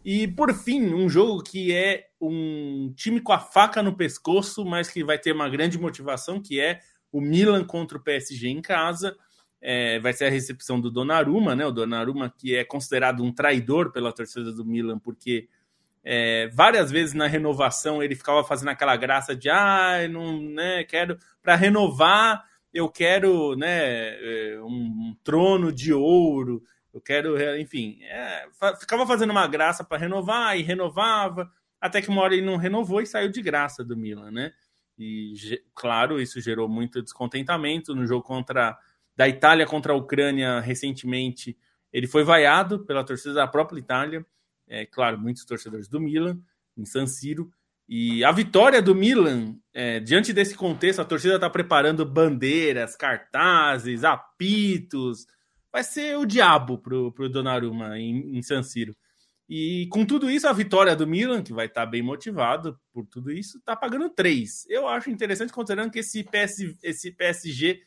E 0.03 0.27
por 0.27 0.53
fim, 0.53 0.93
um 0.93 1.07
jogo 1.07 1.41
que 1.41 1.73
é 1.73 2.07
um 2.19 2.93
time 2.93 3.21
com 3.21 3.31
a 3.31 3.39
faca 3.39 3.81
no 3.81 3.95
pescoço, 3.95 4.65
mas 4.65 4.89
que 4.89 5.05
vai 5.05 5.17
ter 5.17 5.31
uma 5.31 5.47
grande 5.47 5.79
motivação, 5.79 6.41
que 6.41 6.59
é 6.59 6.81
o 7.13 7.21
Milan 7.21 7.63
contra 7.63 7.97
o 7.97 8.01
PSG 8.01 8.49
em 8.49 8.61
casa. 8.61 9.15
É, 9.61 9.97
vai 9.99 10.11
ser 10.11 10.25
a 10.25 10.29
recepção 10.29 10.79
do 10.81 10.91
Donnarumma, 10.91 11.55
né? 11.55 11.65
O 11.65 11.71
Donnarumma 11.71 12.29
que 12.37 12.57
é 12.57 12.65
considerado 12.65 13.23
um 13.23 13.31
traidor 13.31 13.93
pela 13.93 14.11
torcida 14.11 14.51
do 14.51 14.65
Milan, 14.65 14.99
porque 14.99 15.47
é, 16.03 16.49
várias 16.49 16.91
vezes 16.91 17.13
na 17.13 17.25
renovação 17.25 18.03
ele 18.03 18.15
ficava 18.15 18.43
fazendo 18.43 18.69
aquela 18.69 18.97
graça 18.97 19.33
de 19.33 19.49
ah, 19.49 20.07
não, 20.09 20.41
né, 20.41 20.83
quero 20.83 21.17
para 21.41 21.55
renovar 21.55 22.43
eu 22.75 22.89
quero 22.89 23.55
né, 23.55 23.69
é, 24.19 24.59
um, 24.61 25.15
trono 25.23 25.71
de 25.71 25.93
ouro, 25.93 26.61
eu 26.93 26.99
quero, 26.99 27.37
enfim, 27.57 27.99
é, 28.03 28.49
ficava 28.77 29.07
fazendo 29.07 29.31
uma 29.31 29.47
graça 29.47 29.81
para 29.81 29.97
renovar 29.97 30.59
e 30.59 30.61
renovava, 30.61 31.49
até 31.79 32.01
que 32.01 32.09
uma 32.09 32.21
hora 32.21 32.33
ele 32.33 32.45
não 32.45 32.57
renovou 32.57 33.01
e 33.01 33.07
saiu 33.07 33.31
de 33.31 33.41
graça 33.41 33.81
do 33.81 33.95
Milan, 33.95 34.29
né? 34.29 34.51
E 34.97 35.33
claro, 35.73 36.21
isso 36.21 36.41
gerou 36.41 36.67
muito 36.67 37.01
descontentamento 37.01 37.95
no 37.95 38.05
jogo 38.05 38.23
contra 38.23 38.77
da 39.15 39.27
Itália 39.27 39.65
contra 39.65 39.93
a 39.93 39.95
Ucrânia 39.95 40.59
recentemente. 40.59 41.57
Ele 41.93 42.07
foi 42.07 42.25
vaiado 42.25 42.85
pela 42.85 43.05
torcida 43.05 43.33
da 43.33 43.47
própria 43.47 43.79
Itália, 43.79 44.25
é 44.67 44.85
claro, 44.85 45.17
muitos 45.17 45.45
torcedores 45.45 45.87
do 45.87 46.01
Milan 46.01 46.37
em 46.75 46.83
San 46.83 47.07
Siro. 47.07 47.49
E 47.87 48.23
a 48.23 48.31
vitória 48.31 48.81
do 48.81 48.95
Milan, 48.95 49.55
é, 49.73 49.99
diante 49.99 50.33
desse 50.33 50.55
contexto, 50.55 50.99
a 51.01 51.05
torcida 51.05 51.35
está 51.35 51.49
preparando 51.49 52.05
bandeiras, 52.05 52.95
cartazes, 52.95 54.03
apitos. 54.03 55.27
Vai 55.71 55.83
ser 55.83 56.17
o 56.17 56.25
diabo 56.25 56.79
pro, 56.79 57.11
pro 57.11 57.29
Donnarumma 57.29 57.99
em, 57.99 58.37
em 58.37 58.41
San 58.41 58.63
Siro. 58.63 58.95
E 59.47 59.87
com 59.91 60.03
tudo 60.03 60.29
isso, 60.29 60.47
a 60.47 60.53
vitória 60.53 60.95
do 60.95 61.05
Milan, 61.05 61.43
que 61.43 61.53
vai 61.53 61.67
estar 61.67 61.85
tá 61.85 61.85
bem 61.85 62.01
motivado 62.01 62.79
por 62.91 63.05
tudo 63.05 63.31
isso, 63.31 63.59
está 63.59 63.75
pagando 63.75 64.09
3. 64.09 64.65
Eu 64.67 64.87
acho 64.87 65.11
interessante, 65.11 65.53
considerando 65.53 65.91
que 65.91 65.99
esse, 65.99 66.23
PS, 66.23 66.75
esse 66.81 67.11
PSG 67.11 67.79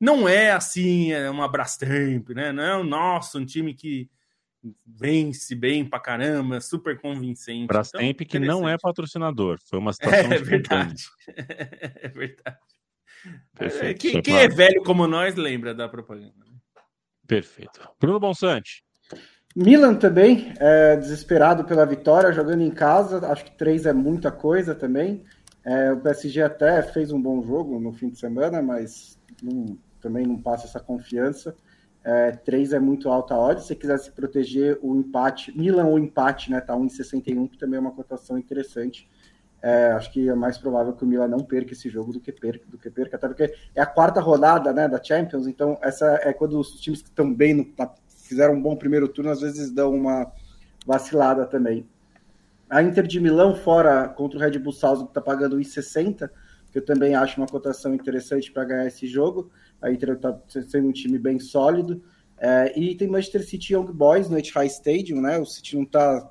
não 0.00 0.28
é 0.28 0.50
assim, 0.50 1.12
é 1.12 1.30
uma 1.30 1.48
Brastemp, 1.48 2.30
né? 2.30 2.52
Não 2.52 2.62
é 2.62 2.76
o 2.76 2.84
nosso, 2.84 3.38
um 3.38 3.46
time 3.46 3.72
que 3.72 4.10
vence 4.86 5.54
bem 5.54 5.84
pra 5.84 6.00
caramba, 6.00 6.60
super 6.60 7.00
convincente. 7.00 7.66
Brastemp 7.66 8.20
então, 8.20 8.26
que 8.26 8.38
não 8.38 8.68
é 8.68 8.76
patrocinador, 8.78 9.58
foi 9.64 9.78
uma 9.78 9.92
situação 9.94 10.32
É 10.32 10.38
verdade. 10.38 11.04
é 11.28 12.08
verdade. 12.08 12.58
Perfeito. 13.58 14.00
Quem, 14.00 14.22
quem 14.22 14.36
é 14.38 14.48
velho 14.48 14.82
como 14.82 15.06
nós 15.06 15.34
lembra 15.34 15.74
da 15.74 15.88
propaganda. 15.88 16.34
Perfeito. 17.26 17.88
Bruno 18.00 18.20
Bonsante. 18.20 18.84
Milan 19.54 19.94
também, 19.94 20.52
é, 20.60 20.96
desesperado 20.96 21.64
pela 21.64 21.86
vitória, 21.86 22.32
jogando 22.32 22.62
em 22.62 22.70
casa. 22.70 23.26
Acho 23.26 23.46
que 23.46 23.56
três 23.56 23.86
é 23.86 23.92
muita 23.92 24.30
coisa 24.30 24.74
também. 24.74 25.24
É, 25.64 25.92
o 25.92 26.00
PSG 26.00 26.42
até 26.42 26.82
fez 26.82 27.10
um 27.10 27.20
bom 27.20 27.42
jogo 27.42 27.80
no 27.80 27.92
fim 27.92 28.10
de 28.10 28.18
semana, 28.18 28.62
mas 28.62 29.18
não, 29.42 29.76
também 30.00 30.26
não 30.26 30.40
passa 30.40 30.66
essa 30.66 30.78
confiança. 30.78 31.56
É, 32.08 32.30
3 32.30 32.72
é 32.72 32.78
muito 32.78 33.10
alta 33.10 33.34
a 33.34 33.38
odd. 33.38 33.60
Se 33.60 33.66
você 33.66 33.74
quiser 33.74 33.98
se 33.98 34.12
proteger, 34.12 34.78
o 34.80 34.94
empate, 34.94 35.50
Milan 35.58 35.86
ou 35.86 35.98
empate, 35.98 36.52
né? 36.52 36.60
Tá 36.60 36.72
1,61, 36.76 37.50
que 37.50 37.58
também 37.58 37.78
é 37.78 37.80
uma 37.80 37.90
cotação 37.90 38.38
interessante. 38.38 39.10
É, 39.60 39.86
acho 39.88 40.12
que 40.12 40.28
é 40.28 40.34
mais 40.34 40.56
provável 40.56 40.92
que 40.92 41.02
o 41.02 41.06
Milan 41.06 41.26
não 41.26 41.40
perca 41.40 41.72
esse 41.72 41.88
jogo 41.90 42.12
do 42.12 42.20
que 42.20 42.30
perca, 42.30 42.64
do 42.68 42.78
que 42.78 42.88
perca, 42.88 43.16
até 43.16 43.26
porque 43.26 43.52
é 43.74 43.80
a 43.80 43.86
quarta 43.86 44.20
rodada 44.20 44.72
né, 44.72 44.86
da 44.86 45.02
Champions, 45.02 45.48
então 45.48 45.76
essa 45.82 46.20
é 46.22 46.32
quando 46.32 46.60
os 46.60 46.78
times 46.80 47.02
que 47.02 47.08
estão 47.08 47.34
bem, 47.34 47.54
no, 47.54 47.66
fizeram 48.06 48.54
um 48.54 48.62
bom 48.62 48.76
primeiro 48.76 49.08
turno, 49.08 49.30
às 49.30 49.40
vezes 49.40 49.72
dão 49.72 49.92
uma 49.92 50.30
vacilada 50.86 51.46
também. 51.46 51.88
A 52.70 52.80
Inter 52.80 53.06
de 53.06 53.18
Milão 53.18 53.56
fora 53.56 54.08
contra 54.08 54.38
o 54.38 54.40
Red 54.40 54.58
Bull 54.58 54.72
Salzburg 54.72 55.10
está 55.10 55.20
pagando 55.20 55.56
1,60, 55.56 56.30
que 56.70 56.78
eu 56.78 56.84
também 56.84 57.16
acho 57.16 57.40
uma 57.40 57.48
cotação 57.48 57.92
interessante 57.92 58.52
para 58.52 58.64
ganhar 58.64 58.86
esse 58.86 59.08
jogo. 59.08 59.50
A 59.80 59.90
Inter 59.90 60.10
está 60.10 60.38
sendo 60.48 60.88
um 60.88 60.92
time 60.92 61.18
bem 61.18 61.38
sólido. 61.38 62.02
É, 62.38 62.78
e 62.78 62.94
tem 62.94 63.08
Manchester 63.08 63.46
City 63.46 63.74
Young 63.74 63.92
Boys 63.92 64.28
no 64.28 64.38
Etihad 64.38 64.66
Stadium, 64.66 65.20
né? 65.20 65.38
O 65.38 65.46
City 65.46 65.76
não 65.76 65.84
está 65.84 66.28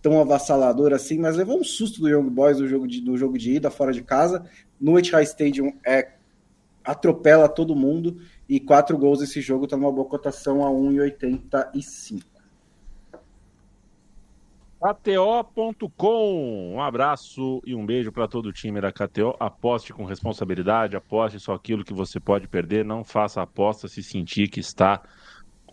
tão 0.00 0.20
avassalador 0.20 0.92
assim, 0.92 1.18
mas 1.18 1.36
levou 1.36 1.58
um 1.58 1.64
susto 1.64 2.00
do 2.00 2.08
Young 2.08 2.30
Boys 2.30 2.60
no 2.60 2.68
jogo 2.68 2.86
de, 2.86 3.00
no 3.00 3.16
jogo 3.16 3.36
de 3.36 3.54
ida 3.54 3.70
fora 3.70 3.92
de 3.92 4.02
casa. 4.02 4.44
No 4.80 4.98
Etihad 4.98 5.24
Stadium 5.26 5.72
é 5.84 6.12
atropela 6.84 7.48
todo 7.48 7.76
mundo 7.76 8.18
e 8.48 8.58
quatro 8.58 8.96
gols 8.96 9.20
esse 9.20 9.40
jogo 9.40 9.64
está 9.64 9.76
numa 9.76 9.92
boa 9.92 10.08
cotação 10.08 10.64
a 10.64 10.70
1,85. 10.70 12.22
KTO.com. 14.80 16.74
Um 16.74 16.80
abraço 16.80 17.60
e 17.66 17.74
um 17.74 17.84
beijo 17.84 18.12
para 18.12 18.28
todo 18.28 18.46
o 18.46 18.52
time 18.52 18.80
da 18.80 18.92
KTO. 18.92 19.34
Aposte 19.40 19.92
com 19.92 20.04
responsabilidade, 20.04 20.96
aposte 20.96 21.40
só 21.40 21.54
aquilo 21.54 21.84
que 21.84 21.92
você 21.92 22.20
pode 22.20 22.46
perder. 22.46 22.84
Não 22.84 23.02
faça 23.02 23.42
aposta 23.42 23.88
se 23.88 24.02
sentir 24.04 24.48
que 24.48 24.60
está 24.60 25.02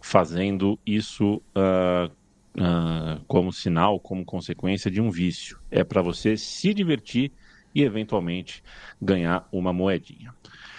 fazendo 0.01 0.80
isso 0.84 1.36
uh, 1.56 2.12
uh, 2.60 3.24
como 3.28 3.53
sinal, 3.53 3.99
como 3.99 4.26
consequência 4.26 4.89
de 4.89 4.99
um 4.99 5.12
vício. 5.12 5.60
É 5.70 5.84
para 5.84 6.01
você 6.01 6.36
se 6.36 6.74
divertir 6.74 7.32
e 7.76 7.84
eventualmente 7.84 8.64
ganhar 8.99 9.47
uma 9.51 9.72
moedinha. 9.72 10.34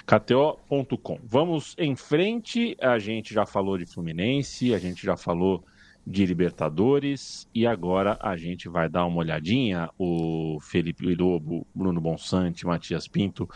KTO.com. 0.05 1.21
Vamos 1.23 1.77
em 1.79 1.95
frente. 1.95 2.77
A 2.81 2.99
gente 2.99 3.33
já 3.33 3.47
falou 3.47 3.79
de 3.79 3.87
Fluminense, 3.87 4.75
a 4.75 4.79
gente 4.79 5.05
já 5.05 5.17
falou 5.17 5.65
de 6.07 6.25
Libertadores 6.25 7.49
e 7.53 7.67
agora 7.67 8.17
a 8.23 8.37
gente 8.37 8.69
vai 8.69 8.89
dar 8.89 9.05
uma 9.07 9.19
olhadinha, 9.19 9.91
o 9.99 10.59
Felipe 10.61 11.13
Lobo, 11.17 11.67
Bruno 11.75 12.01
Bonsante, 12.01 12.65
Matias 12.65 13.09
Pinto, 13.09 13.49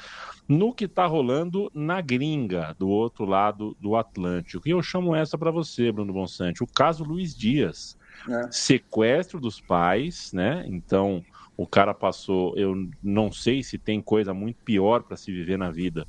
no 0.48 0.74
que 0.74 0.86
está 0.86 1.06
rolando 1.06 1.70
na 1.72 2.00
gringa, 2.00 2.74
do 2.76 2.88
outro 2.88 3.24
lado 3.24 3.76
do 3.80 3.94
Atlântico. 3.94 4.66
E 4.66 4.72
eu 4.72 4.82
chamo 4.82 5.14
essa 5.14 5.38
para 5.38 5.52
você, 5.52 5.92
Bruno 5.92 6.12
Bonsante, 6.12 6.64
o 6.64 6.66
caso 6.66 7.04
Luiz 7.04 7.36
Dias. 7.36 7.96
É. 8.28 8.50
Sequestro 8.50 9.40
dos 9.40 9.60
pais, 9.60 10.32
né? 10.32 10.64
Então, 10.66 11.24
o 11.56 11.66
cara 11.66 11.94
passou, 11.94 12.54
eu 12.56 12.74
não 13.02 13.30
sei 13.30 13.62
se 13.62 13.78
tem 13.78 14.02
coisa 14.02 14.34
muito 14.34 14.58
pior 14.64 15.04
para 15.04 15.16
se 15.16 15.32
viver 15.32 15.56
na 15.56 15.70
vida 15.70 16.06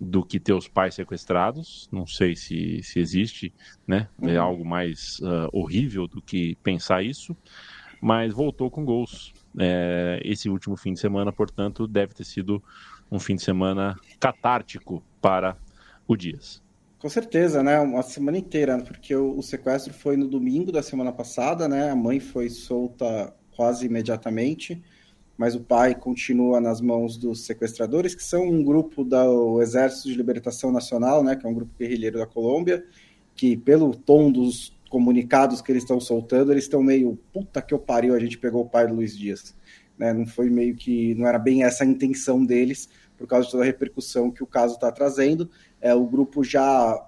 do 0.00 0.24
que 0.24 0.38
ter 0.38 0.52
os 0.52 0.68
pais 0.68 0.94
sequestrados. 0.94 1.88
Não 1.90 2.06
sei 2.06 2.36
se, 2.36 2.82
se 2.82 2.98
existe, 2.98 3.52
né? 3.86 4.08
É 4.22 4.38
uhum. 4.38 4.42
algo 4.42 4.64
mais 4.64 5.18
uh, 5.20 5.48
horrível 5.52 6.06
do 6.06 6.22
que 6.22 6.56
pensar 6.62 7.02
isso. 7.02 7.36
Mas 8.00 8.32
voltou 8.32 8.70
com 8.70 8.84
gols. 8.84 9.32
É, 9.58 10.20
esse 10.24 10.48
último 10.48 10.76
fim 10.76 10.92
de 10.92 11.00
semana, 11.00 11.32
portanto, 11.32 11.86
deve 11.86 12.14
ter 12.14 12.24
sido 12.24 12.62
um 13.10 13.18
fim 13.18 13.34
de 13.34 13.42
semana 13.42 13.96
catártico 14.20 15.02
para 15.20 15.56
o 16.06 16.16
Dias. 16.16 16.62
Com 16.98 17.08
certeza, 17.08 17.62
né? 17.62 17.78
Uma 17.80 18.02
semana 18.02 18.38
inteira, 18.38 18.78
porque 18.78 19.14
o, 19.14 19.38
o, 19.38 19.42
sequestro 19.42 19.92
foi 19.92 20.16
no 20.16 20.28
domingo 20.28 20.70
da 20.70 20.82
semana 20.82 21.12
passada, 21.12 21.68
né? 21.68 21.90
A 21.90 21.96
mãe 21.96 22.20
foi 22.20 22.48
solta 22.50 23.32
quase 23.56 23.86
imediatamente 23.86 24.82
mas 25.38 25.54
o 25.54 25.60
pai 25.60 25.94
continua 25.94 26.60
nas 26.60 26.80
mãos 26.80 27.16
dos 27.16 27.46
sequestradores, 27.46 28.12
que 28.12 28.24
são 28.24 28.42
um 28.42 28.62
grupo 28.64 29.04
do 29.04 29.62
Exército 29.62 30.08
de 30.08 30.14
Libertação 30.16 30.72
Nacional, 30.72 31.22
né, 31.22 31.36
que 31.36 31.46
é 31.46 31.48
um 31.48 31.54
grupo 31.54 31.72
guerrilheiro 31.78 32.18
da 32.18 32.26
Colômbia, 32.26 32.84
que 33.36 33.56
pelo 33.56 33.94
tom 33.94 34.32
dos 34.32 34.76
comunicados 34.90 35.62
que 35.62 35.70
eles 35.70 35.84
estão 35.84 36.00
soltando, 36.00 36.50
eles 36.50 36.64
estão 36.64 36.82
meio, 36.82 37.16
puta 37.32 37.62
que 37.62 37.72
eu 37.72 37.78
pariu, 37.78 38.14
a 38.14 38.18
gente 38.18 38.36
pegou 38.36 38.62
o 38.62 38.68
pai 38.68 38.88
do 38.88 38.94
Luiz 38.94 39.16
Dias. 39.16 39.54
Né, 39.96 40.12
não 40.12 40.26
foi 40.26 40.50
meio 40.50 40.74
que, 40.74 41.14
não 41.14 41.26
era 41.26 41.38
bem 41.38 41.62
essa 41.62 41.84
a 41.84 41.86
intenção 41.86 42.44
deles, 42.44 42.88
por 43.16 43.28
causa 43.28 43.46
de 43.46 43.52
toda 43.52 43.62
a 43.62 43.66
repercussão 43.66 44.32
que 44.32 44.42
o 44.42 44.46
caso 44.46 44.74
está 44.74 44.90
trazendo. 44.90 45.48
É, 45.80 45.94
o 45.94 46.04
grupo 46.04 46.42
já 46.42 47.00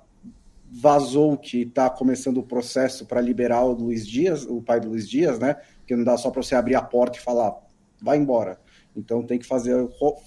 vazou 0.70 1.36
que 1.36 1.62
está 1.62 1.90
começando 1.90 2.38
o 2.38 2.42
processo 2.44 3.06
para 3.06 3.20
liberar 3.20 3.64
o 3.64 3.72
Luiz 3.72 4.06
Dias, 4.06 4.44
o 4.44 4.62
pai 4.62 4.78
do 4.78 4.90
Luiz 4.90 5.08
Dias, 5.08 5.38
né? 5.40 5.54
Porque 5.78 5.96
não 5.96 6.04
dá 6.04 6.16
só 6.16 6.30
para 6.30 6.42
você 6.42 6.54
abrir 6.54 6.76
a 6.76 6.82
porta 6.82 7.18
e 7.18 7.20
falar, 7.20 7.56
vai 8.02 8.18
embora. 8.18 8.60
Então 8.96 9.22
tem 9.22 9.38
que 9.38 9.46
fazer, 9.46 9.76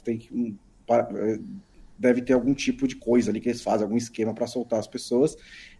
tem 0.04 0.18
que, 0.18 0.56
é, 0.90 1.40
deve 1.98 2.22
ter 2.22 2.34
algum 2.34 2.54
tipo 2.54 2.88
de 2.88 2.96
coisa 2.96 3.32
ali 3.32 3.40
que 3.40 3.50
eles 3.50 3.62
fazem, 3.62 3.84
algum 3.84 3.98
esquema 3.98 4.34
para 4.34 4.48
soltar 4.48 4.80
as 4.80 4.88
pessoas. 4.88 5.36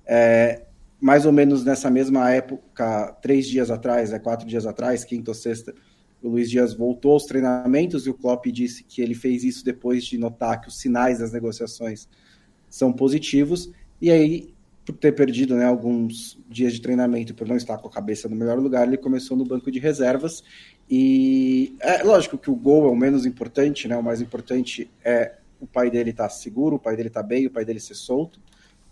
É, 0.06 0.66
mais 1.00 1.26
ou 1.26 1.32
menos 1.32 1.64
nessa 1.64 1.90
mesma 1.90 2.32
época, 2.32 3.12
três 3.22 3.48
dias 3.48 3.70
atrás, 3.70 4.14
é, 4.14 4.20
quatro 4.20 4.48
dias 4.48 4.66
atrás, 4.66 5.04
quinta 5.04 5.32
ou 5.32 5.36
sexta, 5.36 5.74
o 6.22 6.30
Luiz 6.30 6.50
Dias 6.50 6.74
voltou 6.74 7.12
aos 7.12 7.26
treinamentos 7.26 8.08
e 8.08 8.10
o 8.10 8.14
Klopp 8.14 8.46
disse 8.46 8.86
que 8.86 9.02
ele 9.02 9.14
fez 9.14 9.44
isso 9.44 9.66
depois 9.66 10.06
de 10.06 10.18
notar 10.18 10.62
que 10.62 10.70
os 10.70 10.80
sinais 10.80 11.20
das 11.20 11.34
negociações 11.34 12.08
são 12.70 12.94
positivos. 12.94 13.70
E 14.02 14.10
aí, 14.10 14.53
por 14.86 14.96
ter 14.98 15.14
perdido 15.14 15.56
né, 15.56 15.66
alguns 15.66 16.38
dias 16.50 16.74
de 16.74 16.82
treinamento, 16.82 17.34
por 17.34 17.48
não 17.48 17.56
estar 17.56 17.78
com 17.78 17.88
a 17.88 17.92
cabeça 17.92 18.28
no 18.28 18.36
melhor 18.36 18.60
lugar, 18.60 18.88
ele 18.88 18.98
começou 18.98 19.38
no 19.38 19.46
banco 19.46 19.72
de 19.72 19.80
reservas 19.80 20.44
e 20.90 21.76
é 21.80 22.04
lógico 22.04 22.38
que 22.38 22.52
o 22.52 22.56
gol 22.56 22.88
é 22.88 22.92
o 22.92 22.96
menos 22.96 23.26
importante, 23.26 23.88
né? 23.88 23.96
O 23.96 24.04
mais 24.04 24.20
importante 24.22 24.90
é 25.04 25.36
o 25.60 25.66
pai 25.66 25.90
dele 25.90 26.10
estar 26.10 26.24
tá 26.24 26.30
seguro, 26.30 26.76
o 26.76 26.80
pai 26.80 26.96
dele 26.98 27.08
estar 27.08 27.22
tá 27.22 27.28
bem, 27.28 27.48
o 27.48 27.50
pai 27.52 27.64
dele 27.64 27.80
ser 27.80 27.96
solto. 27.96 28.40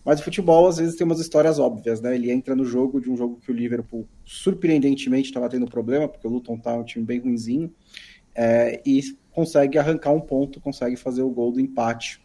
Mas 0.03 0.19
o 0.19 0.23
futebol 0.23 0.67
às 0.67 0.77
vezes 0.77 0.95
tem 0.95 1.05
umas 1.05 1.19
histórias 1.19 1.59
óbvias, 1.59 2.01
né? 2.01 2.15
Ele 2.15 2.31
entra 2.31 2.55
no 2.55 2.65
jogo 2.65 2.99
de 2.99 3.09
um 3.09 3.17
jogo 3.17 3.39
que 3.43 3.51
o 3.51 3.53
Liverpool 3.53 4.07
surpreendentemente 4.25 5.27
estava 5.27 5.49
tendo 5.49 5.67
problema, 5.67 6.07
porque 6.07 6.25
o 6.25 6.31
Luton 6.31 6.57
tá 6.57 6.73
um 6.73 6.83
time 6.83 7.05
bem 7.05 7.19
ruinzinho, 7.19 7.71
é, 8.33 8.81
e 8.85 9.01
consegue 9.31 9.77
arrancar 9.77 10.11
um 10.11 10.21
ponto, 10.21 10.59
consegue 10.59 10.95
fazer 10.95 11.21
o 11.21 11.29
gol 11.29 11.51
do 11.51 11.59
empate 11.59 12.21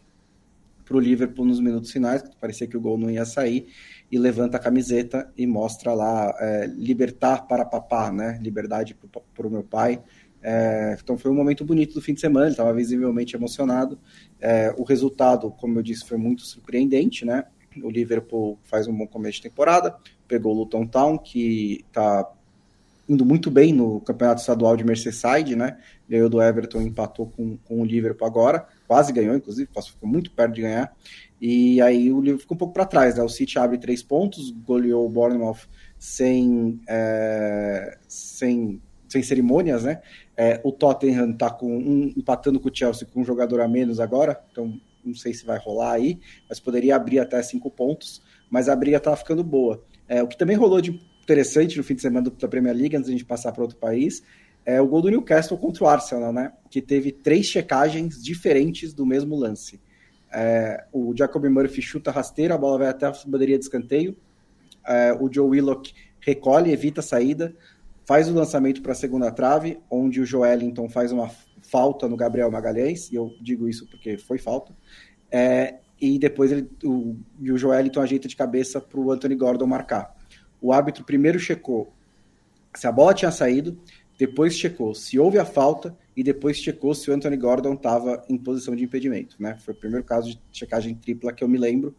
para 0.87 0.97
o 0.97 0.99
Liverpool 0.99 1.45
nos 1.45 1.59
minutos 1.59 1.91
finais, 1.91 2.21
que 2.21 2.35
parecia 2.37 2.65
que 2.65 2.77
o 2.77 2.81
gol 2.81 2.97
não 2.97 3.09
ia 3.09 3.25
sair, 3.25 3.67
e 4.09 4.17
levanta 4.17 4.57
a 4.57 4.59
camiseta 4.59 5.31
e 5.37 5.45
mostra 5.45 5.93
lá 5.93 6.33
é, 6.39 6.67
libertar 6.67 7.45
para 7.47 7.65
papá, 7.65 8.11
né? 8.11 8.39
Liberdade 8.41 8.95
para 9.35 9.47
o 9.47 9.51
meu 9.51 9.63
pai. 9.63 10.01
É, 10.41 10.97
então 11.03 11.17
foi 11.17 11.29
um 11.29 11.35
momento 11.35 11.65
bonito 11.65 11.93
do 11.95 12.01
fim 12.01 12.13
de 12.13 12.21
semana, 12.21 12.45
ele 12.45 12.53
estava 12.53 12.73
visivelmente 12.73 13.35
emocionado. 13.35 13.99
É, 14.39 14.73
o 14.77 14.83
resultado, 14.83 15.51
como 15.51 15.77
eu 15.77 15.83
disse, 15.83 16.05
foi 16.05 16.17
muito 16.17 16.43
surpreendente, 16.43 17.25
né? 17.25 17.43
O 17.83 17.89
Liverpool 17.89 18.57
faz 18.63 18.87
um 18.87 18.95
bom 18.95 19.05
começo 19.05 19.37
de 19.37 19.43
temporada, 19.43 19.95
pegou 20.27 20.53
o 20.53 20.59
Luton 20.59 20.85
Town, 20.85 21.17
que 21.17 21.83
está 21.89 22.31
indo 23.07 23.25
muito 23.25 23.49
bem 23.49 23.73
no 23.73 24.01
campeonato 24.01 24.41
estadual 24.41 24.75
de 24.75 24.83
Merseyside, 24.83 25.55
né? 25.55 25.77
Ganhou 26.09 26.29
do 26.29 26.41
Everton, 26.41 26.81
empatou 26.81 27.27
com, 27.27 27.57
com 27.57 27.81
o 27.81 27.85
Liverpool 27.85 28.27
agora, 28.27 28.67
quase 28.87 29.13
ganhou, 29.13 29.35
inclusive, 29.35 29.69
ficou 29.85 30.09
muito 30.09 30.31
perto 30.31 30.55
de 30.55 30.61
ganhar. 30.61 30.93
E 31.39 31.79
aí 31.81 32.11
o 32.11 32.19
Liverpool 32.19 32.41
ficou 32.41 32.55
um 32.55 32.57
pouco 32.57 32.73
para 32.73 32.85
trás, 32.85 33.15
né? 33.15 33.23
O 33.23 33.29
City 33.29 33.57
abre 33.59 33.77
três 33.77 34.03
pontos, 34.03 34.51
goleou 34.51 35.05
o 35.05 35.09
Bournemouth 35.09 35.67
sem, 35.97 36.79
é, 36.87 37.97
sem, 38.07 38.81
sem 39.07 39.23
cerimônias, 39.23 39.83
né? 39.83 40.01
É, 40.35 40.59
o 40.63 40.71
Tottenham 40.71 41.31
está 41.31 41.49
com 41.49 41.77
um, 41.77 42.13
empatando 42.15 42.59
com 42.59 42.69
o 42.69 42.75
Chelsea 42.75 43.07
com 43.11 43.21
um 43.21 43.25
jogador 43.25 43.61
a 43.61 43.67
menos 43.67 43.99
agora, 43.99 44.39
então 44.51 44.79
não 45.03 45.15
sei 45.15 45.33
se 45.33 45.45
vai 45.45 45.57
rolar 45.57 45.93
aí, 45.93 46.19
mas 46.49 46.59
poderia 46.59 46.95
abrir 46.95 47.19
até 47.19 47.41
cinco 47.41 47.71
pontos, 47.71 48.21
mas 48.49 48.67
a 48.67 48.75
briga 48.75 48.97
estava 48.97 49.15
ficando 49.15 49.43
boa. 49.43 49.83
É, 50.07 50.21
o 50.21 50.27
que 50.27 50.37
também 50.37 50.55
rolou 50.55 50.81
de 50.81 50.99
interessante 51.27 51.77
no 51.77 51.83
fim 51.83 51.93
de 51.93 52.01
semana 52.01 52.29
da 52.29 52.47
Premier 52.47 52.73
League, 52.73 52.95
antes 52.95 53.07
de 53.07 53.13
a 53.13 53.17
gente 53.17 53.25
passar 53.25 53.51
para 53.51 53.61
outro 53.61 53.77
país, 53.77 54.23
é 54.65 54.79
o 54.79 54.87
gol 54.87 55.01
do 55.01 55.09
Newcastle 55.09 55.57
contra 55.57 55.83
o 55.83 55.87
Arsenal, 55.87 56.31
né? 56.31 56.53
Que 56.71 56.81
teve 56.81 57.11
três 57.11 57.45
checagens 57.45 58.23
diferentes 58.23 58.93
do 58.93 59.05
mesmo 59.05 59.35
lance. 59.35 59.81
É, 60.33 60.85
o 60.93 61.13
Jacob 61.15 61.43
Murphy 61.45 61.81
chuta 61.81 62.11
rasteira, 62.11 62.55
a 62.55 62.57
bola 62.57 62.77
vai 62.79 62.87
até 62.87 63.05
a 63.05 63.13
bandeirinha 63.25 63.57
de 63.57 63.65
escanteio. 63.65 64.15
É, 64.87 65.13
o 65.19 65.31
Joe 65.31 65.49
Willock 65.49 65.93
recolhe, 66.21 66.71
evita 66.71 67.01
a 67.01 67.03
saída, 67.03 67.53
faz 68.05 68.29
o 68.29 68.33
lançamento 68.33 68.81
para 68.81 68.93
a 68.93 68.95
segunda 68.95 69.29
trave, 69.29 69.79
onde 69.91 70.21
o 70.21 70.25
Joelinton 70.25 70.87
faz 70.89 71.11
uma 71.11 71.29
falta 71.61 72.07
no 72.07 72.15
Gabriel 72.15 72.49
Magalhães, 72.49 73.11
e 73.11 73.15
eu 73.15 73.33
digo 73.41 73.67
isso 73.67 73.85
porque 73.89 74.17
foi 74.17 74.37
falta, 74.37 74.73
é, 75.29 75.75
e 75.99 76.17
depois 76.17 76.51
ele, 76.51 76.69
o, 76.83 77.17
o 77.41 77.57
Joelinton 77.57 78.01
ajeita 78.01 78.27
de 78.27 78.35
cabeça 78.35 78.79
para 78.79 78.99
o 78.99 79.11
Anthony 79.11 79.35
Gordon 79.35 79.65
marcar. 79.65 80.16
O 80.61 80.73
árbitro 80.73 81.03
primeiro 81.03 81.39
checou 81.39 81.93
se 82.75 82.85
a 82.85 82.91
bola 82.91 83.13
tinha 83.13 83.31
saído, 83.31 83.79
depois 84.17 84.55
checou 84.55 84.93
se 84.93 85.17
houve 85.17 85.37
a 85.37 85.45
falta 85.45 85.97
e 86.15 86.23
depois 86.23 86.57
checou 86.57 86.93
se 86.93 87.09
o 87.09 87.13
Anthony 87.13 87.37
Gordon 87.37 87.73
estava 87.73 88.23
em 88.29 88.37
posição 88.37 88.75
de 88.75 88.83
impedimento. 88.83 89.35
Né? 89.39 89.57
Foi 89.59 89.73
o 89.73 89.77
primeiro 89.77 90.03
caso 90.03 90.29
de 90.29 90.39
checagem 90.51 90.95
tripla 90.95 91.33
que 91.33 91.43
eu 91.43 91.47
me 91.47 91.57
lembro. 91.57 91.95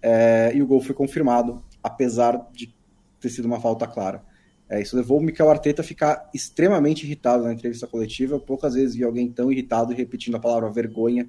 É, 0.00 0.52
e 0.54 0.62
o 0.62 0.66
gol 0.66 0.80
foi 0.80 0.94
confirmado, 0.94 1.62
apesar 1.82 2.48
de 2.52 2.74
ter 3.20 3.28
sido 3.28 3.46
uma 3.46 3.60
falta 3.60 3.86
clara. 3.86 4.22
É, 4.68 4.80
isso 4.80 4.96
levou 4.96 5.18
o 5.18 5.22
Mikel 5.22 5.48
Arteta 5.50 5.82
a 5.82 5.84
ficar 5.84 6.28
extremamente 6.34 7.04
irritado 7.04 7.44
na 7.44 7.52
entrevista 7.52 7.86
coletiva. 7.86 8.38
Poucas 8.38 8.74
vezes 8.74 8.94
vi 8.94 9.04
alguém 9.04 9.30
tão 9.30 9.50
irritado 9.50 9.92
repetindo 9.94 10.36
a 10.36 10.40
palavra 10.40 10.70
vergonha 10.70 11.26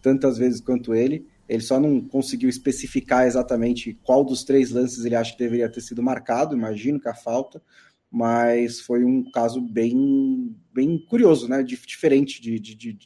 tantas 0.00 0.38
vezes 0.38 0.60
quanto 0.60 0.94
ele. 0.94 1.26
Ele 1.48 1.62
só 1.62 1.78
não 1.78 2.00
conseguiu 2.00 2.48
especificar 2.48 3.26
exatamente 3.26 3.94
qual 4.02 4.24
dos 4.24 4.44
três 4.44 4.70
lances 4.70 5.04
ele 5.04 5.14
acha 5.14 5.32
que 5.32 5.38
deveria 5.38 5.68
ter 5.68 5.80
sido 5.80 6.02
marcado, 6.02 6.56
imagino 6.56 7.00
que 7.00 7.08
a 7.08 7.14
falta, 7.14 7.62
mas 8.10 8.80
foi 8.80 9.04
um 9.04 9.30
caso 9.30 9.60
bem, 9.60 10.56
bem 10.72 10.98
curioso, 10.98 11.48
né? 11.48 11.62
Diferente 11.62 12.40
de, 12.40 12.58
de, 12.58 12.74
de, 12.74 12.98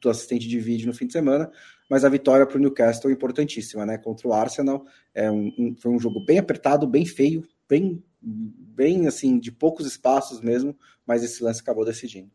do 0.00 0.10
assistente 0.10 0.48
de 0.48 0.58
vídeo 0.58 0.86
no 0.86 0.94
fim 0.94 1.06
de 1.06 1.12
semana, 1.12 1.50
mas 1.90 2.04
a 2.04 2.08
vitória 2.08 2.46
para 2.46 2.56
o 2.56 2.60
Newcastle 2.60 3.10
é 3.10 3.14
importantíssima, 3.14 3.84
né? 3.84 3.98
Contra 3.98 4.28
o 4.28 4.32
Arsenal. 4.32 4.86
É 5.14 5.30
um, 5.30 5.52
um, 5.58 5.76
foi 5.76 5.90
um 5.90 5.98
jogo 5.98 6.24
bem 6.24 6.38
apertado, 6.38 6.86
bem 6.86 7.04
feio, 7.04 7.46
bem, 7.68 8.02
bem 8.22 9.06
assim, 9.06 9.38
de 9.38 9.52
poucos 9.52 9.86
espaços 9.86 10.40
mesmo, 10.40 10.76
mas 11.06 11.22
esse 11.22 11.42
lance 11.42 11.60
acabou 11.60 11.84
decidindo. 11.84 12.30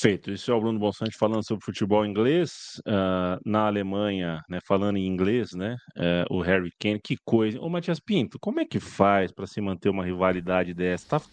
Feito. 0.00 0.30
Isso 0.30 0.50
é 0.50 0.54
o 0.54 0.60
Bruno 0.60 0.78
Bonsante 0.78 1.16
falando 1.16 1.42
sobre 1.44 1.64
futebol 1.64 2.06
inglês. 2.06 2.80
Uh, 2.86 3.40
na 3.44 3.66
Alemanha, 3.66 4.44
né, 4.48 4.60
falando 4.64 4.96
em 4.96 5.06
inglês, 5.06 5.52
né? 5.54 5.76
Uh, 5.96 6.36
o 6.36 6.40
Harry 6.40 6.72
Kane, 6.78 7.00
que 7.00 7.16
coisa. 7.24 7.60
Ô, 7.60 7.68
Matias 7.68 7.98
Pinto, 7.98 8.38
como 8.38 8.60
é 8.60 8.64
que 8.64 8.78
faz 8.78 9.32
para 9.32 9.46
se 9.46 9.60
manter 9.60 9.88
uma 9.88 10.04
rivalidade 10.04 10.72
dessa? 10.72 11.18
Tá, 11.18 11.26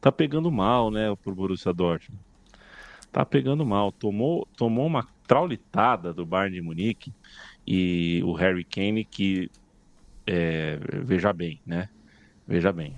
tá 0.00 0.12
pegando 0.12 0.50
mal, 0.50 0.90
né, 0.90 1.14
pro 1.22 1.34
Borussia 1.34 1.72
Dortmund. 1.72 2.22
Tá 3.10 3.24
pegando 3.24 3.64
mal. 3.64 3.90
Tomou, 3.90 4.46
tomou 4.56 4.86
uma 4.86 5.06
traulitada 5.26 6.12
do 6.12 6.26
Bayern 6.26 6.56
de 6.56 6.62
Munique 6.62 7.14
e 7.66 8.20
o 8.24 8.32
Harry 8.32 8.64
Kane 8.64 9.04
que, 9.04 9.50
é, 10.26 10.78
veja 11.04 11.32
bem, 11.32 11.60
né? 11.64 11.88
Veja 12.46 12.72
bem, 12.72 12.94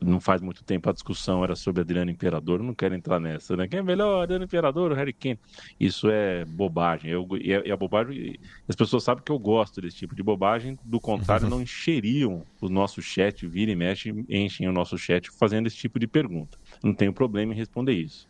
não 0.00 0.20
faz 0.20 0.40
muito 0.40 0.64
tempo 0.64 0.88
a 0.88 0.92
discussão 0.92 1.44
era 1.44 1.54
sobre 1.54 1.82
Adriano 1.82 2.10
Imperador, 2.10 2.60
eu 2.60 2.64
não 2.64 2.74
quero 2.74 2.94
entrar 2.94 3.20
nessa, 3.20 3.56
né? 3.56 3.68
Quem 3.68 3.80
é 3.80 3.82
melhor, 3.82 4.22
Adriano 4.22 4.44
Imperador 4.44 4.90
ou 4.90 4.96
Harry 4.96 5.12
Kane? 5.12 5.38
Isso 5.78 6.08
é 6.10 6.44
bobagem, 6.44 7.10
eu, 7.10 7.26
e, 7.40 7.52
é, 7.52 7.68
e 7.68 7.72
a 7.72 7.76
bobagem, 7.76 8.38
as 8.68 8.74
pessoas 8.74 9.04
sabem 9.04 9.22
que 9.22 9.30
eu 9.30 9.38
gosto 9.38 9.80
desse 9.80 9.96
tipo 9.96 10.14
de 10.14 10.22
bobagem, 10.22 10.78
do 10.84 10.98
contrário, 10.98 11.48
não 11.50 11.60
encheriam 11.60 12.44
o 12.60 12.68
nosso 12.68 13.02
chat, 13.02 13.46
vira 13.46 13.70
e 13.70 13.76
mexe, 13.76 14.14
enchem 14.28 14.68
o 14.68 14.72
nosso 14.72 14.96
chat 14.96 15.30
fazendo 15.30 15.66
esse 15.66 15.76
tipo 15.76 15.98
de 15.98 16.06
pergunta. 16.06 16.58
Não 16.82 16.94
tenho 16.94 17.12
problema 17.12 17.52
em 17.52 17.56
responder 17.56 17.92
isso. 17.92 18.26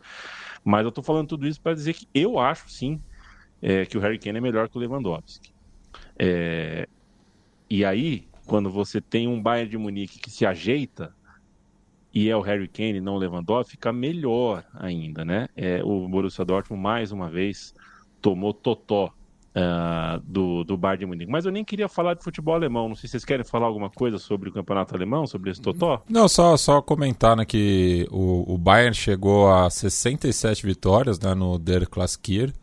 Mas 0.63 0.83
eu 0.83 0.89
estou 0.89 1.03
falando 1.03 1.27
tudo 1.29 1.47
isso 1.47 1.59
para 1.61 1.73
dizer 1.73 1.93
que 1.93 2.07
eu 2.13 2.37
acho 2.37 2.69
sim 2.69 3.01
é, 3.61 3.85
que 3.85 3.97
o 3.97 4.01
Harry 4.01 4.19
Kane 4.19 4.37
é 4.37 4.41
melhor 4.41 4.67
que 4.67 4.77
o 4.77 4.79
Lewandowski. 4.79 5.51
É, 6.17 6.87
e 7.69 7.85
aí, 7.85 8.27
quando 8.45 8.69
você 8.69 8.99
tem 8.99 9.27
um 9.27 9.41
Bayern 9.41 9.69
de 9.69 9.77
Munique 9.77 10.19
que 10.19 10.29
se 10.29 10.45
ajeita, 10.45 11.15
e 12.13 12.29
é 12.29 12.35
o 12.35 12.41
Harry 12.41 12.67
Kane, 12.67 12.99
não 12.99 13.15
o 13.15 13.17
Lewandowski, 13.17 13.71
fica 13.71 13.93
melhor 13.93 14.63
ainda, 14.73 15.23
né? 15.23 15.47
É, 15.55 15.81
o 15.83 16.07
Borussia 16.07 16.43
Dortmund, 16.43 16.81
mais 16.81 17.11
uma 17.11 17.29
vez, 17.29 17.73
tomou 18.21 18.53
totó 18.53 19.13
uh, 19.55 20.19
do, 20.23 20.63
do 20.63 20.77
Bayern 20.77 20.99
de 20.99 21.05
Munique. 21.05 21.31
Mas 21.31 21.45
eu 21.45 21.51
nem 21.51 21.63
queria 21.63 21.87
falar 21.87 22.13
de 22.13 22.23
futebol 22.23 22.53
alemão. 22.53 22.89
Não 22.89 22.95
sei 22.95 23.07
se 23.07 23.11
vocês 23.11 23.25
querem 23.25 23.45
falar 23.45 23.67
alguma 23.67 23.89
coisa 23.89 24.17
sobre 24.17 24.49
o 24.49 24.51
campeonato 24.51 24.95
alemão, 24.95 25.25
sobre 25.25 25.51
esse 25.51 25.61
totó? 25.61 26.03
Não, 26.09 26.27
só, 26.27 26.55
só 26.57 26.81
comentar 26.81 27.35
né, 27.35 27.45
que 27.45 28.07
o, 28.11 28.53
o 28.53 28.57
Bayern 28.57 28.93
chegou 28.93 29.51
a 29.51 29.69
67 29.69 30.65
vitórias 30.65 31.19
né, 31.19 31.33
no 31.33 31.57
Der 31.57 31.87
Klassikir, 31.87 32.53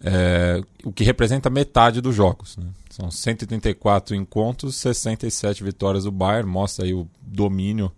é, 0.00 0.60
o 0.84 0.92
que 0.92 1.04
representa 1.04 1.48
metade 1.48 2.00
dos 2.00 2.14
jogos. 2.14 2.56
Né? 2.56 2.66
São 2.90 3.10
134 3.10 4.14
encontros, 4.14 4.76
67 4.76 5.62
vitórias 5.62 6.04
do 6.04 6.10
Bayern, 6.12 6.50
mostra 6.50 6.84
aí 6.84 6.92
o 6.92 7.08
domínio 7.20 7.90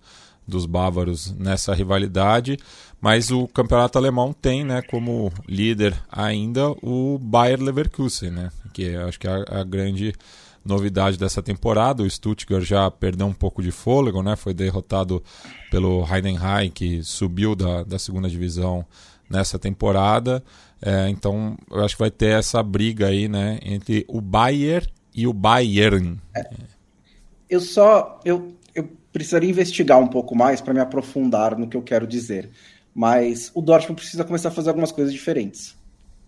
dos 0.47 0.67
bávaros 0.67 1.33
nessa 1.33 1.75
rivalidade, 1.75 2.59
mas 3.01 3.31
o 3.31 3.47
campeonato 3.49 3.99
alemão 3.99 4.33
tem, 4.33 4.65
né, 4.65 4.83
como 4.83 5.33
líder 5.49 5.95
ainda 6.11 6.71
o 6.83 7.19
Bayer 7.19 7.61
Leverkusen, 7.61 8.31
né, 8.31 8.51
que 8.73 8.95
acho 8.95 9.19
que 9.19 9.27
é 9.27 9.31
a, 9.31 9.61
a, 9.61 9.65
grande 9.65 10.13
novidade 10.65 11.19
dessa 11.19 11.43
temporada. 11.43 12.03
O 12.03 12.11
Stuttgart 12.11 12.65
já 12.65 12.91
perdeu 12.91 13.27
um 13.27 13.33
pouco 13.33 13.63
de 13.63 13.71
fôlego, 13.71 14.23
né, 14.23 14.37
foi 14.37 14.55
derrotado 14.55 15.23
pelo 15.71 16.07
Heidenheim, 16.07 16.71
que 16.71 17.03
subiu 17.03 17.55
da, 17.55 17.83
da 17.83 17.99
segunda 17.99 18.29
divisão 18.29 18.85
nessa 19.29 19.59
temporada. 19.59 20.43
É, 20.81 21.09
então, 21.09 21.57
eu 21.71 21.85
acho 21.85 21.95
que 21.97 22.01
vai 22.01 22.11
ter 22.11 22.39
essa 22.39 22.63
briga 22.63 23.07
aí, 23.09 23.29
né, 23.29 23.59
entre 23.63 24.05
o 24.09 24.21
Bayer 24.21 24.87
e 25.15 25.27
o 25.27 25.33
Bayern. 25.33 26.21
É. 26.35 26.51
Eu 27.49 27.61
só 27.61 28.21
eu 28.25 28.55
precisaria 29.15 29.49
investigar 29.49 30.01
um 30.01 30.09
pouco 30.09 30.35
mais 30.35 30.61
para 30.61 30.75
me 30.75 30.81
aprofundar 30.81 31.57
no 31.57 31.69
que 31.69 31.77
eu 31.77 31.83
quero 31.83 32.05
dizer. 32.05 32.51
Mas 32.93 33.51
o 33.55 33.63
Dortmund 33.63 34.01
precisa 34.01 34.25
começar 34.25 34.49
a 34.49 34.53
fazer 34.53 34.71
algumas 34.71 34.91
coisas 34.91 35.13
diferentes. 35.13 35.77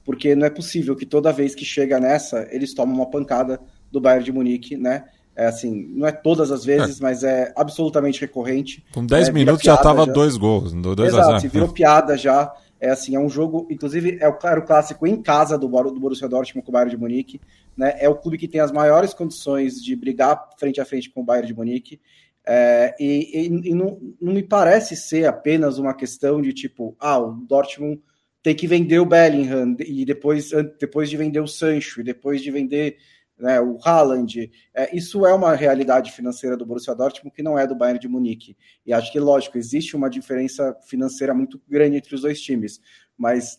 Porque 0.05 0.37
não 0.37 0.47
é 0.47 0.51
possível 0.51 0.95
que 0.95 1.05
toda 1.05 1.32
vez 1.32 1.53
que 1.53 1.64
chega 1.64 1.99
nessa, 1.99 2.47
eles 2.49 2.72
tomam 2.72 2.95
uma 2.95 3.11
pancada 3.11 3.61
do 3.91 4.01
Bayern 4.01 4.24
de 4.24 4.30
Munique, 4.30 4.76
né? 4.76 5.05
É 5.34 5.47
assim, 5.47 5.91
não 5.95 6.07
é 6.07 6.12
todas 6.12 6.53
as 6.53 6.64
vezes, 6.64 7.01
é. 7.01 7.03
mas 7.03 7.24
é 7.24 7.53
absolutamente 7.57 8.20
recorrente. 8.20 8.84
Com 8.95 9.05
10 9.05 9.28
é, 9.28 9.32
minutos 9.32 9.64
já 9.64 9.74
estava 9.74 10.07
dois 10.07 10.37
gols, 10.37 10.72
dois 10.72 11.12
Exato, 11.12 11.30
a 11.32 11.39
zero. 11.41 11.53
virou 11.53 11.68
piada 11.74 12.16
já. 12.16 12.55
É 12.80 12.91
assim, 12.91 13.16
é 13.16 13.18
um 13.18 13.28
jogo, 13.28 13.66
inclusive 13.68 14.18
é 14.20 14.28
o, 14.28 14.39
era 14.45 14.61
o 14.61 14.62
clássico 14.62 15.07
em 15.07 15.20
casa 15.20 15.59
do, 15.59 15.66
do 15.66 15.99
Borussia 15.99 16.28
Dortmund 16.28 16.64
com 16.64 16.70
o 16.70 16.72
Bayern 16.72 16.91
de 16.91 16.97
Munique, 16.97 17.41
né? 17.76 17.97
É 17.99 18.09
o 18.09 18.14
clube 18.14 18.39
que 18.39 18.47
tem 18.47 18.61
as 18.61 18.70
maiores 18.70 19.12
condições 19.12 19.82
de 19.82 19.97
brigar 19.97 20.51
frente 20.57 20.80
a 20.80 20.84
frente 20.84 21.11
com 21.11 21.22
o 21.22 21.24
Bayern 21.24 21.49
de 21.49 21.55
Munique. 21.55 22.01
É, 22.49 22.94
e, 23.01 23.49
e, 23.49 23.70
e 23.70 23.74
não, 23.74 23.99
não, 24.20 24.32
me 24.32 24.42
parece 24.42 24.94
ser 24.94 25.26
apenas 25.26 25.78
uma 25.78 25.92
questão 25.92 26.40
de 26.40 26.53
tipo, 26.53 26.97
ah, 27.01 27.18
o 27.18 27.32
Dortmund 27.32 28.01
tem 28.40 28.55
que 28.55 28.68
vender 28.68 29.01
o 29.01 29.07
Bellingham 29.07 29.76
e 29.80 30.05
depois, 30.05 30.51
depois 30.78 31.11
de 31.11 31.16
vender 31.16 31.40
o 31.40 31.49
Sancho 31.49 32.01
e 32.01 32.05
depois 32.05 32.40
de 32.40 32.53
vender 32.53 32.99
né, 33.38 33.61
o 33.61 33.78
Haaland. 33.84 34.51
É, 34.72 34.97
isso 34.97 35.26
é 35.26 35.34
uma 35.34 35.55
realidade 35.55 36.12
financeira 36.12 36.57
do 36.57 36.64
Borussia 36.64 36.94
Dortmund 36.94 37.34
que 37.34 37.42
não 37.42 37.59
é 37.59 37.66
do 37.66 37.74
Bayern 37.74 37.99
de 37.99 38.09
Munique. 38.09 38.57
E 38.84 38.92
acho 38.92 39.12
que, 39.12 39.20
lógico, 39.20 39.59
existe 39.59 39.97
uma 39.97 40.09
diferença 40.09 40.76
financeira 40.86 41.34
muito 41.34 41.61
grande 41.68 41.97
entre 41.97 42.14
os 42.14 42.22
dois 42.22 42.40
times. 42.40 42.80
Mas 43.18 43.59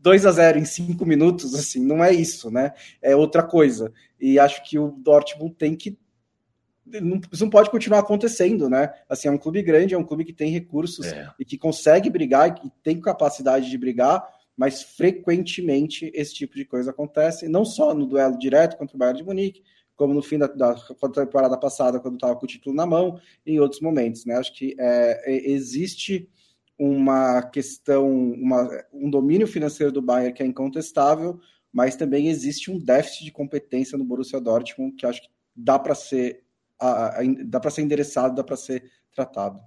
2 0.00 0.26
a 0.26 0.32
0 0.32 0.58
em 0.58 0.64
5 0.64 1.04
minutos, 1.06 1.54
assim, 1.54 1.84
não 1.84 2.04
é 2.04 2.12
isso, 2.12 2.50
né? 2.50 2.72
É 3.00 3.14
outra 3.14 3.42
coisa. 3.42 3.92
E 4.20 4.38
acho 4.38 4.62
que 4.68 4.78
o 4.78 4.90
Dortmund 4.90 5.54
tem 5.54 5.74
que 5.76 5.96
não, 7.00 7.20
isso 7.32 7.44
não 7.44 7.50
pode 7.50 7.70
continuar 7.70 8.00
acontecendo, 8.00 8.68
né? 8.68 8.92
Assim, 9.08 9.28
é 9.28 9.30
um 9.30 9.38
clube 9.38 9.62
grande, 9.62 9.94
é 9.94 9.98
um 9.98 10.04
clube 10.04 10.24
que 10.24 10.32
tem 10.32 10.50
recursos 10.50 11.06
é. 11.06 11.30
e 11.38 11.44
que 11.44 11.58
consegue 11.58 12.10
brigar 12.10 12.60
e 12.64 12.70
tem 12.82 13.00
capacidade 13.00 13.70
de 13.70 13.78
brigar, 13.78 14.26
mas 14.56 14.82
frequentemente 14.82 16.10
esse 16.14 16.34
tipo 16.34 16.56
de 16.56 16.64
coisa 16.64 16.90
acontece, 16.90 17.48
não 17.48 17.64
só 17.64 17.94
no 17.94 18.06
duelo 18.06 18.38
direto 18.38 18.76
contra 18.76 18.96
o 18.96 18.98
Bayern 18.98 19.18
de 19.18 19.24
Munique, 19.24 19.62
como 19.94 20.14
no 20.14 20.22
fim 20.22 20.38
da, 20.38 20.46
da 20.46 20.74
temporada 21.12 21.56
passada, 21.58 21.98
quando 21.98 22.14
estava 22.14 22.36
com 22.36 22.44
o 22.44 22.48
título 22.48 22.74
na 22.74 22.86
mão, 22.86 23.20
e 23.44 23.52
em 23.52 23.60
outros 23.60 23.80
momentos, 23.80 24.24
né? 24.24 24.36
Acho 24.36 24.54
que 24.54 24.76
é, 24.78 25.32
é, 25.32 25.50
existe 25.50 26.28
uma 26.78 27.42
questão, 27.42 28.08
uma, 28.08 28.68
um 28.92 29.10
domínio 29.10 29.46
financeiro 29.46 29.92
do 29.92 30.00
Bayern 30.00 30.32
que 30.32 30.42
é 30.42 30.46
incontestável, 30.46 31.40
mas 31.72 31.96
também 31.96 32.28
existe 32.28 32.70
um 32.70 32.78
déficit 32.78 33.24
de 33.24 33.32
competência 33.32 33.98
no 33.98 34.04
Borussia 34.04 34.40
Dortmund 34.40 34.94
que 34.94 35.04
acho 35.04 35.22
que 35.22 35.28
dá 35.54 35.78
para 35.78 35.94
ser 35.94 36.44
a, 36.80 37.20
a, 37.20 37.22
dá 37.44 37.60
para 37.60 37.70
ser 37.70 37.82
endereçado, 37.82 38.34
dá 38.34 38.44
para 38.44 38.56
ser 38.56 38.84
tratado. 39.14 39.58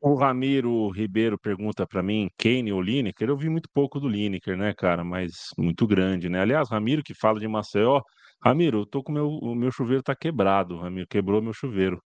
O 0.00 0.16
Ramiro 0.16 0.90
Ribeiro 0.90 1.38
pergunta 1.38 1.86
para 1.86 2.02
mim, 2.02 2.28
Kane 2.36 2.72
ou 2.72 2.82
Lineker? 2.82 3.28
Eu 3.28 3.36
vi 3.36 3.48
muito 3.48 3.68
pouco 3.72 4.00
do 4.00 4.08
Lineker, 4.08 4.56
né, 4.56 4.74
cara? 4.74 5.04
Mas 5.04 5.50
muito 5.56 5.86
grande, 5.86 6.28
né? 6.28 6.40
Aliás, 6.40 6.68
Ramiro 6.68 7.04
que 7.04 7.14
fala 7.14 7.38
de 7.38 7.46
Maceió, 7.46 8.00
Ramiro, 8.44 8.80
eu 8.80 8.86
tô 8.86 9.00
com 9.00 9.12
meu, 9.12 9.28
o 9.28 9.54
meu 9.54 9.70
chuveiro 9.70 10.02
tá 10.02 10.16
quebrado, 10.16 10.76
Ramiro, 10.76 11.06
quebrou 11.06 11.40
meu 11.40 11.52
chuveiro. 11.52 12.02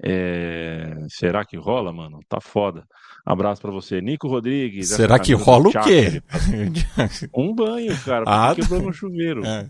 É... 0.00 0.94
Será 1.08 1.44
que 1.44 1.56
rola, 1.56 1.92
mano? 1.92 2.20
Tá 2.28 2.40
foda. 2.40 2.84
Abraço 3.26 3.60
para 3.60 3.72
você. 3.72 4.00
Nico 4.00 4.28
Rodrigues. 4.28 4.90
Será 4.90 5.18
que 5.18 5.32
rola 5.34 5.68
o 5.68 5.72
quê? 5.72 6.22
um 7.34 7.52
banho, 7.52 7.96
cara, 8.04 8.24
ah, 8.26 8.54
quebrou 8.54 8.82
meu 8.82 8.92
chuveiro. 8.92 9.44
É. 9.44 9.68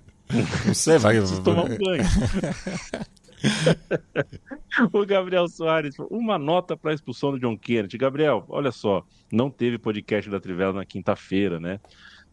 Você 0.67 0.99
vai. 0.99 1.17
tomar 1.43 1.65
um 1.65 1.79
banho. 1.79 2.05
o 4.93 5.07
Gabriel 5.07 5.49
Soares, 5.49 5.97
uma 6.11 6.39
nota 6.39 6.77
para 6.77 6.91
a 6.91 6.95
expulsão 6.95 7.33
do 7.33 7.39
John 7.39 7.57
Kennedy. 7.57 7.99
Gabriel, 7.99 8.45
olha 8.49 8.73
só, 8.73 9.05
não 9.31 9.51
teve 9.51 9.79
podcast 9.79 10.31
da 10.31 10.41
Trivela 10.41 10.73
na 10.73 10.85
quinta-feira, 10.85 11.61
né? 11.61 11.81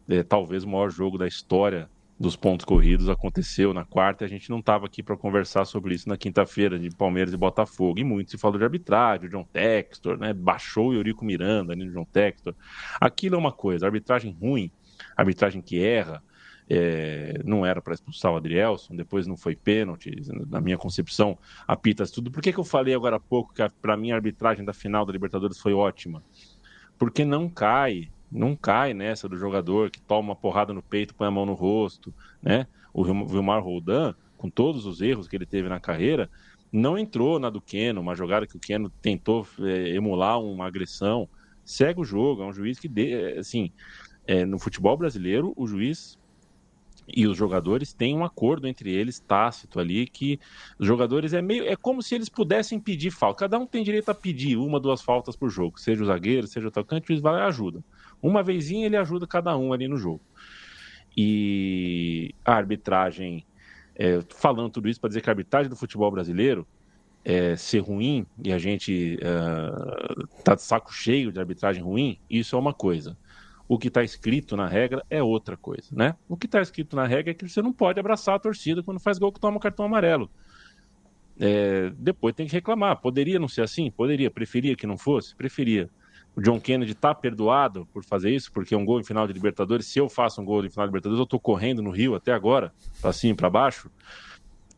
É, 0.08 0.22
talvez 0.22 0.64
o 0.64 0.68
maior 0.68 0.90
jogo 0.90 1.16
da 1.16 1.26
história 1.26 1.88
dos 2.18 2.36
pontos 2.36 2.64
corridos 2.64 3.08
aconteceu 3.08 3.74
na 3.74 3.84
quarta 3.84 4.24
e 4.24 4.26
a 4.26 4.28
gente 4.28 4.48
não 4.48 4.60
estava 4.60 4.86
aqui 4.86 5.02
para 5.02 5.16
conversar 5.16 5.64
sobre 5.64 5.94
isso 5.94 6.08
na 6.08 6.16
quinta-feira, 6.16 6.78
de 6.78 6.88
Palmeiras 6.90 7.34
e 7.34 7.36
Botafogo. 7.36 7.98
E 7.98 8.04
muito 8.04 8.30
se 8.30 8.38
falou 8.38 8.58
de 8.58 8.64
arbitragem, 8.64 9.26
o 9.26 9.30
John 9.30 9.46
Textor, 9.52 10.16
né? 10.18 10.32
Baixou 10.32 10.90
o 10.90 10.94
Eurico 10.94 11.24
Miranda 11.24 11.72
ali 11.72 11.84
no 11.84 11.92
John 11.92 12.04
Textor. 12.04 12.54
Aquilo 13.00 13.34
é 13.36 13.38
uma 13.38 13.52
coisa, 13.52 13.86
arbitragem 13.86 14.36
ruim, 14.40 14.70
arbitragem 15.16 15.60
que 15.60 15.82
erra, 15.82 16.22
é, 16.68 17.40
não 17.44 17.66
era 17.66 17.80
para 17.80 17.94
expulsar 17.94 18.32
o 18.32 18.36
Adrielson, 18.36 18.94
depois 18.94 19.26
não 19.26 19.36
foi 19.36 19.54
pênalti, 19.54 20.22
na 20.48 20.60
minha 20.60 20.78
concepção, 20.78 21.36
apita 21.66 22.06
tudo. 22.06 22.30
Por 22.30 22.42
que, 22.42 22.52
que 22.52 22.58
eu 22.58 22.64
falei 22.64 22.94
agora 22.94 23.16
há 23.16 23.20
pouco 23.20 23.52
que 23.52 23.62
para 23.80 23.96
mim 23.96 24.10
a 24.10 24.16
arbitragem 24.16 24.64
da 24.64 24.72
final 24.72 25.04
da 25.04 25.12
Libertadores 25.12 25.58
foi 25.58 25.72
ótima? 25.72 26.22
Porque 26.98 27.24
não 27.24 27.48
cai, 27.48 28.10
não 28.30 28.56
cai 28.56 28.94
nessa 28.94 29.28
do 29.28 29.36
jogador 29.36 29.90
que 29.90 30.00
toma 30.00 30.30
uma 30.30 30.36
porrada 30.36 30.72
no 30.72 30.82
peito, 30.82 31.14
põe 31.14 31.26
a 31.26 31.30
mão 31.30 31.44
no 31.44 31.54
rosto, 31.54 32.14
né? 32.42 32.66
O 32.94 33.04
Vilmar 33.04 33.62
Roldan, 33.62 34.14
com 34.36 34.50
todos 34.50 34.86
os 34.86 35.00
erros 35.00 35.26
que 35.26 35.36
ele 35.36 35.46
teve 35.46 35.68
na 35.68 35.80
carreira, 35.80 36.28
não 36.72 36.96
entrou 36.96 37.38
na 37.38 37.50
do 37.50 37.60
Keno, 37.60 38.00
uma 38.00 38.14
jogada 38.14 38.46
que 38.46 38.56
o 38.56 38.60
Keno 38.60 38.88
tentou 39.02 39.46
é, 39.60 39.90
emular 39.90 40.40
uma 40.40 40.66
agressão. 40.66 41.28
Segue 41.64 42.00
o 42.00 42.04
jogo, 42.04 42.42
é 42.42 42.46
um 42.46 42.52
juiz 42.52 42.78
que, 42.78 42.88
de, 42.88 43.38
assim, 43.38 43.70
é, 44.26 44.44
no 44.44 44.58
futebol 44.58 44.96
brasileiro, 44.96 45.52
o 45.56 45.66
juiz 45.66 46.18
e 47.06 47.26
os 47.26 47.36
jogadores 47.36 47.92
têm 47.92 48.16
um 48.16 48.24
acordo 48.24 48.66
entre 48.66 48.90
eles 48.90 49.18
tácito 49.18 49.80
ali 49.80 50.06
que 50.06 50.38
os 50.78 50.86
jogadores 50.86 51.32
é 51.32 51.42
meio 51.42 51.66
é 51.66 51.76
como 51.76 52.02
se 52.02 52.14
eles 52.14 52.28
pudessem 52.28 52.78
pedir 52.78 53.10
falta. 53.10 53.40
Cada 53.40 53.58
um 53.58 53.66
tem 53.66 53.82
direito 53.82 54.08
a 54.10 54.14
pedir 54.14 54.56
uma, 54.56 54.78
duas 54.78 55.02
faltas 55.02 55.36
por 55.36 55.50
jogo, 55.50 55.80
seja 55.80 56.02
o 56.02 56.06
zagueiro, 56.06 56.46
seja 56.46 56.66
o 56.66 56.68
atacante, 56.68 57.12
o 57.12 57.20
vai 57.20 57.42
ajuda. 57.42 57.82
Uma 58.20 58.42
vezinha 58.42 58.86
ele 58.86 58.96
ajuda 58.96 59.26
cada 59.26 59.56
um 59.56 59.72
ali 59.72 59.88
no 59.88 59.96
jogo. 59.96 60.20
E 61.16 62.34
a 62.44 62.54
arbitragem, 62.54 63.44
é, 63.94 64.20
falando 64.30 64.70
tudo 64.70 64.88
isso 64.88 65.00
para 65.00 65.08
dizer 65.08 65.20
que 65.20 65.28
a 65.28 65.32
arbitragem 65.32 65.68
do 65.68 65.76
futebol 65.76 66.10
brasileiro 66.10 66.66
é, 67.24 67.56
ser 67.56 67.80
ruim 67.80 68.26
e 68.42 68.52
a 68.52 68.58
gente 68.58 69.18
uh, 69.18 70.26
tá 70.42 70.54
de 70.54 70.62
saco 70.62 70.92
cheio 70.92 71.30
de 71.30 71.38
arbitragem 71.38 71.82
ruim, 71.82 72.18
isso 72.28 72.56
é 72.56 72.58
uma 72.58 72.72
coisa 72.72 73.16
o 73.72 73.78
que 73.78 73.88
está 73.88 74.04
escrito 74.04 74.54
na 74.54 74.68
regra 74.68 75.02
é 75.08 75.22
outra 75.22 75.56
coisa, 75.56 75.88
né? 75.92 76.14
O 76.28 76.36
que 76.36 76.44
está 76.44 76.60
escrito 76.60 76.94
na 76.94 77.06
regra 77.06 77.30
é 77.30 77.34
que 77.34 77.48
você 77.48 77.62
não 77.62 77.72
pode 77.72 77.98
abraçar 77.98 78.34
a 78.34 78.38
torcida 78.38 78.82
quando 78.82 79.00
faz 79.00 79.18
gol 79.18 79.32
que 79.32 79.40
toma 79.40 79.58
cartão 79.58 79.86
amarelo. 79.86 80.30
É, 81.40 81.90
depois 81.96 82.34
tem 82.34 82.46
que 82.46 82.52
reclamar. 82.52 83.00
Poderia 83.00 83.38
não 83.38 83.48
ser 83.48 83.62
assim? 83.62 83.90
Poderia. 83.90 84.30
Preferia 84.30 84.76
que 84.76 84.86
não 84.86 84.98
fosse? 84.98 85.34
Preferia. 85.34 85.88
O 86.36 86.42
John 86.42 86.60
Kennedy 86.60 86.92
está 86.92 87.14
perdoado 87.14 87.88
por 87.94 88.04
fazer 88.04 88.28
isso, 88.30 88.52
porque 88.52 88.74
é 88.74 88.78
um 88.78 88.84
gol 88.84 89.00
em 89.00 89.04
final 89.04 89.26
de 89.26 89.32
Libertadores. 89.32 89.86
Se 89.86 89.98
eu 89.98 90.06
faço 90.06 90.42
um 90.42 90.44
gol 90.44 90.62
em 90.66 90.68
final 90.68 90.86
de 90.86 90.90
Libertadores, 90.90 91.18
eu 91.18 91.24
estou 91.24 91.40
correndo 91.40 91.80
no 91.80 91.90
Rio 91.90 92.14
até 92.14 92.30
agora, 92.30 92.74
para 93.00 93.10
cima 93.10 93.34
para 93.34 93.48
baixo. 93.48 93.90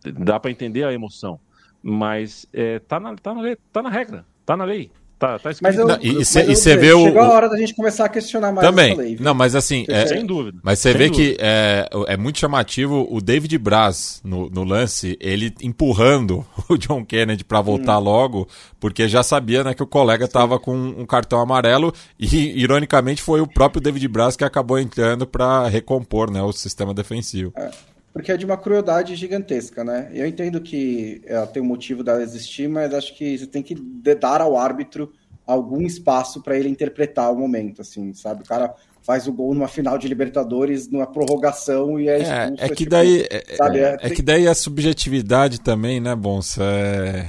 Dá 0.04 0.38
para 0.38 0.52
entender 0.52 0.84
a 0.84 0.92
emoção. 0.92 1.40
Mas 1.82 2.46
é, 2.52 2.78
tá, 2.78 3.00
na, 3.00 3.16
tá, 3.16 3.34
na, 3.34 3.42
tá 3.72 3.82
na 3.82 3.90
regra, 3.90 4.24
tá 4.46 4.56
na 4.56 4.62
lei. 4.62 4.92
Tá, 5.18 5.38
tá 5.38 5.50
mas 5.62 5.76
eu, 5.76 5.86
não, 5.86 5.98
e 6.02 6.24
você 6.24 6.76
vê 6.76 6.92
o. 6.92 7.04
Chegou 7.04 7.22
a 7.22 7.30
hora 7.30 7.48
da 7.48 7.56
gente 7.56 7.74
começar 7.74 8.06
a 8.06 8.08
questionar 8.08 8.52
mais 8.52 8.66
Também. 8.66 8.96
Lei, 8.96 9.16
não, 9.20 9.32
mas 9.32 9.54
assim. 9.54 9.84
É, 9.88 10.06
sem 10.06 10.26
dúvida. 10.26 10.58
Mas 10.62 10.80
você 10.80 10.92
vê 10.92 11.08
dúvida. 11.08 11.36
que 11.36 11.36
é, 11.40 11.88
é 12.08 12.16
muito 12.16 12.38
chamativo 12.38 13.06
o 13.08 13.20
David 13.20 13.56
Braz 13.58 14.20
no, 14.24 14.50
no 14.50 14.64
lance, 14.64 15.16
ele 15.20 15.54
empurrando 15.62 16.44
o 16.68 16.76
John 16.76 17.04
Kennedy 17.04 17.44
para 17.44 17.60
voltar 17.60 17.98
hum. 17.98 18.02
logo, 18.02 18.48
porque 18.80 19.06
já 19.06 19.22
sabia 19.22 19.62
né, 19.62 19.72
que 19.72 19.82
o 19.82 19.86
colega 19.86 20.24
estava 20.24 20.58
com 20.58 20.74
um 20.74 21.06
cartão 21.06 21.40
amarelo 21.40 21.92
e, 22.18 22.60
ironicamente, 22.60 23.22
foi 23.22 23.40
o 23.40 23.46
próprio 23.46 23.80
David 23.80 24.08
Braz 24.08 24.36
que 24.36 24.44
acabou 24.44 24.78
entrando 24.78 25.26
para 25.26 25.68
recompor 25.68 26.30
né, 26.30 26.42
o 26.42 26.52
sistema 26.52 26.92
defensivo. 26.92 27.52
É 27.56 27.93
porque 28.14 28.30
é 28.30 28.36
de 28.36 28.46
uma 28.46 28.56
crueldade 28.56 29.16
gigantesca, 29.16 29.82
né? 29.82 30.08
Eu 30.14 30.24
entendo 30.24 30.60
que 30.60 31.20
ela 31.26 31.48
tem 31.48 31.60
um 31.60 31.66
motivo 31.66 32.04
dela 32.04 32.22
existir, 32.22 32.68
mas 32.68 32.94
acho 32.94 33.12
que 33.16 33.36
você 33.36 33.44
tem 33.44 33.60
que 33.60 33.74
dar 33.74 34.40
ao 34.40 34.56
árbitro 34.56 35.12
algum 35.44 35.82
espaço 35.82 36.40
para 36.40 36.56
ele 36.56 36.68
interpretar 36.68 37.32
o 37.32 37.36
momento, 37.36 37.82
assim, 37.82 38.14
sabe? 38.14 38.44
O 38.44 38.46
cara 38.46 38.72
faz 39.04 39.28
o 39.28 39.32
gol 39.32 39.54
numa 39.54 39.68
final 39.68 39.98
de 39.98 40.08
Libertadores, 40.08 40.90
numa 40.90 41.06
prorrogação 41.06 42.00
e 42.00 42.08
é, 42.08 42.12
é 42.12 42.22
expulso. 42.22 42.62
É, 42.62 42.64
é 42.64 42.68
que 42.68 42.74
tipo, 42.74 42.90
daí, 42.90 43.26
é, 43.30 43.54
sabe, 43.54 43.78
é, 43.78 43.96
é, 44.00 44.10
que 44.10 44.22
daí 44.22 44.48
a 44.48 44.54
subjetividade 44.54 45.60
também, 45.60 46.00
né, 46.00 46.16
Bonsa? 46.16 46.64
É, 46.64 47.26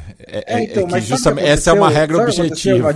é, 0.48 0.64
então, 0.64 0.88
que 0.88 1.02
justamente 1.02 1.46
essa 1.46 1.72
é 1.72 1.74
uma 1.74 1.90
regra 1.90 2.18
objetiva. 2.18 2.96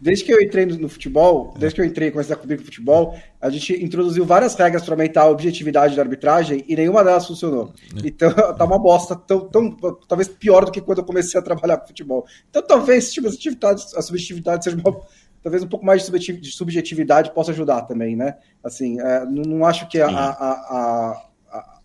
Desde 0.00 0.24
que 0.24 0.34
eu 0.34 0.42
entrei 0.42 0.66
no, 0.66 0.88
futebol, 0.88 1.54
desde 1.56 1.76
que 1.76 1.80
eu 1.80 1.84
entrei 1.84 2.08
e 2.08 2.10
comecei 2.10 2.34
a 2.34 2.36
cobrir 2.36 2.56
o 2.56 2.64
futebol, 2.64 3.16
a 3.40 3.48
gente 3.48 3.72
introduziu 3.84 4.24
várias 4.24 4.56
regras 4.56 4.82
para 4.82 4.94
aumentar 4.94 5.22
a 5.22 5.30
objetividade 5.30 5.94
da 5.94 6.02
arbitragem 6.02 6.64
e 6.66 6.74
nenhuma 6.74 7.04
delas 7.04 7.24
funcionou. 7.24 7.72
Então 8.02 8.32
tá 8.58 8.64
uma 8.64 8.80
bosta 8.80 9.14
tão, 9.14 9.48
tão, 9.48 9.70
talvez 10.08 10.26
pior 10.26 10.64
do 10.64 10.72
que 10.72 10.80
quando 10.80 10.98
eu 10.98 11.04
comecei 11.04 11.38
a 11.38 11.42
trabalhar 11.42 11.76
com 11.76 11.86
futebol. 11.86 12.26
Então 12.50 12.60
talvez 12.62 13.12
tipo, 13.12 13.28
a 13.28 14.02
subjetividade 14.02 14.64
seja 14.64 14.76
uma, 14.76 15.00
talvez 15.42 15.62
um 15.62 15.68
pouco 15.68 15.84
mais 15.84 16.08
de 16.08 16.50
subjetividade 16.50 17.32
possa 17.32 17.50
ajudar 17.50 17.82
também, 17.82 18.14
né? 18.14 18.36
Assim, 18.62 19.00
é, 19.00 19.24
não, 19.24 19.64
acho 19.64 19.88
que 19.88 20.00
a, 20.00 20.08
a, 20.08 20.30
a, 20.30 21.22
a, 21.50 21.80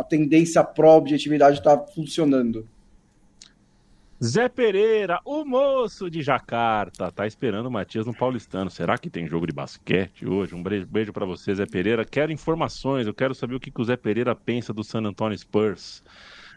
a 0.00 0.04
tendência 0.04 0.62
pró-objetividade 0.62 1.58
está 1.58 1.78
funcionando. 1.78 2.68
Zé 4.24 4.48
Pereira, 4.48 5.18
o 5.24 5.44
moço 5.44 6.08
de 6.08 6.22
Jacarta, 6.22 7.10
tá 7.10 7.26
esperando 7.26 7.66
o 7.66 7.70
Matias 7.72 8.06
no 8.06 8.14
Paulistano. 8.14 8.70
Será 8.70 8.96
que 8.96 9.10
tem 9.10 9.26
jogo 9.26 9.48
de 9.48 9.52
basquete 9.52 10.24
hoje? 10.24 10.54
Um 10.54 10.62
beijo 10.62 11.12
para 11.12 11.26
você, 11.26 11.52
Zé 11.52 11.66
Pereira. 11.66 12.04
Quero 12.04 12.30
informações, 12.30 13.08
eu 13.08 13.12
quero 13.12 13.34
saber 13.34 13.56
o 13.56 13.60
que, 13.60 13.68
que 13.68 13.80
o 13.80 13.84
Zé 13.84 13.96
Pereira 13.96 14.32
pensa 14.36 14.72
do 14.72 14.84
San 14.84 15.00
Antonio 15.00 15.36
Spurs. 15.36 16.04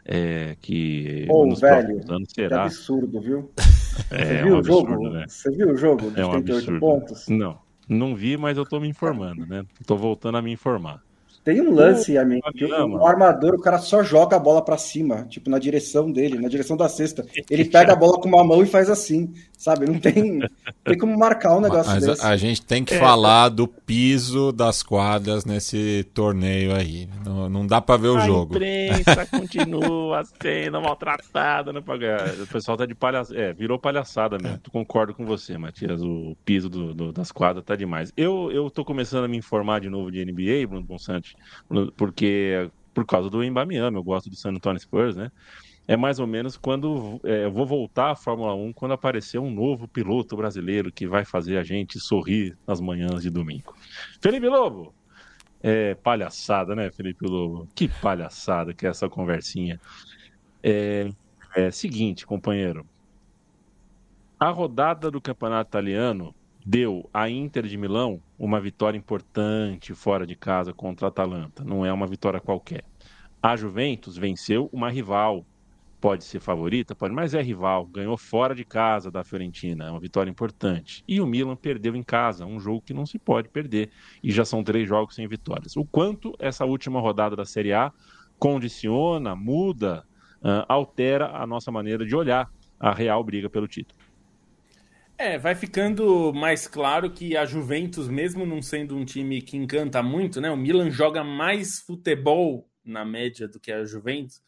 É, 0.08 0.56
que 0.62 1.26
oh, 1.30 1.48
nos 1.48 1.60
velho, 1.60 2.00
anos 2.10 2.30
será. 2.32 2.58
Que 2.58 2.66
absurdo, 2.68 3.20
viu? 3.20 3.52
É, 4.12 4.26
Você 4.26 4.44
viu 4.44 4.56
um 4.56 4.58
absurdo, 4.58 4.90
o 4.90 4.94
jogo? 4.94 5.10
Né? 5.10 5.26
Você 5.26 5.52
viu 5.52 5.70
o 5.70 5.78
jogo 5.78 6.12
é 6.18 6.26
um 6.26 6.32
38 6.32 6.52
absurdo. 6.52 6.80
pontos? 6.82 7.28
Não, 7.30 7.58
não 7.88 8.14
vi, 8.14 8.36
mas 8.36 8.58
eu 8.58 8.66
tô 8.66 8.78
me 8.78 8.90
informando, 8.90 9.46
né? 9.46 9.66
Tô 9.88 9.96
voltando 9.96 10.38
a 10.38 10.42
me 10.42 10.52
informar. 10.52 11.02
Tem 11.46 11.62
um 11.62 11.72
lance, 11.72 12.18
amigo, 12.18 12.42
que 12.54 12.66
o 12.66 13.06
armador, 13.06 13.54
o 13.54 13.62
cara 13.62 13.78
só 13.78 14.02
joga 14.02 14.36
a 14.36 14.40
bola 14.40 14.66
para 14.66 14.80
cima, 14.80 15.28
tipo, 15.30 15.48
na 15.48 15.60
direção 15.60 16.12
dele, 16.12 16.40
na 16.40 16.50
direção 16.50 16.76
da 16.76 16.90
cesta. 16.90 17.24
Ele 17.48 17.66
pega 17.70 17.94
a 17.94 17.96
bola 17.96 18.20
com 18.20 18.28
uma 18.28 18.44
mão 18.44 18.64
e 18.64 18.66
faz 18.66 18.90
assim, 18.90 19.32
sabe? 19.56 19.86
Não 19.86 20.00
tem, 20.00 20.40
tem 20.84 20.98
como 20.98 21.16
marcar 21.16 21.56
um 21.56 21.62
negócio 21.62 21.92
Mas 21.92 22.04
desse. 22.04 22.26
A 22.26 22.36
gente 22.36 22.64
tem 22.64 22.84
que 22.84 22.96
é. 22.96 22.98
falar 22.98 23.50
do 23.50 23.68
piso 23.68 24.52
das 24.52 24.82
quadras 24.82 25.46
nesse 25.46 26.04
torneio 26.16 26.74
aí. 26.74 27.08
Não, 27.24 27.48
não 27.48 27.68
dá 27.68 27.80
para 27.80 27.98
ver 27.98 28.08
o 28.08 28.18
a 28.18 28.26
jogo. 28.26 28.56
A 28.56 28.58
imprensa 28.58 29.28
continua 29.30 30.24
sendo 30.42 30.82
maltratada 30.82 31.72
programa. 31.80 32.24
O 32.42 32.48
pessoal 32.48 32.76
tá 32.76 32.88
de 32.88 32.96
palhaçada. 32.96 33.40
É, 33.40 33.54
virou 33.54 33.78
palhaçada 33.78 34.40
mesmo. 34.42 34.58
É. 34.66 34.70
Concordo 34.72 35.14
com 35.14 35.24
você, 35.24 35.56
Matias. 35.60 36.02
O 36.02 36.36
piso 36.44 36.70
do, 36.70 36.92
do, 36.92 37.14
das 37.14 37.32
quadras 37.32 37.64
tá 37.64 37.76
demais. 37.76 38.12
Eu, 38.18 38.52
eu 38.52 38.68
tô 38.72 38.84
começando 38.84 39.26
a 39.26 39.28
me 39.28 39.38
informar 39.38 39.80
de 39.80 39.92
novo 39.92 40.12
de 40.12 40.26
NBA, 40.26 40.68
Bruno 40.68 40.84
Bonsante 40.84 41.35
porque 41.96 42.70
por 42.94 43.06
causa 43.06 43.30
do 43.30 43.44
Embamiama, 43.44 43.98
eu 43.98 44.04
gosto 44.04 44.30
do 44.30 44.36
San 44.36 44.52
Antonio 44.52 44.80
Spurs, 44.80 45.16
né? 45.16 45.32
É 45.88 45.96
mais 45.96 46.18
ou 46.18 46.26
menos 46.26 46.58
quando 46.58 47.20
é, 47.24 47.46
eu 47.46 47.52
vou 47.52 47.66
voltar 47.66 48.12
à 48.12 48.16
Fórmula 48.16 48.56
1 48.56 48.74
quando 48.74 48.94
aparecer 48.94 49.38
um 49.38 49.52
novo 49.52 49.88
piloto 49.88 50.36
brasileiro 50.36 50.92
que 50.92 51.06
vai 51.06 51.24
fazer 51.24 51.58
a 51.58 51.64
gente 51.64 52.00
sorrir 52.00 52.58
nas 52.66 52.82
manhãs 52.82 53.22
de 53.22 53.30
domingo. 53.30 53.76
Felipe 54.20 54.48
Lobo, 54.48 54.96
é 55.62 55.94
palhaçada, 55.94 56.74
né, 56.74 56.90
Felipe 56.90 57.28
Lobo? 57.28 57.68
Que 57.76 57.88
palhaçada 57.88 58.74
que 58.74 58.88
é 58.88 58.90
essa 58.90 59.08
conversinha. 59.08 59.80
É, 60.64 61.10
é 61.56 61.70
seguinte, 61.70 62.26
companheiro. 62.26 62.86
A 64.40 64.50
rodada 64.50 65.12
do 65.12 65.22
campeonato 65.22 65.70
italiano 65.70 66.34
deu 66.66 67.08
à 67.14 67.30
Inter 67.30 67.68
de 67.68 67.78
Milão 67.78 68.20
uma 68.40 68.60
vitória 68.60 68.98
importante 68.98 69.94
fora 69.94 70.26
de 70.26 70.36
casa 70.36 70.74
contra 70.74 71.06
a 71.06 71.10
Atalanta. 71.10 71.64
Não 71.64 71.86
é 71.86 71.94
uma 71.94 72.08
vitória 72.08 72.40
qualquer. 72.40 72.84
A 73.42 73.56
Juventus 73.56 74.18
venceu 74.18 74.68
uma 74.74 74.90
rival. 74.90 75.46
Pode 76.02 76.24
ser 76.24 76.40
favorita, 76.40 76.94
pode, 76.94 77.14
mas 77.14 77.34
é 77.34 77.42
rival. 77.42 77.86
Ganhou 77.86 78.18
fora 78.18 78.54
de 78.54 78.66
casa 78.66 79.10
da 79.12 79.24
Fiorentina. 79.24 79.86
É 79.86 79.92
uma 79.92 80.00
vitória 80.00 80.30
importante. 80.30 81.04
E 81.08 81.22
o 81.22 81.28
Milan 81.28 81.56
perdeu 81.56 81.96
em 81.96 82.04
casa, 82.04 82.46
um 82.46 82.60
jogo 82.60 82.82
que 82.82 82.94
não 82.94 83.06
se 83.06 83.18
pode 83.20 83.50
perder. 83.50 83.92
E 84.24 84.32
já 84.32 84.44
são 84.44 84.64
três 84.64 84.88
jogos 84.88 85.16
sem 85.16 85.28
vitórias. 85.28 85.78
O 85.78 85.86
quanto 85.86 86.34
essa 86.40 86.66
última 86.66 87.00
rodada 87.00 87.36
da 87.36 87.46
Série 87.46 87.74
A 87.74 87.92
condiciona, 88.38 89.36
muda, 89.36 90.04
uh, 90.42 90.66
altera 90.68 91.38
a 91.38 91.48
nossa 91.48 91.72
maneira 91.72 92.06
de 92.06 92.16
olhar 92.16 92.52
a 92.80 92.92
real 92.92 93.24
briga 93.24 93.50
pelo 93.50 93.68
título. 93.68 94.05
É, 95.18 95.38
vai 95.38 95.56
ficando 95.56 96.34
mais 96.34 96.68
claro 96.68 97.10
que 97.10 97.38
a 97.38 97.46
Juventus, 97.46 98.10
mesmo 98.10 98.46
não 98.46 98.62
sendo 98.62 98.98
um 98.98 99.06
time 99.06 99.42
que 99.42 99.56
encanta 99.56 100.04
muito, 100.04 100.42
né? 100.42 100.52
O 100.52 100.58
Milan 100.58 100.92
joga 100.92 101.24
mais 101.24 101.80
futebol 101.80 102.70
na 102.84 103.06
média 103.06 103.48
do 103.48 103.58
que 103.58 103.72
a 103.72 103.86
Juventus, 103.86 104.42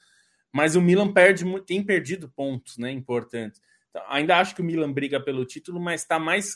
mas 0.52 0.76
o 0.76 0.82
Milan 0.82 1.12
perde, 1.14 1.46
tem 1.62 1.82
perdido 1.82 2.30
pontos 2.30 2.78
né, 2.78 2.92
importantes. 2.92 3.62
Então, 3.90 4.04
ainda 4.10 4.38
acho 4.38 4.54
que 4.54 4.62
o 4.62 4.66
Milan 4.66 4.92
briga 4.92 5.22
pelo 5.22 5.46
título, 5.46 5.80
mas 5.80 6.02
está 6.02 6.20
mais 6.20 6.48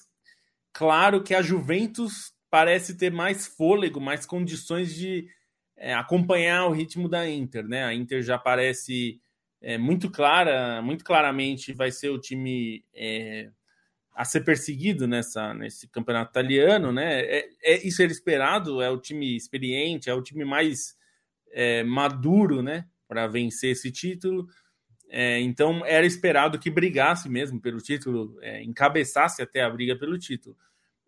claro 0.74 1.24
que 1.24 1.34
a 1.34 1.42
Juventus 1.42 2.34
parece 2.50 2.98
ter 2.98 3.12
mais 3.12 3.48
fôlego, 3.48 4.02
mais 4.02 4.26
condições 4.26 4.94
de 4.94 5.26
é, 5.78 5.94
acompanhar 5.94 6.66
o 6.66 6.74
ritmo 6.74 7.08
da 7.08 7.30
Inter. 7.30 7.66
Né? 7.66 7.86
A 7.86 7.94
Inter 7.94 8.22
já 8.22 8.38
parece 8.38 9.22
é, 9.62 9.78
muito 9.78 10.12
clara, 10.12 10.82
muito 10.82 11.06
claramente 11.06 11.72
vai 11.72 11.92
ser 11.92 12.10
o 12.10 12.20
time 12.20 12.84
é, 12.94 13.50
a 14.22 14.26
ser 14.26 14.42
perseguido 14.42 15.08
nessa, 15.08 15.52
nesse 15.52 15.88
campeonato 15.88 16.30
italiano, 16.30 16.92
né? 16.92 17.22
É, 17.22 17.50
é, 17.64 17.88
isso 17.88 18.04
era 18.04 18.12
esperado, 18.12 18.80
é 18.80 18.88
o 18.88 19.00
time 19.00 19.36
experiente, 19.36 20.12
é 20.12 20.14
o 20.14 20.22
time 20.22 20.46
mais 20.46 20.96
é, 21.52 21.84
maduro, 21.84 22.62
né? 22.62 22.86
Para 23.08 23.26
vencer 23.26 23.72
esse 23.72 23.90
título. 23.90 24.48
É, 25.10 25.40
então 25.40 25.84
era 25.88 26.06
esperado 26.06 26.60
que 26.60 26.70
brigasse 26.70 27.28
mesmo 27.28 27.60
pelo 27.60 27.82
título, 27.82 28.38
é, 28.44 28.62
encabeçasse 28.62 29.42
até 29.42 29.64
a 29.64 29.70
briga 29.72 29.96
pelo 29.98 30.20
título. 30.20 30.56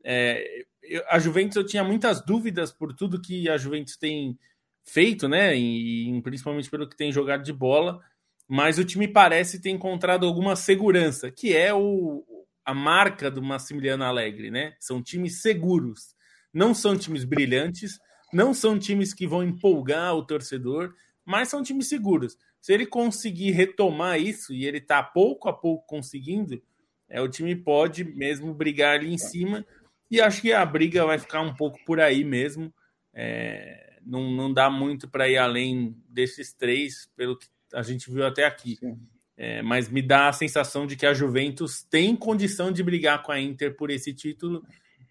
É, 0.04 0.66
eu, 0.82 1.04
a 1.08 1.20
Juventus 1.20 1.56
eu 1.56 1.64
tinha 1.64 1.84
muitas 1.84 2.20
dúvidas 2.26 2.72
por 2.72 2.96
tudo 2.96 3.22
que 3.22 3.48
a 3.48 3.58
Juventus 3.58 3.96
tem 3.96 4.36
feito, 4.84 5.28
né? 5.28 5.56
E, 5.56 6.10
e 6.10 6.22
principalmente 6.24 6.68
pelo 6.68 6.90
que 6.90 6.98
tem 6.98 7.12
jogado 7.12 7.44
de 7.44 7.54
bola, 7.54 8.02
mas 8.48 8.80
o 8.80 8.84
time 8.84 9.08
parece 9.08 9.62
ter 9.62 9.70
encontrado 9.70 10.26
alguma 10.26 10.56
segurança, 10.56 11.30
que 11.30 11.56
é 11.56 11.72
o, 11.72 12.26
a 12.66 12.74
marca 12.74 13.30
do 13.30 13.42
Massimiliano 13.42 14.04
Alegre, 14.04 14.50
né? 14.50 14.76
São 14.80 15.02
times 15.02 15.42
seguros. 15.42 16.16
Não 16.54 16.74
são 16.74 16.98
times 16.98 17.24
brilhantes, 17.24 18.00
não 18.32 18.54
são 18.54 18.78
times 18.78 19.14
que 19.14 19.28
vão 19.28 19.44
empolgar 19.44 20.16
o 20.16 20.26
torcedor, 20.26 20.94
mas 21.26 21.50
são 21.50 21.64
times 21.64 21.88
seguros. 21.88 22.38
Se 22.62 22.74
ele 22.74 22.86
conseguir 22.86 23.52
retomar 23.52 24.20
isso, 24.20 24.54
e 24.54 24.66
ele 24.66 24.78
está 24.78 25.04
pouco 25.04 25.50
a 25.50 25.54
pouco 25.54 25.86
conseguindo, 25.86 26.62
é, 27.10 27.22
o 27.22 27.28
time 27.28 27.56
pode 27.56 28.04
mesmo 28.04 28.54
brigar 28.54 28.96
ali 28.96 29.14
em 29.14 29.18
cima. 29.18 29.66
E 30.10 30.22
acho 30.22 30.42
que 30.42 30.54
a 30.54 30.66
briga 30.66 31.06
vai 31.06 31.20
ficar 31.20 31.42
um 31.42 31.54
pouco 31.54 31.78
por 31.86 32.00
aí 32.00 32.24
mesmo. 32.24 32.74
É, 33.14 34.00
não, 34.06 34.32
não 34.32 34.54
dá 34.54 34.70
muito 34.70 35.10
para 35.10 35.28
ir 35.28 35.38
além 35.38 35.96
desses 36.08 36.54
três, 36.54 37.10
pelo 37.16 37.38
que 37.38 37.48
a 37.74 37.82
gente 37.82 38.12
viu 38.12 38.26
até 38.26 38.46
aqui. 38.46 38.78
Sim. 38.78 38.98
É, 39.36 39.64
mas 39.64 39.90
me 39.90 40.02
dá 40.02 40.30
a 40.30 40.34
sensação 40.34 40.86
de 40.86 40.96
que 40.96 41.06
a 41.06 41.14
Juventus 41.14 41.84
tem 41.84 42.16
condição 42.16 42.72
de 42.72 42.84
brigar 42.84 43.24
com 43.24 43.32
a 43.32 43.40
Inter 43.40 43.76
por 43.76 43.90
esse 43.90 44.14
título, 44.14 44.64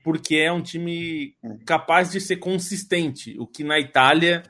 porque 0.05 0.37
é 0.37 0.53
um 0.53 0.63
time 0.63 1.35
capaz 1.67 2.11
de 2.11 2.21
ser 2.21 2.37
consistente, 2.37 3.37
o 3.39 3.47
que 3.47 3.65
na 3.65 3.81
Itália, 3.81 4.43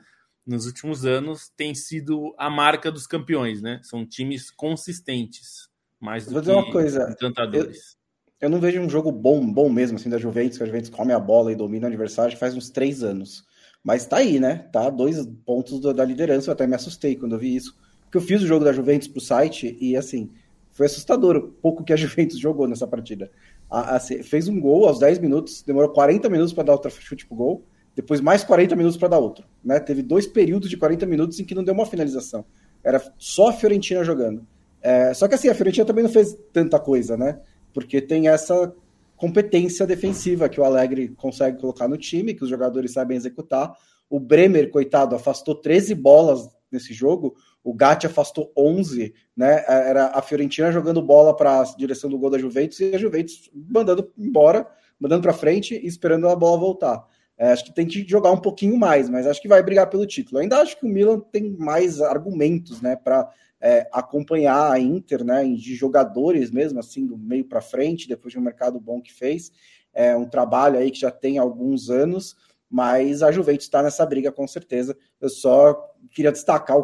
nos 0.45 0.67
últimos 0.67 1.05
anos, 1.05 1.49
tem 1.55 1.73
sido 1.73 2.35
a 2.37 2.49
marca 2.49 2.91
dos 2.91 3.07
campeões, 3.07 3.61
né? 3.61 3.79
São 3.83 4.05
times 4.05 4.51
consistentes, 4.51 5.69
mais 5.99 6.25
do 6.25 6.31
Vou 6.31 6.41
dizer 6.41 6.53
uma 6.53 6.71
coisa, 6.71 7.09
encantadores. 7.09 7.97
Eu, 8.39 8.47
eu, 8.47 8.49
não 8.49 8.59
vejo 8.59 8.79
um 8.79 8.89
jogo 8.89 9.11
bom, 9.11 9.51
bom 9.51 9.69
mesmo, 9.69 9.97
assim, 9.97 10.09
da 10.09 10.19
Juventus, 10.19 10.57
que 10.57 10.63
a 10.63 10.67
Juventus 10.67 10.89
come 10.89 11.13
a 11.13 11.19
bola 11.19 11.51
e 11.51 11.55
domina 11.55 11.85
o 11.85 11.89
adversário, 11.89 12.37
faz 12.37 12.55
uns 12.55 12.69
três 12.69 13.01
anos. 13.01 13.43
Mas 13.83 14.05
tá 14.05 14.17
aí, 14.17 14.39
né? 14.39 14.69
Tá 14.71 14.89
dois 14.89 15.25
pontos 15.45 15.79
da 15.79 16.05
liderança, 16.05 16.49
eu 16.49 16.53
até 16.53 16.67
me 16.67 16.75
assustei 16.75 17.15
quando 17.15 17.33
eu 17.33 17.39
vi 17.39 17.55
isso 17.55 17.75
que 18.13 18.17
eu 18.17 18.21
fiz 18.21 18.43
o 18.43 18.47
jogo 18.47 18.63
da 18.63 18.71
Juventus 18.71 19.07
pro 19.07 19.19
site 19.19 19.75
e 19.81 19.97
assim, 19.97 20.29
foi 20.69 20.85
assustador 20.85 21.35
o 21.35 21.41
pouco 21.47 21.83
que 21.83 21.91
a 21.91 21.95
Juventus 21.97 22.37
jogou 22.37 22.67
nessa 22.67 22.85
partida. 22.85 23.31
A, 23.67 23.95
a, 23.95 23.99
fez 23.99 24.47
um 24.47 24.59
gol 24.59 24.87
aos 24.87 24.99
10 24.99 25.17
minutos, 25.17 25.63
demorou 25.63 25.89
40 25.89 26.29
minutos 26.29 26.53
para 26.53 26.65
dar 26.65 26.73
outro 26.73 26.91
chute 27.01 27.25
pro 27.25 27.35
gol, 27.35 27.65
depois 27.95 28.21
mais 28.21 28.43
40 28.43 28.75
minutos 28.75 28.97
para 28.99 29.07
dar 29.07 29.17
outro. 29.17 29.45
Né? 29.65 29.79
Teve 29.79 30.03
dois 30.03 30.27
períodos 30.27 30.69
de 30.69 30.77
40 30.77 31.07
minutos 31.07 31.39
em 31.39 31.43
que 31.43 31.55
não 31.55 31.63
deu 31.63 31.73
uma 31.73 31.87
finalização. 31.87 32.45
Era 32.83 33.01
só 33.17 33.49
a 33.49 33.53
Fiorentina 33.53 34.03
jogando. 34.03 34.45
É, 34.79 35.11
só 35.15 35.27
que 35.27 35.33
assim, 35.33 35.49
a 35.49 35.55
Fiorentina 35.55 35.85
também 35.85 36.03
não 36.03 36.11
fez 36.11 36.37
tanta 36.51 36.79
coisa, 36.79 37.17
né? 37.17 37.39
Porque 37.73 37.99
tem 37.99 38.27
essa 38.27 38.71
competência 39.17 39.87
defensiva 39.87 40.47
que 40.49 40.61
o 40.61 40.63
Alegre 40.63 41.07
consegue 41.17 41.59
colocar 41.59 41.87
no 41.87 41.97
time, 41.97 42.35
que 42.35 42.43
os 42.43 42.49
jogadores 42.49 42.93
sabem 42.93 43.17
executar. 43.17 43.73
O 44.07 44.19
Bremer, 44.19 44.69
coitado, 44.69 45.15
afastou 45.15 45.55
13 45.55 45.95
bolas 45.95 46.47
nesse 46.71 46.93
jogo 46.93 47.35
o 47.63 47.73
Gatti 47.73 48.05
afastou 48.05 48.51
11, 48.57 49.13
né? 49.35 49.63
Era 49.67 50.07
a 50.07 50.21
Fiorentina 50.21 50.71
jogando 50.71 51.01
bola 51.01 51.35
para 51.35 51.61
a 51.61 51.63
direção 51.63 52.09
do 52.09 52.19
gol 52.19 52.29
da 52.29 52.37
Juventus 52.37 52.79
e 52.79 52.93
a 52.93 52.97
Juventus 52.97 53.49
mandando 53.53 54.11
embora, 54.17 54.67
mandando 54.99 55.21
para 55.21 55.33
frente 55.33 55.75
e 55.75 55.87
esperando 55.87 56.27
a 56.27 56.35
bola 56.35 56.59
voltar. 56.59 57.07
É, 57.37 57.51
acho 57.51 57.65
que 57.65 57.73
tem 57.73 57.87
que 57.87 58.07
jogar 58.07 58.31
um 58.31 58.37
pouquinho 58.37 58.77
mais, 58.77 59.09
mas 59.09 59.25
acho 59.25 59.41
que 59.41 59.47
vai 59.47 59.63
brigar 59.63 59.89
pelo 59.89 60.05
título. 60.05 60.39
Ainda 60.39 60.59
acho 60.59 60.77
que 60.77 60.85
o 60.85 60.89
Milan 60.89 61.19
tem 61.19 61.51
mais 61.57 61.99
argumentos, 61.99 62.81
né, 62.81 62.95
para 62.95 63.27
é, 63.59 63.87
acompanhar 63.91 64.71
a 64.71 64.79
Inter, 64.79 65.23
né, 65.23 65.43
de 65.43 65.73
jogadores 65.73 66.51
mesmo, 66.51 66.79
assim, 66.79 67.07
do 67.07 67.17
meio 67.17 67.45
para 67.45 67.61
frente, 67.61 68.07
depois 68.07 68.31
de 68.33 68.39
um 68.39 68.43
mercado 68.43 68.79
bom 68.79 69.01
que 69.01 69.11
fez. 69.11 69.51
É 69.93 70.15
um 70.15 70.25
trabalho 70.25 70.77
aí 70.77 70.91
que 70.91 70.99
já 70.99 71.11
tem 71.11 71.37
alguns 71.37 71.89
anos 71.89 72.35
mas 72.73 73.21
a 73.21 73.31
Juventus 73.31 73.65
está 73.65 73.83
nessa 73.83 74.03
briga 74.03 74.31
com 74.31 74.47
certeza. 74.47 74.97
Eu 75.21 75.29
só 75.29 75.79
queria 76.09 76.31
destacar 76.31 76.75
o, 76.75 76.81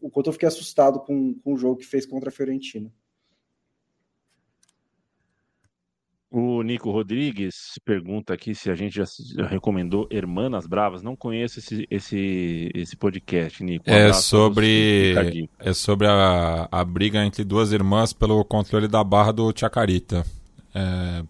o, 0.00 0.08
quanto 0.08 0.28
eu 0.28 0.32
fiquei 0.32 0.46
assustado 0.46 1.00
com, 1.00 1.34
com 1.34 1.52
o 1.52 1.58
jogo 1.58 1.78
que 1.78 1.84
fez 1.84 2.06
contra 2.06 2.28
a 2.28 2.32
Fiorentina. 2.32 2.92
O 6.30 6.62
Nico 6.62 6.92
Rodrigues 6.92 7.72
pergunta 7.84 8.34
aqui 8.34 8.54
se 8.54 8.70
a 8.70 8.76
gente 8.76 8.94
já 8.94 9.46
recomendou 9.48 10.06
Hermanas 10.12 10.64
Bravas. 10.64 11.02
Não 11.02 11.16
conheço 11.16 11.58
esse, 11.58 11.88
esse, 11.90 12.70
esse 12.72 12.96
podcast, 12.96 13.64
Nico. 13.64 13.90
Um 13.90 13.92
é 13.92 14.12
sobre, 14.12 15.12
é 15.58 15.72
sobre 15.72 16.06
a, 16.06 16.68
a 16.70 16.84
briga 16.84 17.24
entre 17.24 17.42
duas 17.42 17.72
irmãs 17.72 18.12
pelo 18.12 18.44
controle 18.44 18.86
da 18.86 19.02
barra 19.02 19.32
do 19.32 19.52
Chacarita. 19.52 20.24
É, 20.72 21.24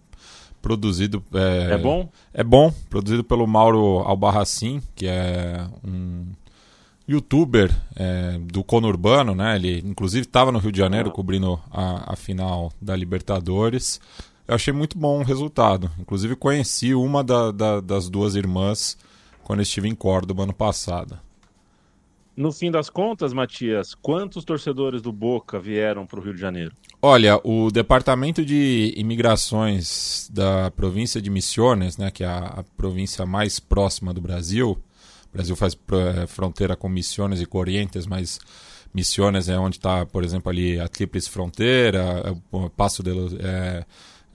produzido. 0.61 1.23
É, 1.33 1.73
é, 1.73 1.77
bom? 1.77 2.09
É 2.33 2.43
bom, 2.43 2.73
produzido 2.89 3.23
pelo 3.23 3.47
Mauro 3.47 3.99
Albarracin, 3.99 4.81
que 4.95 5.07
é 5.07 5.67
um 5.83 6.25
youtuber 7.07 7.73
é, 7.95 8.37
do 8.39 8.63
conurbano, 8.63 9.33
né? 9.33 9.55
Ele 9.55 9.81
inclusive 9.85 10.25
estava 10.25 10.51
no 10.51 10.59
Rio 10.59 10.71
de 10.71 10.77
Janeiro 10.77 11.11
cobrindo 11.11 11.59
a, 11.71 12.13
a, 12.13 12.15
final 12.15 12.71
da 12.81 12.95
Libertadores. 12.95 14.01
Eu 14.47 14.55
achei 14.55 14.73
muito 14.73 14.97
bom 14.97 15.21
o 15.21 15.23
resultado. 15.23 15.89
Inclusive 15.99 16.35
conheci 16.35 16.93
uma 16.93 17.23
da, 17.23 17.51
da, 17.51 17.79
das 17.79 18.09
duas 18.09 18.35
irmãs 18.35 18.97
quando 19.43 19.61
estive 19.61 19.87
em 19.87 19.95
Córdoba 19.95 20.43
ano 20.43 20.53
passado. 20.53 21.17
No 22.37 22.51
fim 22.51 22.69
das 22.69 22.87
contas, 22.87 23.33
Matias, 23.33 23.95
quantos 23.95 24.45
torcedores 24.45 25.01
do 25.01 25.11
Boca 25.11 25.59
vieram 25.59 26.05
para 26.05 26.19
o 26.19 26.21
Rio 26.21 26.35
de 26.35 26.39
Janeiro? 26.39 26.71
Olha, 27.01 27.41
o 27.43 27.71
Departamento 27.71 28.45
de 28.45 28.93
Imigrações 28.95 30.29
da 30.31 30.69
província 30.69 31.19
de 31.19 31.31
Misiones, 31.31 31.97
né, 31.97 32.11
que 32.11 32.23
é 32.23 32.27
a, 32.27 32.59
a 32.59 32.63
província 32.77 33.25
mais 33.25 33.59
próxima 33.59 34.13
do 34.13 34.21
Brasil, 34.21 34.77
o 35.33 35.33
Brasil 35.33 35.55
faz 35.55 35.75
é, 35.91 36.27
fronteira 36.27 36.75
com 36.75 36.87
Misiones 36.87 37.41
e 37.41 37.45
Corrientes, 37.47 38.05
mas 38.05 38.39
Misiones 38.93 39.49
é 39.49 39.57
onde 39.57 39.77
está, 39.77 40.05
por 40.05 40.23
exemplo, 40.23 40.51
ali 40.51 40.79
a 40.79 40.87
Tríplice 40.87 41.31
Fronteira, 41.31 42.23
é 42.23 42.35
o 42.55 42.69
Passo 42.69 43.01
de... 43.01 43.11
É, 43.39 43.83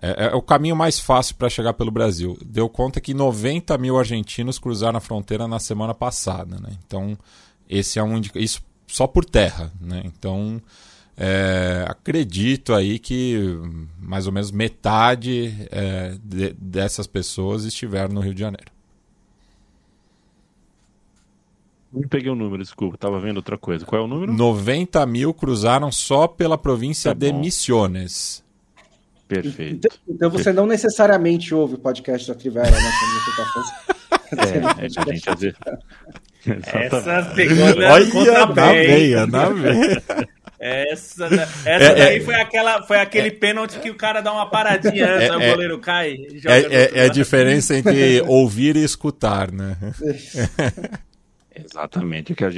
é, 0.05 0.27
é, 0.27 0.35
o 0.35 0.43
caminho 0.43 0.75
mais 0.75 0.99
fácil 0.99 1.37
para 1.37 1.49
chegar 1.49 1.75
pelo 1.75 1.93
Brasil. 1.93 2.37
Deu 2.45 2.69
conta 2.69 3.01
que 3.01 3.15
90 3.15 3.79
mil 3.79 3.97
argentinos 3.97 4.59
cruzaram 4.59 4.99
a 4.99 5.01
fronteira 5.01 5.47
na 5.47 5.61
semana 5.61 5.95
passada. 5.95 6.59
Né? 6.59 6.71
Então, 6.85 7.17
esse 7.73 7.99
é 7.99 8.03
um 8.03 8.21
isso 8.35 8.63
só 8.87 9.07
por 9.07 9.25
terra. 9.25 9.73
Né? 9.81 10.03
Então, 10.05 10.61
é, 11.17 11.85
acredito 11.89 12.75
aí 12.75 12.99
que 12.99 13.39
mais 13.99 14.27
ou 14.27 14.33
menos 14.33 14.51
metade 14.51 15.55
é, 15.71 16.15
de, 16.23 16.53
dessas 16.53 17.07
pessoas 17.07 17.65
estiveram 17.65 18.15
no 18.15 18.21
Rio 18.21 18.35
de 18.35 18.41
Janeiro. 18.41 18.71
Não 21.93 22.09
peguei 22.09 22.31
o 22.31 22.35
número, 22.35 22.63
desculpa, 22.63 22.95
estava 22.95 23.21
vendo 23.21 23.37
outra 23.37 23.59
coisa. 23.59 23.85
Qual 23.85 24.01
é 24.01 24.05
o 24.05 24.09
número? 24.09 24.33
90 24.33 25.05
mil 25.07 25.35
cruzaram 25.35 25.93
só 25.93 26.27
pela 26.27 26.57
província 26.57 27.15
tá 27.15 27.19
de 27.19 27.33
Misiones. 27.33 28.43
Perfeito. 29.29 29.75
Então, 29.75 29.91
então 30.09 30.31
você 30.31 30.53
não 30.53 30.67
necessariamente 30.67 31.55
ouve 31.55 31.75
o 31.75 31.79
podcast 31.79 32.29
da 32.29 32.35
Trivela, 32.35 32.71
né? 32.71 32.93
Quando 32.99 33.13
você 33.13 33.31
está 33.31 33.45
fazendo. 33.53 34.03
É, 34.33 34.87
é 34.87 34.89
que 34.89 35.11
a 35.11 35.15
gente 35.15 35.29
às 35.29 35.41
vezes. 35.41 35.59
Essa 36.47 37.33
pegou 37.35 37.75
na, 37.77 37.93
Olha, 37.93 38.47
na 38.55 38.73
veia, 38.73 39.27
na 39.27 39.49
veia. 39.49 40.03
Essa, 40.59 41.27
essa 41.27 41.69
é, 41.69 41.95
daí 41.95 42.19
é, 42.19 42.21
foi, 42.21 42.35
aquela, 42.37 42.83
foi 42.85 43.01
aquele 43.01 43.29
é, 43.29 43.33
pênalti 43.33 43.81
que 43.81 43.91
o 43.91 43.97
cara 43.97 44.21
dá 44.21 44.33
uma 44.33 44.49
paradinha 44.49 45.13
antes, 45.13 45.29
é, 45.29 45.37
o 45.37 45.51
goleiro 45.51 45.81
cai. 45.81 46.17
É, 46.45 47.01
é, 47.01 47.05
a 47.05 47.09
diferença 47.09 47.77
entre 47.77 48.21
ouvir 48.23 48.77
e 48.77 48.85
escutar, 48.85 49.51
né? 49.51 49.77
Exatamente. 51.53 52.33
Que 52.35 52.45
a, 52.45 52.49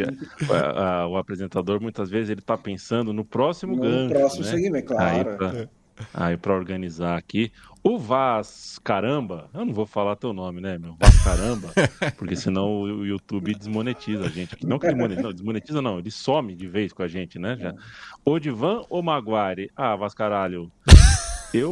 a, 0.51 1.01
a, 1.01 1.09
o 1.09 1.17
apresentador 1.17 1.81
muitas 1.81 2.11
vezes 2.11 2.29
ele 2.29 2.41
está 2.41 2.59
pensando 2.59 3.11
no 3.13 3.25
próximo 3.25 3.75
no 3.75 3.83
gancho. 3.83 4.05
No 4.05 4.11
próximo 4.11 4.45
né? 4.45 4.51
segmento, 4.51 4.87
claro. 4.87 5.37
Pra, 5.37 5.69
aí 6.13 6.37
para 6.37 6.55
organizar 6.55 7.17
aqui. 7.17 7.53
O 7.83 7.99
Vaz 7.99 8.81
Caramba, 8.83 9.51
eu 9.53 9.65
não 9.65 9.75
vou 9.75 9.87
falar 9.87 10.17
teu 10.17 10.33
nome, 10.33 10.61
né, 10.61 10.79
meu? 10.79 10.97
Vaz 10.99 11.23
Caramba, 11.23 11.73
porque 12.17 12.35
senão 12.35 12.81
o 12.81 13.05
YouTube 13.05 13.55
desmonetiza 13.55 14.25
a 14.25 14.29
gente. 14.29 14.57
Não 14.67 14.79
que 14.79 14.87
ele 14.87 14.97
monetiza, 14.97 15.23
não, 15.23 15.33
desmonetiza 15.33 15.83
não, 15.83 15.99
ele 15.99 16.11
some 16.11 16.55
de 16.55 16.67
vez 16.67 16.93
com 16.93 17.03
a 17.03 17.09
gente, 17.09 17.39
né? 17.39 17.57
Já. 17.59 17.75
Odivan 18.25 18.83
ou 18.89 19.03
Maguire? 19.03 19.71
Ah, 19.77 19.97
Vaz 19.97 20.15
Caralho. 20.15 20.71
Eu. 21.55 21.71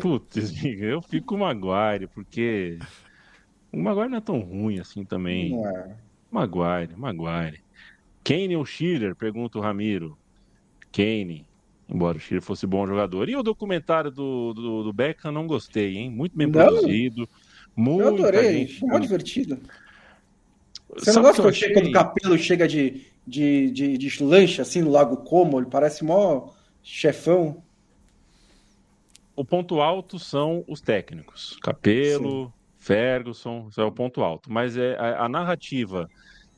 Putz, 0.00 0.64
eu 0.64 1.02
fico 1.02 1.26
com 1.26 1.34
o 1.34 1.38
Maguire, 1.40 2.06
porque. 2.06 2.78
O 3.72 3.82
Maguire 3.82 4.08
não 4.08 4.18
é 4.18 4.20
tão 4.20 4.38
ruim 4.38 4.78
assim 4.78 5.04
também. 5.04 5.50
Não 5.50 5.68
é. 5.68 5.96
Maguire, 6.30 6.94
Maguire. 6.96 7.60
Kane 8.22 8.56
ou 8.56 8.64
Schiller? 8.64 9.16
Pergunta 9.16 9.58
o 9.58 9.60
Ramiro. 9.60 10.16
Kane, 10.92 11.45
embora 11.88 12.18
o 12.18 12.20
Schiller 12.20 12.42
fosse 12.42 12.66
bom 12.66 12.86
jogador. 12.86 13.28
E 13.28 13.36
o 13.36 13.42
documentário 13.42 14.10
do, 14.10 14.52
do, 14.52 14.82
do 14.84 14.92
Beckham 14.92 15.32
não 15.32 15.46
gostei, 15.46 15.96
hein? 15.96 16.10
Muito 16.10 16.36
bem 16.36 16.46
não. 16.46 16.52
produzido. 16.52 17.28
Muito 17.74 18.02
eu 18.02 18.08
adorei, 18.08 18.66
gente... 18.66 18.84
muito 18.84 19.02
divertido. 19.02 19.58
Você 20.94 21.12
não 21.12 21.22
gosta 21.22 21.42
quando, 21.42 21.50
achei... 21.50 21.72
quando 21.72 21.88
o 21.88 21.92
Capelo 21.92 22.38
chega 22.38 22.66
de, 22.66 23.06
de, 23.26 23.70
de, 23.70 23.98
de 23.98 24.22
lanche 24.22 24.60
assim 24.60 24.82
no 24.82 24.90
Lago 24.90 25.18
Como? 25.18 25.58
Ele 25.58 25.66
parece 25.66 26.04
mó 26.04 26.50
chefão. 26.82 27.62
O 29.34 29.44
ponto 29.44 29.80
alto 29.80 30.18
são 30.18 30.64
os 30.66 30.80
técnicos. 30.80 31.58
Capelo, 31.62 32.46
Sim. 32.46 32.52
Ferguson, 32.78 33.66
isso 33.68 33.80
é 33.80 33.84
o 33.84 33.92
ponto 33.92 34.22
alto. 34.22 34.50
Mas 34.50 34.76
é 34.76 34.96
a, 34.96 35.24
a 35.24 35.28
narrativa 35.28 36.08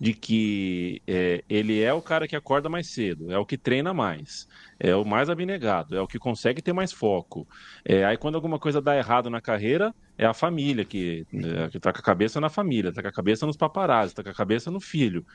de 0.01 0.13
que 0.15 1.03
é, 1.07 1.43
ele 1.49 1.83
é 1.83 1.93
o 1.93 2.01
cara 2.01 2.29
que 2.29 2.37
acorda 2.37 2.69
mais 2.69 2.87
cedo, 2.87 3.33
é 3.33 3.39
o 3.39 3.45
que 3.45 3.59
treina 3.59 3.93
mais, 3.93 4.47
é 4.79 4.95
o 4.95 5.05
mais 5.05 5.29
abnegado, 5.29 5.97
é 5.97 6.01
o 6.01 6.07
que 6.07 6.19
consegue 6.19 6.63
ter 6.63 6.73
mais 6.73 6.93
foco. 6.93 7.49
É, 7.85 8.05
aí 8.05 8.17
quando 8.17 8.37
alguma 8.37 8.59
coisa 8.61 8.81
dá 8.81 8.97
errado 8.97 9.29
na 9.29 9.41
carreira, 9.41 9.93
é 10.17 10.25
a 10.25 10.33
família 10.33 10.85
que, 10.85 11.27
é, 11.33 11.69
que 11.69 11.81
tá 11.81 11.93
com 11.93 11.99
a 11.99 12.03
cabeça 12.03 12.41
na 12.41 12.49
família, 12.49 12.93
tá 12.93 13.03
com 13.03 13.09
a 13.09 13.13
cabeça 13.13 13.45
nos 13.45 13.57
paparazzi, 13.57 14.15
tá 14.15 14.23
com 14.23 14.31
a 14.31 14.35
cabeça 14.35 14.71
no 14.71 14.81
filho. 14.81 15.27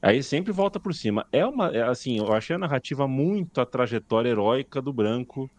Aí 0.00 0.22
sempre 0.22 0.52
volta 0.52 0.78
por 0.78 0.94
cima. 0.94 1.26
É 1.32 1.44
uma, 1.44 1.68
é, 1.68 1.82
assim, 1.82 2.18
eu 2.18 2.32
achei 2.32 2.54
a 2.54 2.58
narrativa 2.58 3.08
muito 3.08 3.60
a 3.60 3.66
trajetória 3.66 4.28
heróica 4.30 4.80
do 4.80 4.92
branco 4.92 5.50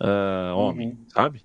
uh, 0.00 0.56
homem, 0.56 0.88
uhum. 0.88 1.04
sabe? 1.08 1.42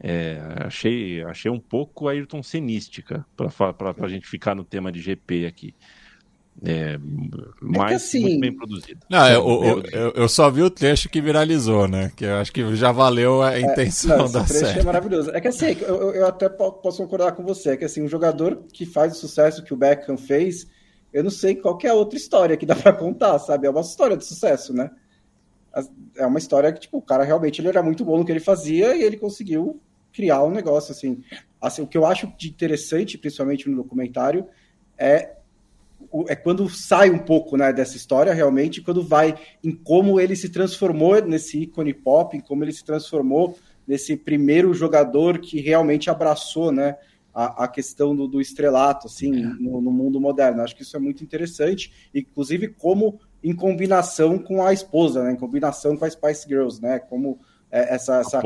É, 0.00 0.38
achei, 0.58 1.22
achei 1.24 1.50
um 1.50 1.60
pouco 1.60 2.08
Ayrton 2.08 2.42
Senística, 2.42 3.24
para 3.36 3.94
a 4.00 4.08
gente 4.08 4.26
ficar 4.26 4.54
no 4.54 4.64
tema 4.64 4.92
de 4.92 5.00
GP 5.00 5.46
aqui. 5.46 5.74
É, 6.62 6.98
mas 7.60 7.92
é 7.92 7.94
assim, 7.96 8.20
muito 8.20 8.40
bem 8.40 8.52
produzido. 8.52 9.00
Não, 9.10 9.28
eu, 9.28 9.82
eu, 9.92 10.12
eu, 10.12 10.28
só 10.28 10.48
vi 10.48 10.62
o 10.62 10.70
trecho 10.70 11.08
que 11.08 11.20
viralizou, 11.20 11.88
né? 11.88 12.12
Que 12.14 12.24
eu 12.24 12.36
acho 12.36 12.52
que 12.52 12.76
já 12.76 12.92
valeu 12.92 13.42
a 13.42 13.56
é, 13.56 13.60
intenção 13.60 14.14
é, 14.14 14.18
não, 14.18 14.30
da 14.30 14.46
série. 14.46 14.80
é 14.80 14.82
maravilhoso. 14.84 15.30
É 15.32 15.40
que 15.40 15.48
assim, 15.48 15.76
eu, 15.80 16.12
eu 16.12 16.26
até 16.26 16.48
posso 16.48 16.98
concordar 16.98 17.32
com 17.32 17.42
você, 17.42 17.70
é 17.70 17.76
que 17.76 17.84
assim, 17.84 18.02
um 18.02 18.08
jogador 18.08 18.62
que 18.72 18.86
faz 18.86 19.12
o 19.12 19.16
sucesso 19.16 19.64
que 19.64 19.74
o 19.74 19.76
Beckham 19.76 20.16
fez, 20.16 20.66
eu 21.12 21.24
não 21.24 21.30
sei 21.30 21.56
qualquer 21.56 21.92
outra 21.92 22.16
história 22.16 22.56
que 22.56 22.66
dá 22.66 22.76
para 22.76 22.92
contar, 22.92 23.38
sabe? 23.40 23.66
É 23.66 23.70
uma 23.70 23.80
história 23.80 24.16
de 24.16 24.24
sucesso, 24.24 24.72
né? 24.72 24.90
É 26.16 26.26
uma 26.26 26.38
história 26.38 26.72
que, 26.72 26.80
tipo, 26.80 26.98
o 26.98 27.02
cara 27.02 27.24
realmente 27.24 27.60
ele 27.60 27.68
era 27.68 27.82
muito 27.82 28.04
bom 28.04 28.18
no 28.18 28.24
que 28.24 28.32
ele 28.32 28.40
fazia 28.40 28.94
e 28.94 29.02
ele 29.02 29.16
conseguiu 29.16 29.80
criar 30.12 30.42
um 30.44 30.50
negócio 30.50 30.92
assim. 30.92 31.22
assim 31.60 31.82
o 31.82 31.86
que 31.86 31.98
eu 31.98 32.06
acho 32.06 32.32
de 32.38 32.48
interessante, 32.48 33.18
principalmente 33.18 33.68
no 33.68 33.76
documentário, 33.76 34.46
é 34.96 35.34
é 36.28 36.36
quando 36.36 36.68
sai 36.68 37.10
um 37.10 37.18
pouco 37.18 37.56
né, 37.56 37.72
dessa 37.72 37.96
história 37.96 38.32
realmente, 38.32 38.82
quando 38.82 39.02
vai 39.02 39.34
em 39.64 39.72
como 39.72 40.20
ele 40.20 40.36
se 40.36 40.48
transformou 40.48 41.20
nesse 41.22 41.62
ícone 41.62 41.92
pop, 41.92 42.36
em 42.36 42.40
como 42.40 42.62
ele 42.62 42.72
se 42.72 42.84
transformou 42.84 43.58
nesse 43.86 44.16
primeiro 44.16 44.72
jogador 44.72 45.38
que 45.38 45.60
realmente 45.60 46.08
abraçou 46.08 46.70
né, 46.70 46.96
a, 47.34 47.64
a 47.64 47.68
questão 47.68 48.14
do, 48.14 48.26
do, 48.26 48.40
estrelato 48.40 49.06
assim, 49.06 49.44
é. 49.44 49.46
no, 49.60 49.80
no, 49.80 49.90
mundo 49.90 50.20
moderno. 50.20 50.62
Acho 50.62 50.76
que 50.76 50.82
isso 50.82 50.96
é 50.96 51.00
muito 51.00 51.24
interessante, 51.24 51.92
inclusive 52.14 52.68
como 52.68 53.20
em 53.44 53.54
combinação 53.54 54.38
com 54.38 54.64
a 54.64 54.72
esposa, 54.72 55.22
né, 55.22 55.32
em 55.32 55.36
combinação 55.36 55.96
com 55.96 56.04
a 56.04 56.10
Spice 56.10 56.48
Girls, 56.48 56.80
né, 56.82 56.98
como 56.98 57.38
é, 57.74 57.92
essa, 57.92 58.20
essa 58.20 58.40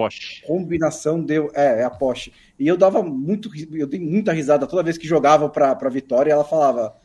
combinação 0.47 1.23
deu. 1.23 1.51
É, 1.55 1.81
é 1.81 1.85
a 1.85 1.91
Porsche. 1.91 2.33
E 2.59 2.67
eu 2.67 2.79
dava 2.79 3.03
muito. 3.03 3.51
Eu 3.77 3.87
dei 3.87 4.01
muita 4.01 4.33
risada 4.33 4.67
toda 4.67 4.83
vez 4.83 4.97
que 4.97 5.07
jogava 5.07 5.51
para 5.51 5.75
pra 5.77 5.91
Vitória 5.91 6.31
e 6.31 6.33
ela 6.33 6.45
falava. 6.45 6.97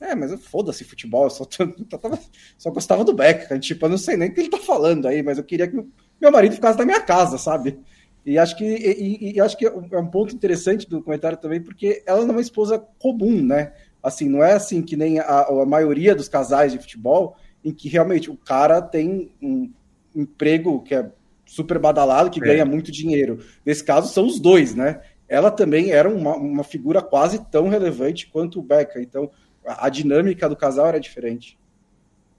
É, 0.00 0.14
mas 0.14 0.32
foda-se 0.44 0.84
futebol, 0.84 1.24
eu 1.24 1.30
só, 1.30 1.44
só 2.56 2.70
gostava 2.70 3.04
do 3.04 3.12
Beckham. 3.12 3.58
Tipo, 3.58 3.86
eu 3.86 3.90
não 3.90 3.98
sei 3.98 4.16
nem 4.16 4.28
o 4.28 4.34
que 4.34 4.40
ele 4.40 4.48
tá 4.48 4.58
falando 4.58 5.08
aí, 5.08 5.24
mas 5.24 5.38
eu 5.38 5.44
queria 5.44 5.66
que 5.66 5.76
meu 6.20 6.30
marido 6.30 6.54
ficasse 6.54 6.78
na 6.78 6.84
minha 6.84 7.00
casa, 7.00 7.36
sabe? 7.36 7.80
E 8.24 8.38
acho 8.38 8.56
que, 8.56 8.64
e, 8.64 9.34
e, 9.34 9.40
acho 9.40 9.56
que 9.56 9.66
é 9.66 9.98
um 9.98 10.06
ponto 10.06 10.32
interessante 10.34 10.88
do 10.88 11.02
comentário 11.02 11.36
também, 11.36 11.60
porque 11.60 12.02
ela 12.06 12.20
não 12.20 12.30
é 12.30 12.32
uma 12.32 12.40
esposa 12.40 12.78
comum, 13.00 13.42
né? 13.42 13.72
Assim, 14.00 14.28
não 14.28 14.42
é 14.42 14.52
assim 14.52 14.82
que 14.82 14.96
nem 14.96 15.18
a, 15.18 15.42
a 15.42 15.66
maioria 15.66 16.14
dos 16.14 16.28
casais 16.28 16.70
de 16.70 16.78
futebol, 16.78 17.36
em 17.64 17.72
que 17.72 17.88
realmente 17.88 18.30
o 18.30 18.36
cara 18.36 18.80
tem 18.80 19.30
um 19.40 19.70
emprego 20.14 20.82
que 20.82 20.94
é 20.94 21.10
super 21.46 21.78
badalado 21.78 22.30
que 22.30 22.42
é. 22.42 22.46
ganha 22.46 22.64
muito 22.64 22.90
dinheiro. 22.90 23.44
Nesse 23.64 23.84
caso, 23.84 24.12
são 24.12 24.26
os 24.26 24.40
dois, 24.40 24.74
né? 24.74 25.02
Ela 25.28 25.50
também 25.50 25.90
era 25.90 26.08
uma, 26.08 26.36
uma 26.36 26.64
figura 26.64 27.00
quase 27.00 27.44
tão 27.50 27.68
relevante 27.68 28.26
quanto 28.26 28.58
o 28.58 28.62
Beckham. 28.62 29.02
Então, 29.02 29.30
a, 29.66 29.86
a, 29.86 29.88
dinâmica 29.88 30.48
do 30.48 30.56
casal 30.56 30.86
era 30.86 31.00
diferente. 31.00 31.58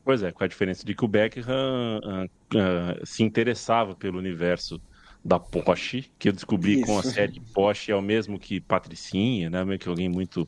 Pois 0.03 0.21
é, 0.21 0.31
com 0.31 0.43
a 0.43 0.47
diferença 0.47 0.85
de 0.85 0.93
que 0.93 1.05
o 1.05 1.07
Beckham 1.07 1.99
uh, 2.03 2.25
uh, 2.25 3.05
se 3.05 3.23
interessava 3.23 3.95
pelo 3.95 4.17
universo 4.17 4.81
da 5.23 5.39
Porsche, 5.39 6.11
que 6.19 6.27
eu 6.27 6.33
descobri 6.33 6.79
Isso. 6.79 6.85
com 6.85 6.99
a 6.99 7.03
série 7.03 7.39
Porsche, 7.53 7.91
é 7.91 7.95
o 7.95 8.01
mesmo 8.01 8.37
que 8.37 8.59
Patricinha, 8.59 9.49
né? 9.49 9.63
Meio 9.63 9.79
que 9.79 9.87
alguém 9.87 10.09
muito 10.09 10.47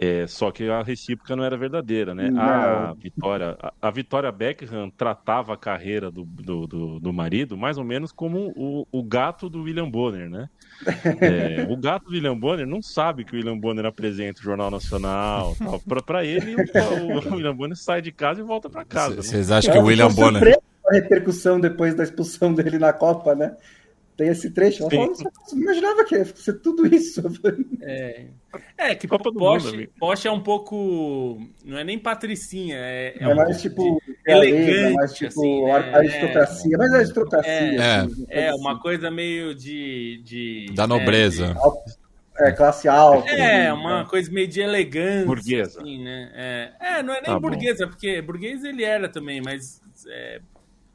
é, 0.00 0.28
só 0.28 0.52
que 0.52 0.70
a 0.70 0.80
recíproca 0.80 1.34
não 1.34 1.42
era 1.42 1.56
verdadeira, 1.56 2.14
né? 2.14 2.30
Não. 2.30 2.40
A 2.40 2.94
Vitória, 2.94 3.56
a, 3.60 3.72
a, 3.82 3.90
Vitória 3.90 4.30
Beckham 4.30 4.90
tratava 4.90 5.54
a 5.54 5.56
carreira 5.56 6.08
do, 6.08 6.24
do, 6.24 6.68
do, 6.68 7.00
do 7.00 7.12
marido 7.12 7.56
mais 7.56 7.78
ou 7.78 7.82
menos 7.82 8.12
como 8.12 8.52
o, 8.56 8.86
o 8.92 9.02
gato 9.02 9.50
do 9.50 9.62
William 9.62 9.90
Bonner, 9.90 10.30
né? 10.30 10.48
É, 11.20 11.66
o 11.68 11.76
gato 11.76 12.04
do 12.04 12.12
William 12.12 12.38
Bonner 12.38 12.64
não 12.64 12.80
sabe 12.80 13.24
que 13.24 13.34
o 13.34 13.36
William 13.36 13.58
Bonner 13.58 13.86
apresenta 13.86 14.40
o 14.40 14.44
Jornal 14.44 14.70
Nacional. 14.70 15.56
Para 16.06 16.24
ele, 16.24 16.54
o, 16.54 17.32
o, 17.32 17.34
William 17.34 17.56
Bonner 17.56 17.76
sai 17.76 18.00
de 18.00 18.12
casa 18.12 18.40
e 18.40 18.44
volta 18.44 18.70
para 18.70 18.84
casa. 18.84 19.16
Vocês 19.16 19.48
né? 19.48 19.56
acham 19.56 19.72
que 19.72 19.78
o 19.80 19.84
William 19.84 20.12
Bonner. 20.12 20.60
A 20.88 20.94
repercussão 20.94 21.58
depois 21.58 21.94
da 21.94 22.04
expulsão 22.04 22.54
dele 22.54 22.78
na 22.78 22.92
Copa, 22.92 23.34
né? 23.34 23.56
Tem 24.18 24.30
esse 24.30 24.50
trecho. 24.50 24.82
Ela 24.82 24.90
fala, 24.90 25.14
você 25.14 25.54
imaginava 25.54 26.04
que 26.04 26.16
ia 26.16 26.24
ser 26.24 26.54
tudo 26.54 26.84
isso. 26.92 27.22
É, 27.80 28.26
é 28.76 28.94
que 28.96 29.06
Copa 29.06 29.30
do 29.30 29.38
Porsche, 29.38 29.76
mundo, 29.76 29.88
Porsche 29.96 30.26
é 30.26 30.32
um 30.32 30.40
pouco. 30.40 31.40
Não 31.64 31.78
é 31.78 31.84
nem 31.84 31.96
patricinha, 31.96 32.74
é, 32.76 33.14
é, 33.16 33.22
é 33.22 33.28
um 33.28 33.36
mais 33.36 33.62
tipo. 33.62 34.02
Elegante, 34.26 34.94
mais 34.94 35.12
tipo 35.14 35.28
assim, 35.28 35.62
né? 35.62 35.94
aristocracia. 35.94 36.74
É, 36.74 36.78
mas 36.78 36.92
é 36.92 36.96
aristocracia. 36.96 37.52
É, 37.52 38.00
assim, 38.00 38.26
é 38.28 38.54
uma 38.54 38.72
assim. 38.72 38.80
coisa 38.80 39.08
meio 39.08 39.54
de. 39.54 40.20
de 40.24 40.66
da 40.74 40.88
né, 40.88 40.98
nobreza. 40.98 41.54
De, 41.54 42.44
é, 42.44 42.50
classe 42.50 42.88
alta. 42.88 43.30
É, 43.30 43.36
né? 43.36 43.72
uma 43.72 44.04
coisa 44.04 44.32
meio 44.32 44.48
de 44.48 44.60
elegância. 44.60 45.26
Burguesa. 45.26 45.80
Assim, 45.80 46.02
né? 46.02 46.32
é, 46.34 46.72
é, 46.80 47.02
não 47.04 47.14
é 47.14 47.20
nem 47.20 47.32
tá 47.32 47.38
burguesa, 47.38 47.86
bom. 47.86 47.92
porque 47.92 48.20
burguês 48.20 48.64
ele 48.64 48.82
era 48.82 49.08
também, 49.08 49.40
mas 49.40 49.80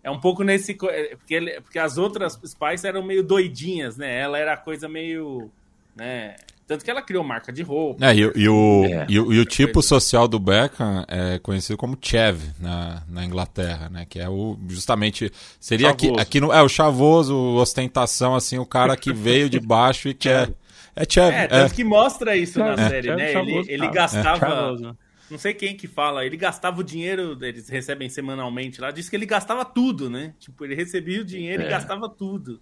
é, 0.04 0.08
é 0.08 0.12
um 0.12 0.20
pouco 0.20 0.44
nesse. 0.44 0.78
É, 0.90 1.16
porque, 1.16 1.34
ele, 1.34 1.62
porque 1.62 1.80
as 1.80 1.98
outras 1.98 2.40
Spice 2.46 2.86
eram 2.86 3.02
meio 3.04 3.24
doidinhas, 3.24 3.98
né? 3.98 4.20
Ela 4.20 4.38
era 4.38 4.54
a 4.54 4.58
coisa 4.58 4.88
meio. 4.90 5.50
Né? 5.96 6.36
Tanto 6.66 6.86
que 6.86 6.90
ela 6.90 7.02
criou 7.02 7.24
marca 7.24 7.52
de 7.52 7.62
roupa. 7.62 8.06
É, 8.06 8.16
e, 8.16 8.20
e, 8.20 8.50
o, 8.50 8.86
é, 8.86 9.06
e, 9.10 9.20
o, 9.20 9.34
e 9.34 9.40
o 9.40 9.46
tipo 9.46 9.82
social 9.82 10.28
do 10.28 10.40
Beckham 10.40 11.06
é 11.08 11.38
conhecido 11.40 11.78
como 11.78 11.98
Chev 12.02 12.40
na, 12.60 13.04
na 13.08 13.26
Inglaterra, 13.26 13.90
né? 13.90 14.06
Que 14.10 14.20
é 14.20 14.30
o 14.30 14.58
justamente. 14.68 15.32
Seria 15.60 15.90
aqui, 15.90 16.12
aqui 16.18 16.40
no. 16.40 16.52
É, 16.54 16.62
o 16.62 16.70
chavoso, 16.70 17.36
ostentação, 17.56 18.36
assim, 18.36 18.58
o 18.58 18.66
cara 18.66 18.96
que 18.96 19.12
veio 19.14 19.50
de 19.50 19.60
baixo 19.60 20.10
e 20.10 20.14
quer. 20.14 20.50
É 20.96 21.06
Chev. 21.10 21.34
É, 21.34 21.48
tanto 21.48 21.72
é. 21.72 21.76
que 21.76 21.84
mostra 21.84 22.38
isso 22.38 22.60
na 22.60 22.74
é. 22.74 22.88
série, 22.88 23.16
né? 23.16 23.34
Ele, 23.34 23.66
ele 23.68 23.88
gastava. 23.88 24.96
Não 25.30 25.38
sei 25.38 25.54
quem 25.54 25.76
que 25.76 25.88
fala, 25.88 26.26
ele 26.26 26.38
gastava 26.38 26.82
o 26.82 26.84
dinheiro, 26.84 27.38
eles 27.42 27.70
recebem 27.70 28.10
semanalmente 28.10 28.82
lá, 28.82 28.92
disse 28.92 29.10
que 29.10 29.16
ele 29.16 29.26
gastava 29.26 29.64
tudo, 29.64 30.10
né? 30.10 30.34
Tipo, 30.40 30.66
ele 30.66 30.76
recebia 30.76 31.22
o 31.22 31.26
dinheiro 31.26 31.64
é. 31.64 31.66
e 31.66 31.70
gastava 31.70 32.10
tudo. 32.10 32.62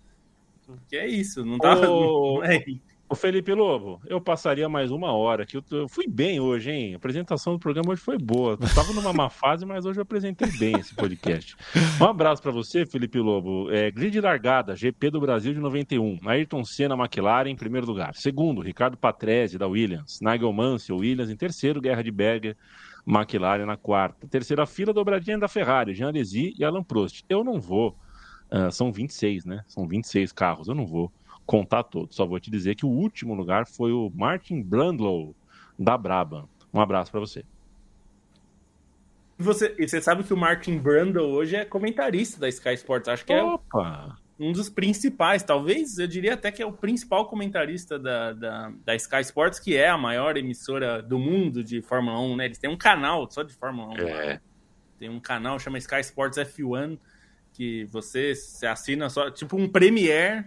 Que 0.88 0.96
é 0.96 1.08
isso, 1.08 1.44
não. 1.44 1.58
Ô, 1.62 2.38
não 2.40 2.44
é 2.44 2.64
Ô 3.12 3.16
Felipe 3.16 3.54
Lobo, 3.54 4.00
eu 4.08 4.22
passaria 4.22 4.70
mais 4.70 4.90
uma 4.90 5.12
hora, 5.12 5.46
eu, 5.54 5.62
eu, 5.72 5.90
fui 5.90 6.08
bem 6.08 6.40
hoje, 6.40 6.72
hein? 6.72 6.94
A 6.94 6.96
apresentação 6.96 7.52
do 7.52 7.60
programa 7.60 7.92
hoje 7.92 8.02
foi 8.02 8.18
boa. 8.18 8.54
Eu 8.54 8.74
tava 8.74 8.94
numa 8.94 9.12
má 9.12 9.30
fase, 9.30 9.66
mas 9.66 9.86
hoje 9.86 10.00
eu 10.00 10.04
apresentei 10.04 10.48
bem 10.58 10.80
esse 10.80 10.96
podcast. 10.96 11.58
Um 12.00 12.06
abraço 12.06 12.42
para 12.42 12.54
você, 12.54 12.86
Felipe 12.86 13.20
Lobo. 13.20 13.70
É, 13.70 13.92
grid 13.92 14.18
largada, 14.22 14.78
GP 14.78 15.10
do 15.10 15.20
Brasil 15.20 15.54
de 15.54 15.60
91. 15.60 16.20
Ayrton 16.26 16.64
Senna, 16.64 16.96
McLaren 16.96 17.50
em 17.50 17.56
primeiro 17.58 17.86
lugar. 17.86 18.16
Segundo, 18.16 18.62
Ricardo 18.62 18.96
Patrese, 18.96 19.58
da 19.58 19.68
Williams. 19.68 20.22
Nigel 20.22 20.54
Mansell, 20.54 20.96
Williams 20.96 21.30
em 21.30 21.36
terceiro, 21.36 21.82
Guerra 21.82 22.02
de 22.02 22.12
Berger, 22.12 22.56
McLaren 23.06 23.66
na 23.66 23.76
quarta. 23.76 24.26
Terceira 24.26 24.66
fila, 24.66 24.94
dobradinha 24.94 25.38
da 25.38 25.50
Ferrari, 25.50 25.94
Jean 25.94 26.08
Alesi 26.08 26.56
e 26.58 26.64
Alan 26.64 26.82
Prost. 26.82 27.26
Eu 27.28 27.44
não 27.44 27.60
vou 27.60 27.94
Uh, 28.52 28.70
são 28.70 28.92
26, 28.92 29.46
né? 29.46 29.64
São 29.66 29.88
26 29.88 30.34
carros. 30.34 30.68
Eu 30.68 30.76
não 30.76 30.86
vou 30.86 31.10
contar 31.52 31.84
todos. 31.84 32.16
Só 32.16 32.26
vou 32.26 32.40
te 32.40 32.50
dizer 32.50 32.76
que 32.76 32.86
o 32.86 32.90
último 32.90 33.34
lugar 33.34 33.68
foi 33.68 33.92
o 33.92 34.10
Martin 34.16 34.62
Brandlow, 34.62 35.36
da 35.78 35.98
Braba. 35.98 36.48
Um 36.74 36.80
abraço 36.80 37.12
para 37.12 37.20
você. 37.20 37.44
E 39.38 39.44
você, 39.44 39.76
e 39.78 39.86
você 39.86 40.02
sabe 40.02 40.24
que 40.24 40.34
o 40.34 40.38
Martin 40.38 40.78
Brandle 40.78 41.30
hoje 41.30 41.58
é 41.58 41.66
comentarista 41.66 42.40
da 42.40 42.48
Sky 42.48 42.76
Sports. 42.76 43.10
Acho 43.10 43.26
que 43.26 43.34
Opa. 43.34 44.18
é 44.40 44.44
um 44.44 44.54
dos 44.54 44.70
principais, 44.70 45.44
talvez 45.44 45.98
eu 45.98 46.08
diria 46.08 46.36
até 46.36 46.54
que 46.54 46.64
é 46.64 46.66
o 46.66 46.72
principal 46.72 47.26
comentarista 47.26 48.00
da, 48.00 48.32
da, 48.32 48.72
da, 48.86 48.96
Sky 48.96 49.20
Sports, 49.20 49.60
que 49.60 49.76
é 49.76 49.90
a 49.90 49.98
maior 49.98 50.38
emissora 50.38 51.02
do 51.02 51.20
mundo 51.20 51.62
de 51.62 51.82
Fórmula 51.82 52.18
1, 52.18 52.36
né? 52.38 52.46
Eles 52.46 52.60
têm 52.60 52.70
um 52.70 52.78
canal 52.78 53.30
só 53.30 53.44
de 53.44 53.54
Fórmula 53.54 53.94
1. 54.02 54.08
É. 54.08 54.42
Tem 54.98 55.10
um 55.10 55.20
canal 55.20 55.60
chama 55.60 55.78
Sky 55.80 56.00
Sports 56.00 56.38
F1, 56.38 56.98
que 57.52 57.84
você, 57.86 58.34
você 58.34 58.66
assina 58.66 59.10
só, 59.10 59.30
tipo 59.30 59.58
um 59.58 59.68
Premiere, 59.68 60.46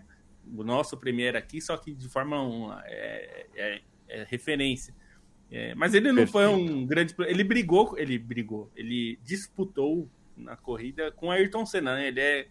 o 0.57 0.65
nosso 0.65 0.97
Premiere 0.97 1.37
aqui, 1.37 1.61
só 1.61 1.77
que 1.77 1.93
de 1.93 2.09
Fórmula 2.09 2.43
1. 2.43 2.73
É, 2.85 3.47
é, 3.57 3.81
é 4.09 4.27
referência. 4.29 4.95
É, 5.51 5.75
mas 5.75 5.95
ele 5.95 6.09
não 6.09 6.25
Perfeito. 6.25 6.33
foi 6.33 6.47
um 6.47 6.87
grande. 6.87 7.15
Ele 7.21 7.45
brigou, 7.45 7.97
ele 7.99 8.19
brigou, 8.19 8.71
ele 8.75 9.19
disputou 9.23 10.09
na 10.37 10.57
corrida 10.57 11.13
com 11.13 11.31
Ayrton 11.31 11.65
Senna, 11.65 11.95
né? 11.95 12.09
Ele 12.09 12.21
é 12.21 12.49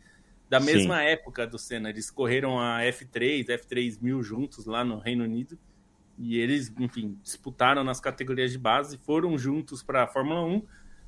da 0.50 0.60
mesma 0.60 1.00
Sim. 1.00 1.06
época 1.06 1.48
do 1.48 1.58
Senna. 1.58 1.90
Eles 1.90 2.10
correram 2.10 2.60
a 2.60 2.80
F3, 2.82 3.46
F3000 3.48 4.24
juntos 4.24 4.66
lá 4.66 4.84
no 4.84 5.00
Reino 5.00 5.24
Unido. 5.24 5.58
E 6.18 6.38
eles, 6.38 6.72
enfim, 6.80 7.18
disputaram 7.24 7.84
nas 7.84 8.00
categorias 8.00 8.52
de 8.52 8.60
base, 8.60 8.98
foram 9.00 9.38
juntos 9.38 9.82
para 9.82 10.04
a 10.04 10.08
Fórmula 10.08 10.46
1. 10.46 10.64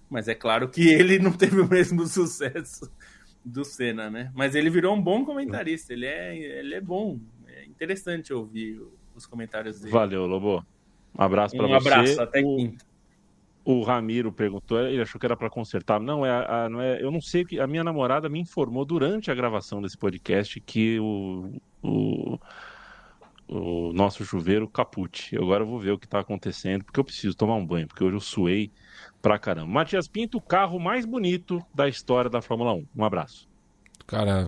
Mas 0.10 0.28
é 0.28 0.36
claro 0.36 0.68
que 0.68 0.82
ele 0.90 1.20
não 1.20 1.32
teve 1.32 1.60
o 1.60 1.68
mesmo 1.68 2.06
sucesso 2.08 2.92
do 3.46 3.64
Senna, 3.64 4.10
né? 4.10 4.32
Mas 4.34 4.56
ele 4.56 4.70
virou 4.70 4.96
um 4.96 5.02
bom 5.02 5.24
comentarista. 5.24 5.94
Ele 5.94 6.08
é, 6.08 6.36
ele 6.36 6.74
é 6.74 6.82
bom. 6.82 7.20
É 7.48 7.64
interessante 7.66 8.34
ouvir 8.34 8.82
os 9.16 9.26
comentários 9.26 9.80
dele. 9.80 9.92
Valeu, 9.92 10.26
Lobo. 10.26 10.66
Um 11.18 11.22
abraço 11.24 11.56
para 11.56 11.66
um 11.66 11.70
você. 11.70 11.90
Um 11.90 11.94
abraço, 11.94 12.22
até 12.22 12.42
quinta. 12.42 12.84
O 13.64 13.82
Ramiro 13.82 14.32
perguntou, 14.32 14.80
ele 14.80 15.02
achou 15.02 15.20
que 15.20 15.26
era 15.26 15.36
para 15.36 15.50
consertar. 15.50 16.00
Não, 16.00 16.26
é, 16.26 16.30
a, 16.30 16.70
não 16.70 16.82
é. 16.82 17.02
Eu 17.02 17.10
não 17.10 17.22
sei 17.22 17.44
que 17.44 17.60
a 17.60 17.66
minha 17.66 17.84
namorada 17.84 18.30
me 18.30 18.40
informou 18.40 18.86
durante 18.86 19.32
a 19.32 19.36
gravação 19.36 19.82
desse 19.82 19.98
podcast 19.98 20.60
que 20.60 21.00
o, 21.00 21.60
o, 21.82 22.38
o 23.48 23.92
nosso 23.94 24.26
chuveiro 24.26 24.68
capute. 24.68 25.36
Agora 25.38 25.64
eu 25.64 25.68
vou 25.68 25.80
ver 25.80 25.92
o 25.92 25.98
que 25.98 26.06
está 26.06 26.20
acontecendo, 26.20 26.84
porque 26.84 27.00
eu 27.00 27.04
preciso 27.04 27.36
tomar 27.36 27.56
um 27.56 27.66
banho, 27.66 27.88
porque 27.88 28.04
hoje 28.04 28.16
eu 28.16 28.22
suei 28.22 28.72
pra 29.22 29.40
caramba. 29.40 29.72
Matias 29.72 30.08
Pinto, 30.08 30.38
o 30.38 30.42
carro 30.42 30.80
mais 30.80 31.06
bonito 31.06 31.64
da 31.74 31.88
história 31.88 32.30
da 32.30 32.42
Fórmula 32.42 32.74
1. 32.74 32.86
Um 32.96 33.04
abraço. 33.04 33.48
Cara, 34.08 34.48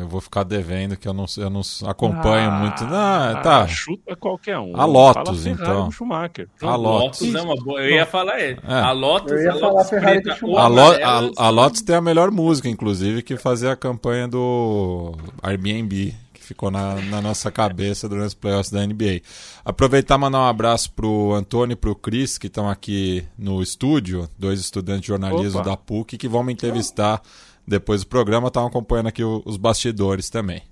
eu 0.00 0.08
vou 0.08 0.20
ficar 0.20 0.42
devendo 0.42 0.96
que 0.96 1.06
eu 1.06 1.12
não, 1.12 1.26
eu 1.38 1.48
não 1.48 1.60
acompanho 1.84 2.50
ah, 2.50 2.58
muito. 2.58 2.84
Não, 2.84 3.40
tá. 3.40 3.64
Chuta 3.68 4.16
qualquer 4.16 4.58
um. 4.58 4.76
A 4.76 4.84
Lotus, 4.84 5.46
então. 5.46 5.92
Schumacher. 5.92 6.48
A 6.60 6.74
Lotus. 6.74 7.20
Lotus 7.20 7.34
é 7.36 7.42
uma 7.42 7.54
boa. 7.54 7.80
Eu 7.82 7.90
ia 7.90 8.04
falar 8.04 8.40
ele. 8.40 8.58
É. 8.66 8.74
A 8.74 8.90
Lotus. 8.90 9.30
Eu 9.30 9.42
ia 9.42 9.50
a 9.50 9.58
falar 9.60 9.72
Lotus 9.74 9.90
Ferrari 9.90 10.20
do 10.22 10.34
Schumacher. 10.34 11.06
A, 11.06 11.20
Lo, 11.20 11.30
a, 11.36 11.46
a 11.46 11.50
Lotus 11.50 11.82
tem 11.82 11.94
a 11.94 12.00
melhor 12.00 12.32
música, 12.32 12.68
inclusive, 12.68 13.22
que 13.22 13.36
fazia 13.36 13.70
a 13.70 13.76
campanha 13.76 14.26
do 14.26 15.14
Airbnb 15.40 16.12
ficou 16.46 16.70
na, 16.70 16.94
na, 17.02 17.20
nossa 17.20 17.50
cabeça 17.50 18.08
durante 18.08 18.28
os 18.28 18.34
playoffs 18.34 18.70
da 18.70 18.86
NBA. 18.86 19.20
Aproveitar 19.64 20.16
e 20.16 20.18
mandar 20.18 20.40
um 20.40 20.46
abraço 20.46 20.92
pro 20.92 21.34
Antônio 21.34 21.74
e 21.74 21.76
pro 21.76 21.94
Cris, 21.94 22.38
que 22.38 22.46
estão 22.46 22.68
aqui 22.68 23.26
no 23.36 23.62
estúdio, 23.62 24.28
dois 24.38 24.60
estudantes 24.60 25.02
de 25.02 25.08
jornalismo 25.08 25.60
Opa. 25.60 25.70
da 25.70 25.76
PUC, 25.76 26.16
que 26.16 26.28
vão 26.28 26.42
me 26.42 26.52
entrevistar 26.52 27.20
depois 27.66 28.02
do 28.02 28.06
programa, 28.06 28.48
estavam 28.48 28.68
acompanhando 28.68 29.08
aqui 29.08 29.24
os 29.24 29.56
bastidores 29.56 30.30
também. 30.30 30.62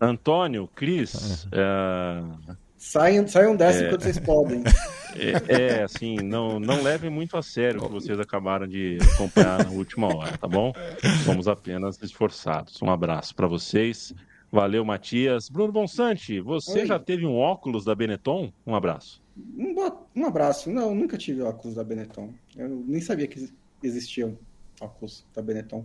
Antônio, 0.00 0.68
Cris. 0.74 1.46
É... 1.52 2.22
Saiam, 2.76 3.26
saiam 3.26 3.56
dessa 3.56 3.82
é... 3.82 3.86
enquanto 3.86 4.02
vocês 4.02 4.18
podem. 4.18 4.62
É, 5.18 5.78
é, 5.78 5.82
assim, 5.82 6.16
não, 6.16 6.60
não 6.60 6.82
levem 6.82 7.08
muito 7.08 7.38
a 7.38 7.42
sério 7.42 7.80
o 7.80 7.86
que 7.86 7.92
vocês 7.92 8.20
acabaram 8.20 8.66
de 8.66 8.98
acompanhar 9.14 9.64
na 9.64 9.70
última 9.70 10.14
hora, 10.14 10.36
tá 10.36 10.46
bom? 10.46 10.74
Somos 11.24 11.48
apenas 11.48 11.98
esforçados. 12.02 12.82
Um 12.82 12.90
abraço 12.90 13.34
para 13.34 13.46
vocês. 13.46 14.12
Valeu, 14.52 14.84
Matias. 14.84 15.48
Bruno 15.48 15.72
Bonsante, 15.72 16.38
você 16.40 16.80
Oi. 16.80 16.86
já 16.86 16.98
teve 16.98 17.24
um 17.24 17.36
óculos 17.36 17.84
da 17.84 17.94
Benetton? 17.94 18.52
Um 18.66 18.74
abraço. 18.74 19.22
Um, 19.56 19.74
um 20.14 20.26
abraço. 20.26 20.70
Não, 20.70 20.94
nunca 20.94 21.16
tive 21.16 21.42
óculos 21.42 21.76
da 21.76 21.82
Benetton. 21.82 22.32
Eu 22.54 22.68
nem 22.68 23.00
sabia 23.00 23.26
que 23.26 23.50
existiam 23.82 24.36
óculos 24.80 25.24
da 25.34 25.42
Benetton. 25.42 25.84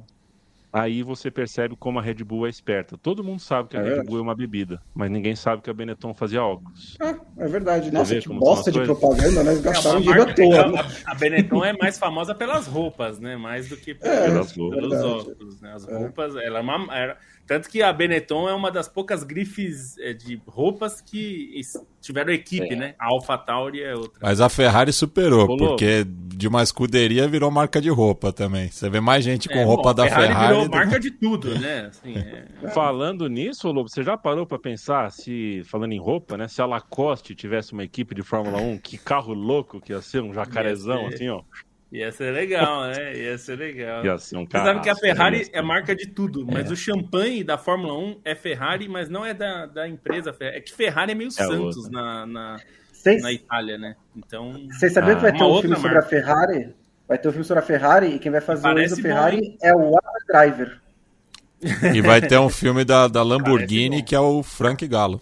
Aí 0.73 1.03
você 1.03 1.29
percebe 1.29 1.75
como 1.75 1.99
a 1.99 2.01
Red 2.01 2.23
Bull 2.23 2.47
é 2.47 2.49
esperta. 2.49 2.97
Todo 2.97 3.23
mundo 3.23 3.41
sabe 3.41 3.69
que 3.69 3.77
a 3.77 3.79
é 3.79 3.83
Red 3.83 3.89
verdade. 3.89 4.07
Bull 4.07 4.19
é 4.19 4.21
uma 4.21 4.35
bebida, 4.35 4.81
mas 4.93 5.11
ninguém 5.11 5.35
sabe 5.35 5.61
que 5.61 5.69
a 5.69 5.73
Benetton 5.73 6.13
fazia 6.13 6.41
óculos. 6.41 6.97
Ah, 7.01 7.15
é 7.37 7.47
verdade. 7.47 7.91
Nossa, 7.91 8.15
que 8.15 8.29
bosta 8.29 8.71
de 8.71 8.79
propaganda, 8.81 9.43
né? 9.43 9.51
Eles 9.51 9.61
gastaram 9.61 9.97
é 9.97 10.01
dinheiro 10.01 10.23
à 10.23 10.33
toa. 10.33 10.67
Né? 10.71 10.85
A, 11.05 11.15
Benetton 11.15 11.65
é 11.65 11.73
mais 11.73 11.99
famosa 11.99 12.33
pelas 12.33 12.67
roupas, 12.67 13.19
né? 13.19 13.35
Mais 13.35 13.67
do 13.67 13.75
que 13.75 13.91
é, 13.91 13.95
pelos, 13.95 14.51
é, 14.51 14.53
pelos 14.53 15.03
óculos. 15.03 15.61
Né? 15.61 15.73
As 15.73 15.85
roupas, 15.85 16.35
ela 16.37 16.59
é 16.59 16.61
uma, 16.61 16.95
era, 16.95 17.17
tanto 17.45 17.69
que 17.69 17.83
a 17.83 17.91
Benetton 17.91 18.47
é 18.47 18.53
uma 18.53 18.71
das 18.71 18.87
poucas 18.87 19.23
grifes 19.23 19.97
é, 19.97 20.13
de 20.13 20.41
roupas 20.47 21.01
que 21.01 21.59
tiveram 21.99 22.31
equipe, 22.31 22.73
é. 22.73 22.75
né? 22.77 22.95
A 22.97 23.07
Alpha 23.07 23.37
Tauri 23.37 23.83
é 23.83 23.93
outra. 23.93 24.19
Mas 24.21 24.39
a 24.39 24.47
Ferrari 24.47 24.93
superou, 24.93 25.57
porque 25.57 26.05
de 26.07 26.47
uma 26.47 26.63
escuderia 26.63 27.27
virou 27.27 27.51
marca 27.51 27.81
de 27.81 27.89
roupa 27.89 28.31
também. 28.31 28.69
Você 28.69 28.89
vê 28.89 29.01
mais 29.01 29.23
gente 29.23 29.49
com 29.49 29.57
é, 29.57 29.63
roupa 29.63 29.89
bom, 29.89 29.95
da 29.95 30.03
Ferrari. 30.05 30.27
Ferrari 30.27 30.60
virou 30.61 30.69
do... 30.69 30.75
marca 30.75 30.99
de 30.99 31.11
tudo, 31.11 31.59
né? 31.59 31.87
Assim, 31.87 32.15
é... 32.17 32.69
Falando 32.69 33.27
nisso, 33.27 33.71
Lobo, 33.71 33.89
você 33.89 34.03
já 34.03 34.17
parou 34.17 34.45
para 34.45 34.59
pensar 34.59 35.11
se, 35.11 35.61
falando 35.65 35.93
em 35.93 35.99
roupa, 35.99 36.37
né? 36.37 36.47
Se 36.47 36.61
a 36.61 36.65
Lacoste 36.65 37.35
tivesse 37.35 37.73
uma 37.73 37.83
equipe 37.83 38.15
de 38.15 38.23
Fórmula 38.23 38.57
1, 38.57 38.77
que 38.79 38.97
carro 38.97 39.33
louco 39.33 39.81
que 39.81 39.91
ia 39.93 40.01
ser, 40.01 40.21
um 40.21 40.33
jacarezão, 40.33 41.07
assim, 41.07 41.29
ó. 41.29 41.41
Ia 41.91 42.09
ser 42.09 42.31
legal, 42.31 42.87
né? 42.87 43.17
Ia 43.17 43.37
ser 43.37 43.57
legal. 43.57 44.05
Ia 44.05 44.17
ser 44.17 44.37
um 44.37 44.45
Você 44.45 44.57
sabe 44.57 44.79
que 44.79 44.89
a 44.89 44.95
Ferrari 44.95 45.49
é 45.51 45.61
marca 45.61 45.93
de 45.93 46.07
tudo, 46.07 46.47
mas 46.49 46.69
é. 46.69 46.73
o 46.73 46.75
champanhe 46.75 47.43
da 47.43 47.57
Fórmula 47.57 47.97
1 47.97 48.21
é 48.23 48.33
Ferrari, 48.33 48.87
mas 48.87 49.09
não 49.09 49.25
é 49.25 49.33
da, 49.33 49.65
da 49.65 49.87
empresa 49.89 50.31
Ferrari. 50.31 50.57
É 50.57 50.61
que 50.61 50.73
Ferrari 50.73 51.11
é 51.11 51.15
meio 51.15 51.27
é 51.27 51.31
Santos 51.31 51.89
na, 51.89 52.25
na, 52.25 52.57
Cês... 52.93 53.21
na, 53.21 53.33
Itália, 53.33 53.77
né? 53.77 53.95
Então. 54.15 54.53
Vocês 54.71 54.93
sabiam 54.93 55.13
ah, 55.13 55.15
que 55.17 55.21
vai 55.21 55.31
ter 55.33 55.43
um 55.43 55.59
filme 55.59 55.75
marca. 55.75 55.81
sobre 55.81 55.97
a 55.97 56.01
Ferrari? 56.03 56.73
Vai 57.11 57.17
ter 57.17 57.27
um 57.27 57.31
filme 57.31 57.43
sobre 57.45 57.61
a 57.61 57.65
Ferrari 57.65 58.15
e 58.15 58.19
quem 58.19 58.31
vai 58.31 58.39
fazer 58.39 58.61
Parece 58.61 58.93
o 58.93 58.95
Enzo 58.95 59.01
Ferrari 59.01 59.41
bom, 59.41 59.57
é 59.61 59.75
o 59.75 59.97
Adam 59.97 60.13
Driver. 60.29 60.81
E 61.93 61.99
vai 61.99 62.21
ter 62.21 62.39
um 62.39 62.47
filme 62.47 62.85
da, 62.85 63.09
da 63.09 63.21
Lamborghini 63.21 64.01
que 64.01 64.15
é 64.15 64.19
o 64.21 64.41
Frank 64.41 64.87
Gallo. 64.87 65.19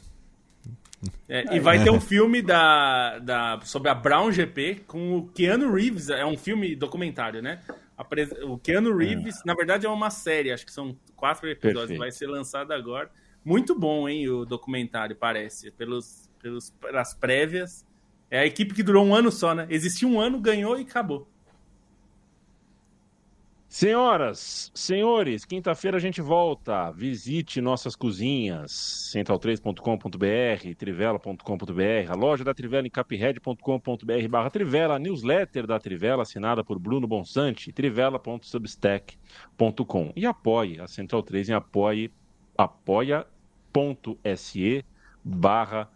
É, 1.28 1.56
e 1.56 1.60
vai 1.60 1.84
ter 1.84 1.90
um 1.90 1.98
filme 2.00 2.44
da, 2.44 3.18
da, 3.18 3.60
sobre 3.64 3.90
a 3.90 3.96
Brown 3.96 4.32
GP 4.32 4.84
com 4.86 5.18
o 5.18 5.30
Keanu 5.30 5.74
Reeves. 5.74 6.12
É 6.12 6.24
um 6.24 6.38
filme 6.38 6.76
documentário, 6.76 7.42
né? 7.42 7.60
O 8.44 8.60
Keanu 8.60 8.96
Reeves, 8.96 9.38
é. 9.38 9.42
na 9.44 9.56
verdade, 9.56 9.88
é 9.88 9.90
uma 9.90 10.12
série, 10.12 10.52
acho 10.52 10.68
que 10.68 10.72
são 10.72 10.96
quatro 11.16 11.50
episódios, 11.50 11.88
Perfeito. 11.88 12.00
vai 12.02 12.12
ser 12.12 12.28
lançado 12.28 12.72
agora. 12.72 13.10
Muito 13.44 13.74
bom, 13.74 14.08
hein, 14.08 14.30
o 14.30 14.46
documentário, 14.46 15.16
parece. 15.16 15.72
Pelos, 15.72 16.30
pelos, 16.40 16.70
pelas 16.70 17.16
prévias. 17.16 17.84
É 18.30 18.42
a 18.42 18.46
equipe 18.46 18.76
que 18.76 18.84
durou 18.84 19.04
um 19.04 19.16
ano 19.16 19.32
só, 19.32 19.56
né? 19.56 19.66
Existiu 19.72 20.08
um 20.08 20.22
ano, 20.22 20.40
ganhou 20.40 20.78
e 20.78 20.84
acabou. 20.84 21.28
Senhoras, 23.70 24.70
senhores, 24.74 25.46
quinta-feira 25.46 25.98
a 25.98 26.00
gente 26.00 26.22
volta. 26.22 26.90
Visite 26.90 27.62
nossas 27.62 27.96
cozinhas, 27.96 28.72
central3.com.br, 29.14 30.76
trivela.com.br, 30.76 32.10
a 32.10 32.16
loja 32.16 32.44
da 32.44 32.52
Trivela 32.52 32.88
em 32.88 32.90
capred.com.br 32.90 34.28
barra 34.28 34.50
Trivela, 34.50 34.96
a 34.96 35.00
newsletter 35.00 35.68
da 35.68 35.80
Trivela, 35.80 36.24
assinada 36.24 36.64
por 36.64 36.80
Bruno 36.80 37.06
Bonsante, 37.06 37.72
trivela.substack.com. 37.72 40.14
E 40.16 40.26
apoie 40.26 40.82
a 40.82 40.88
Central 40.88 41.22
3 41.22 41.50
em 41.50 41.54
apoie, 41.54 42.12
apoia.se 42.58 43.24
barra 45.24 45.88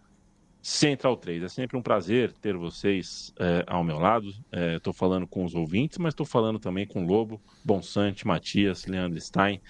Central 0.64 1.18
3. 1.18 1.42
É 1.42 1.48
sempre 1.48 1.76
um 1.76 1.82
prazer 1.82 2.32
ter 2.32 2.56
vocês 2.56 3.34
é, 3.38 3.62
ao 3.66 3.84
meu 3.84 3.98
lado. 3.98 4.28
Estou 4.50 4.92
é, 4.92 4.96
falando 4.96 5.26
com 5.26 5.44
os 5.44 5.54
ouvintes, 5.54 5.98
mas 5.98 6.12
estou 6.12 6.24
falando 6.24 6.58
também 6.58 6.86
com 6.86 7.04
Lobo, 7.04 7.38
Bonsante, 7.62 8.26
Matias, 8.26 8.86
Leandro 8.86 9.20
Stein. 9.20 9.60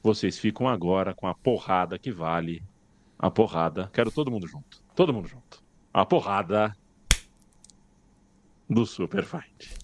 Vocês 0.00 0.38
ficam 0.38 0.68
agora 0.68 1.12
com 1.12 1.26
a 1.26 1.34
porrada 1.34 1.98
que 1.98 2.12
vale 2.12 2.62
a 3.18 3.28
porrada. 3.28 3.90
Quero 3.92 4.12
todo 4.12 4.30
mundo 4.30 4.46
junto. 4.46 4.80
Todo 4.94 5.12
mundo 5.12 5.26
junto. 5.26 5.60
A 5.92 6.06
porrada 6.06 6.72
do 8.70 8.86
Super 8.86 9.24
Fight. 9.24 9.74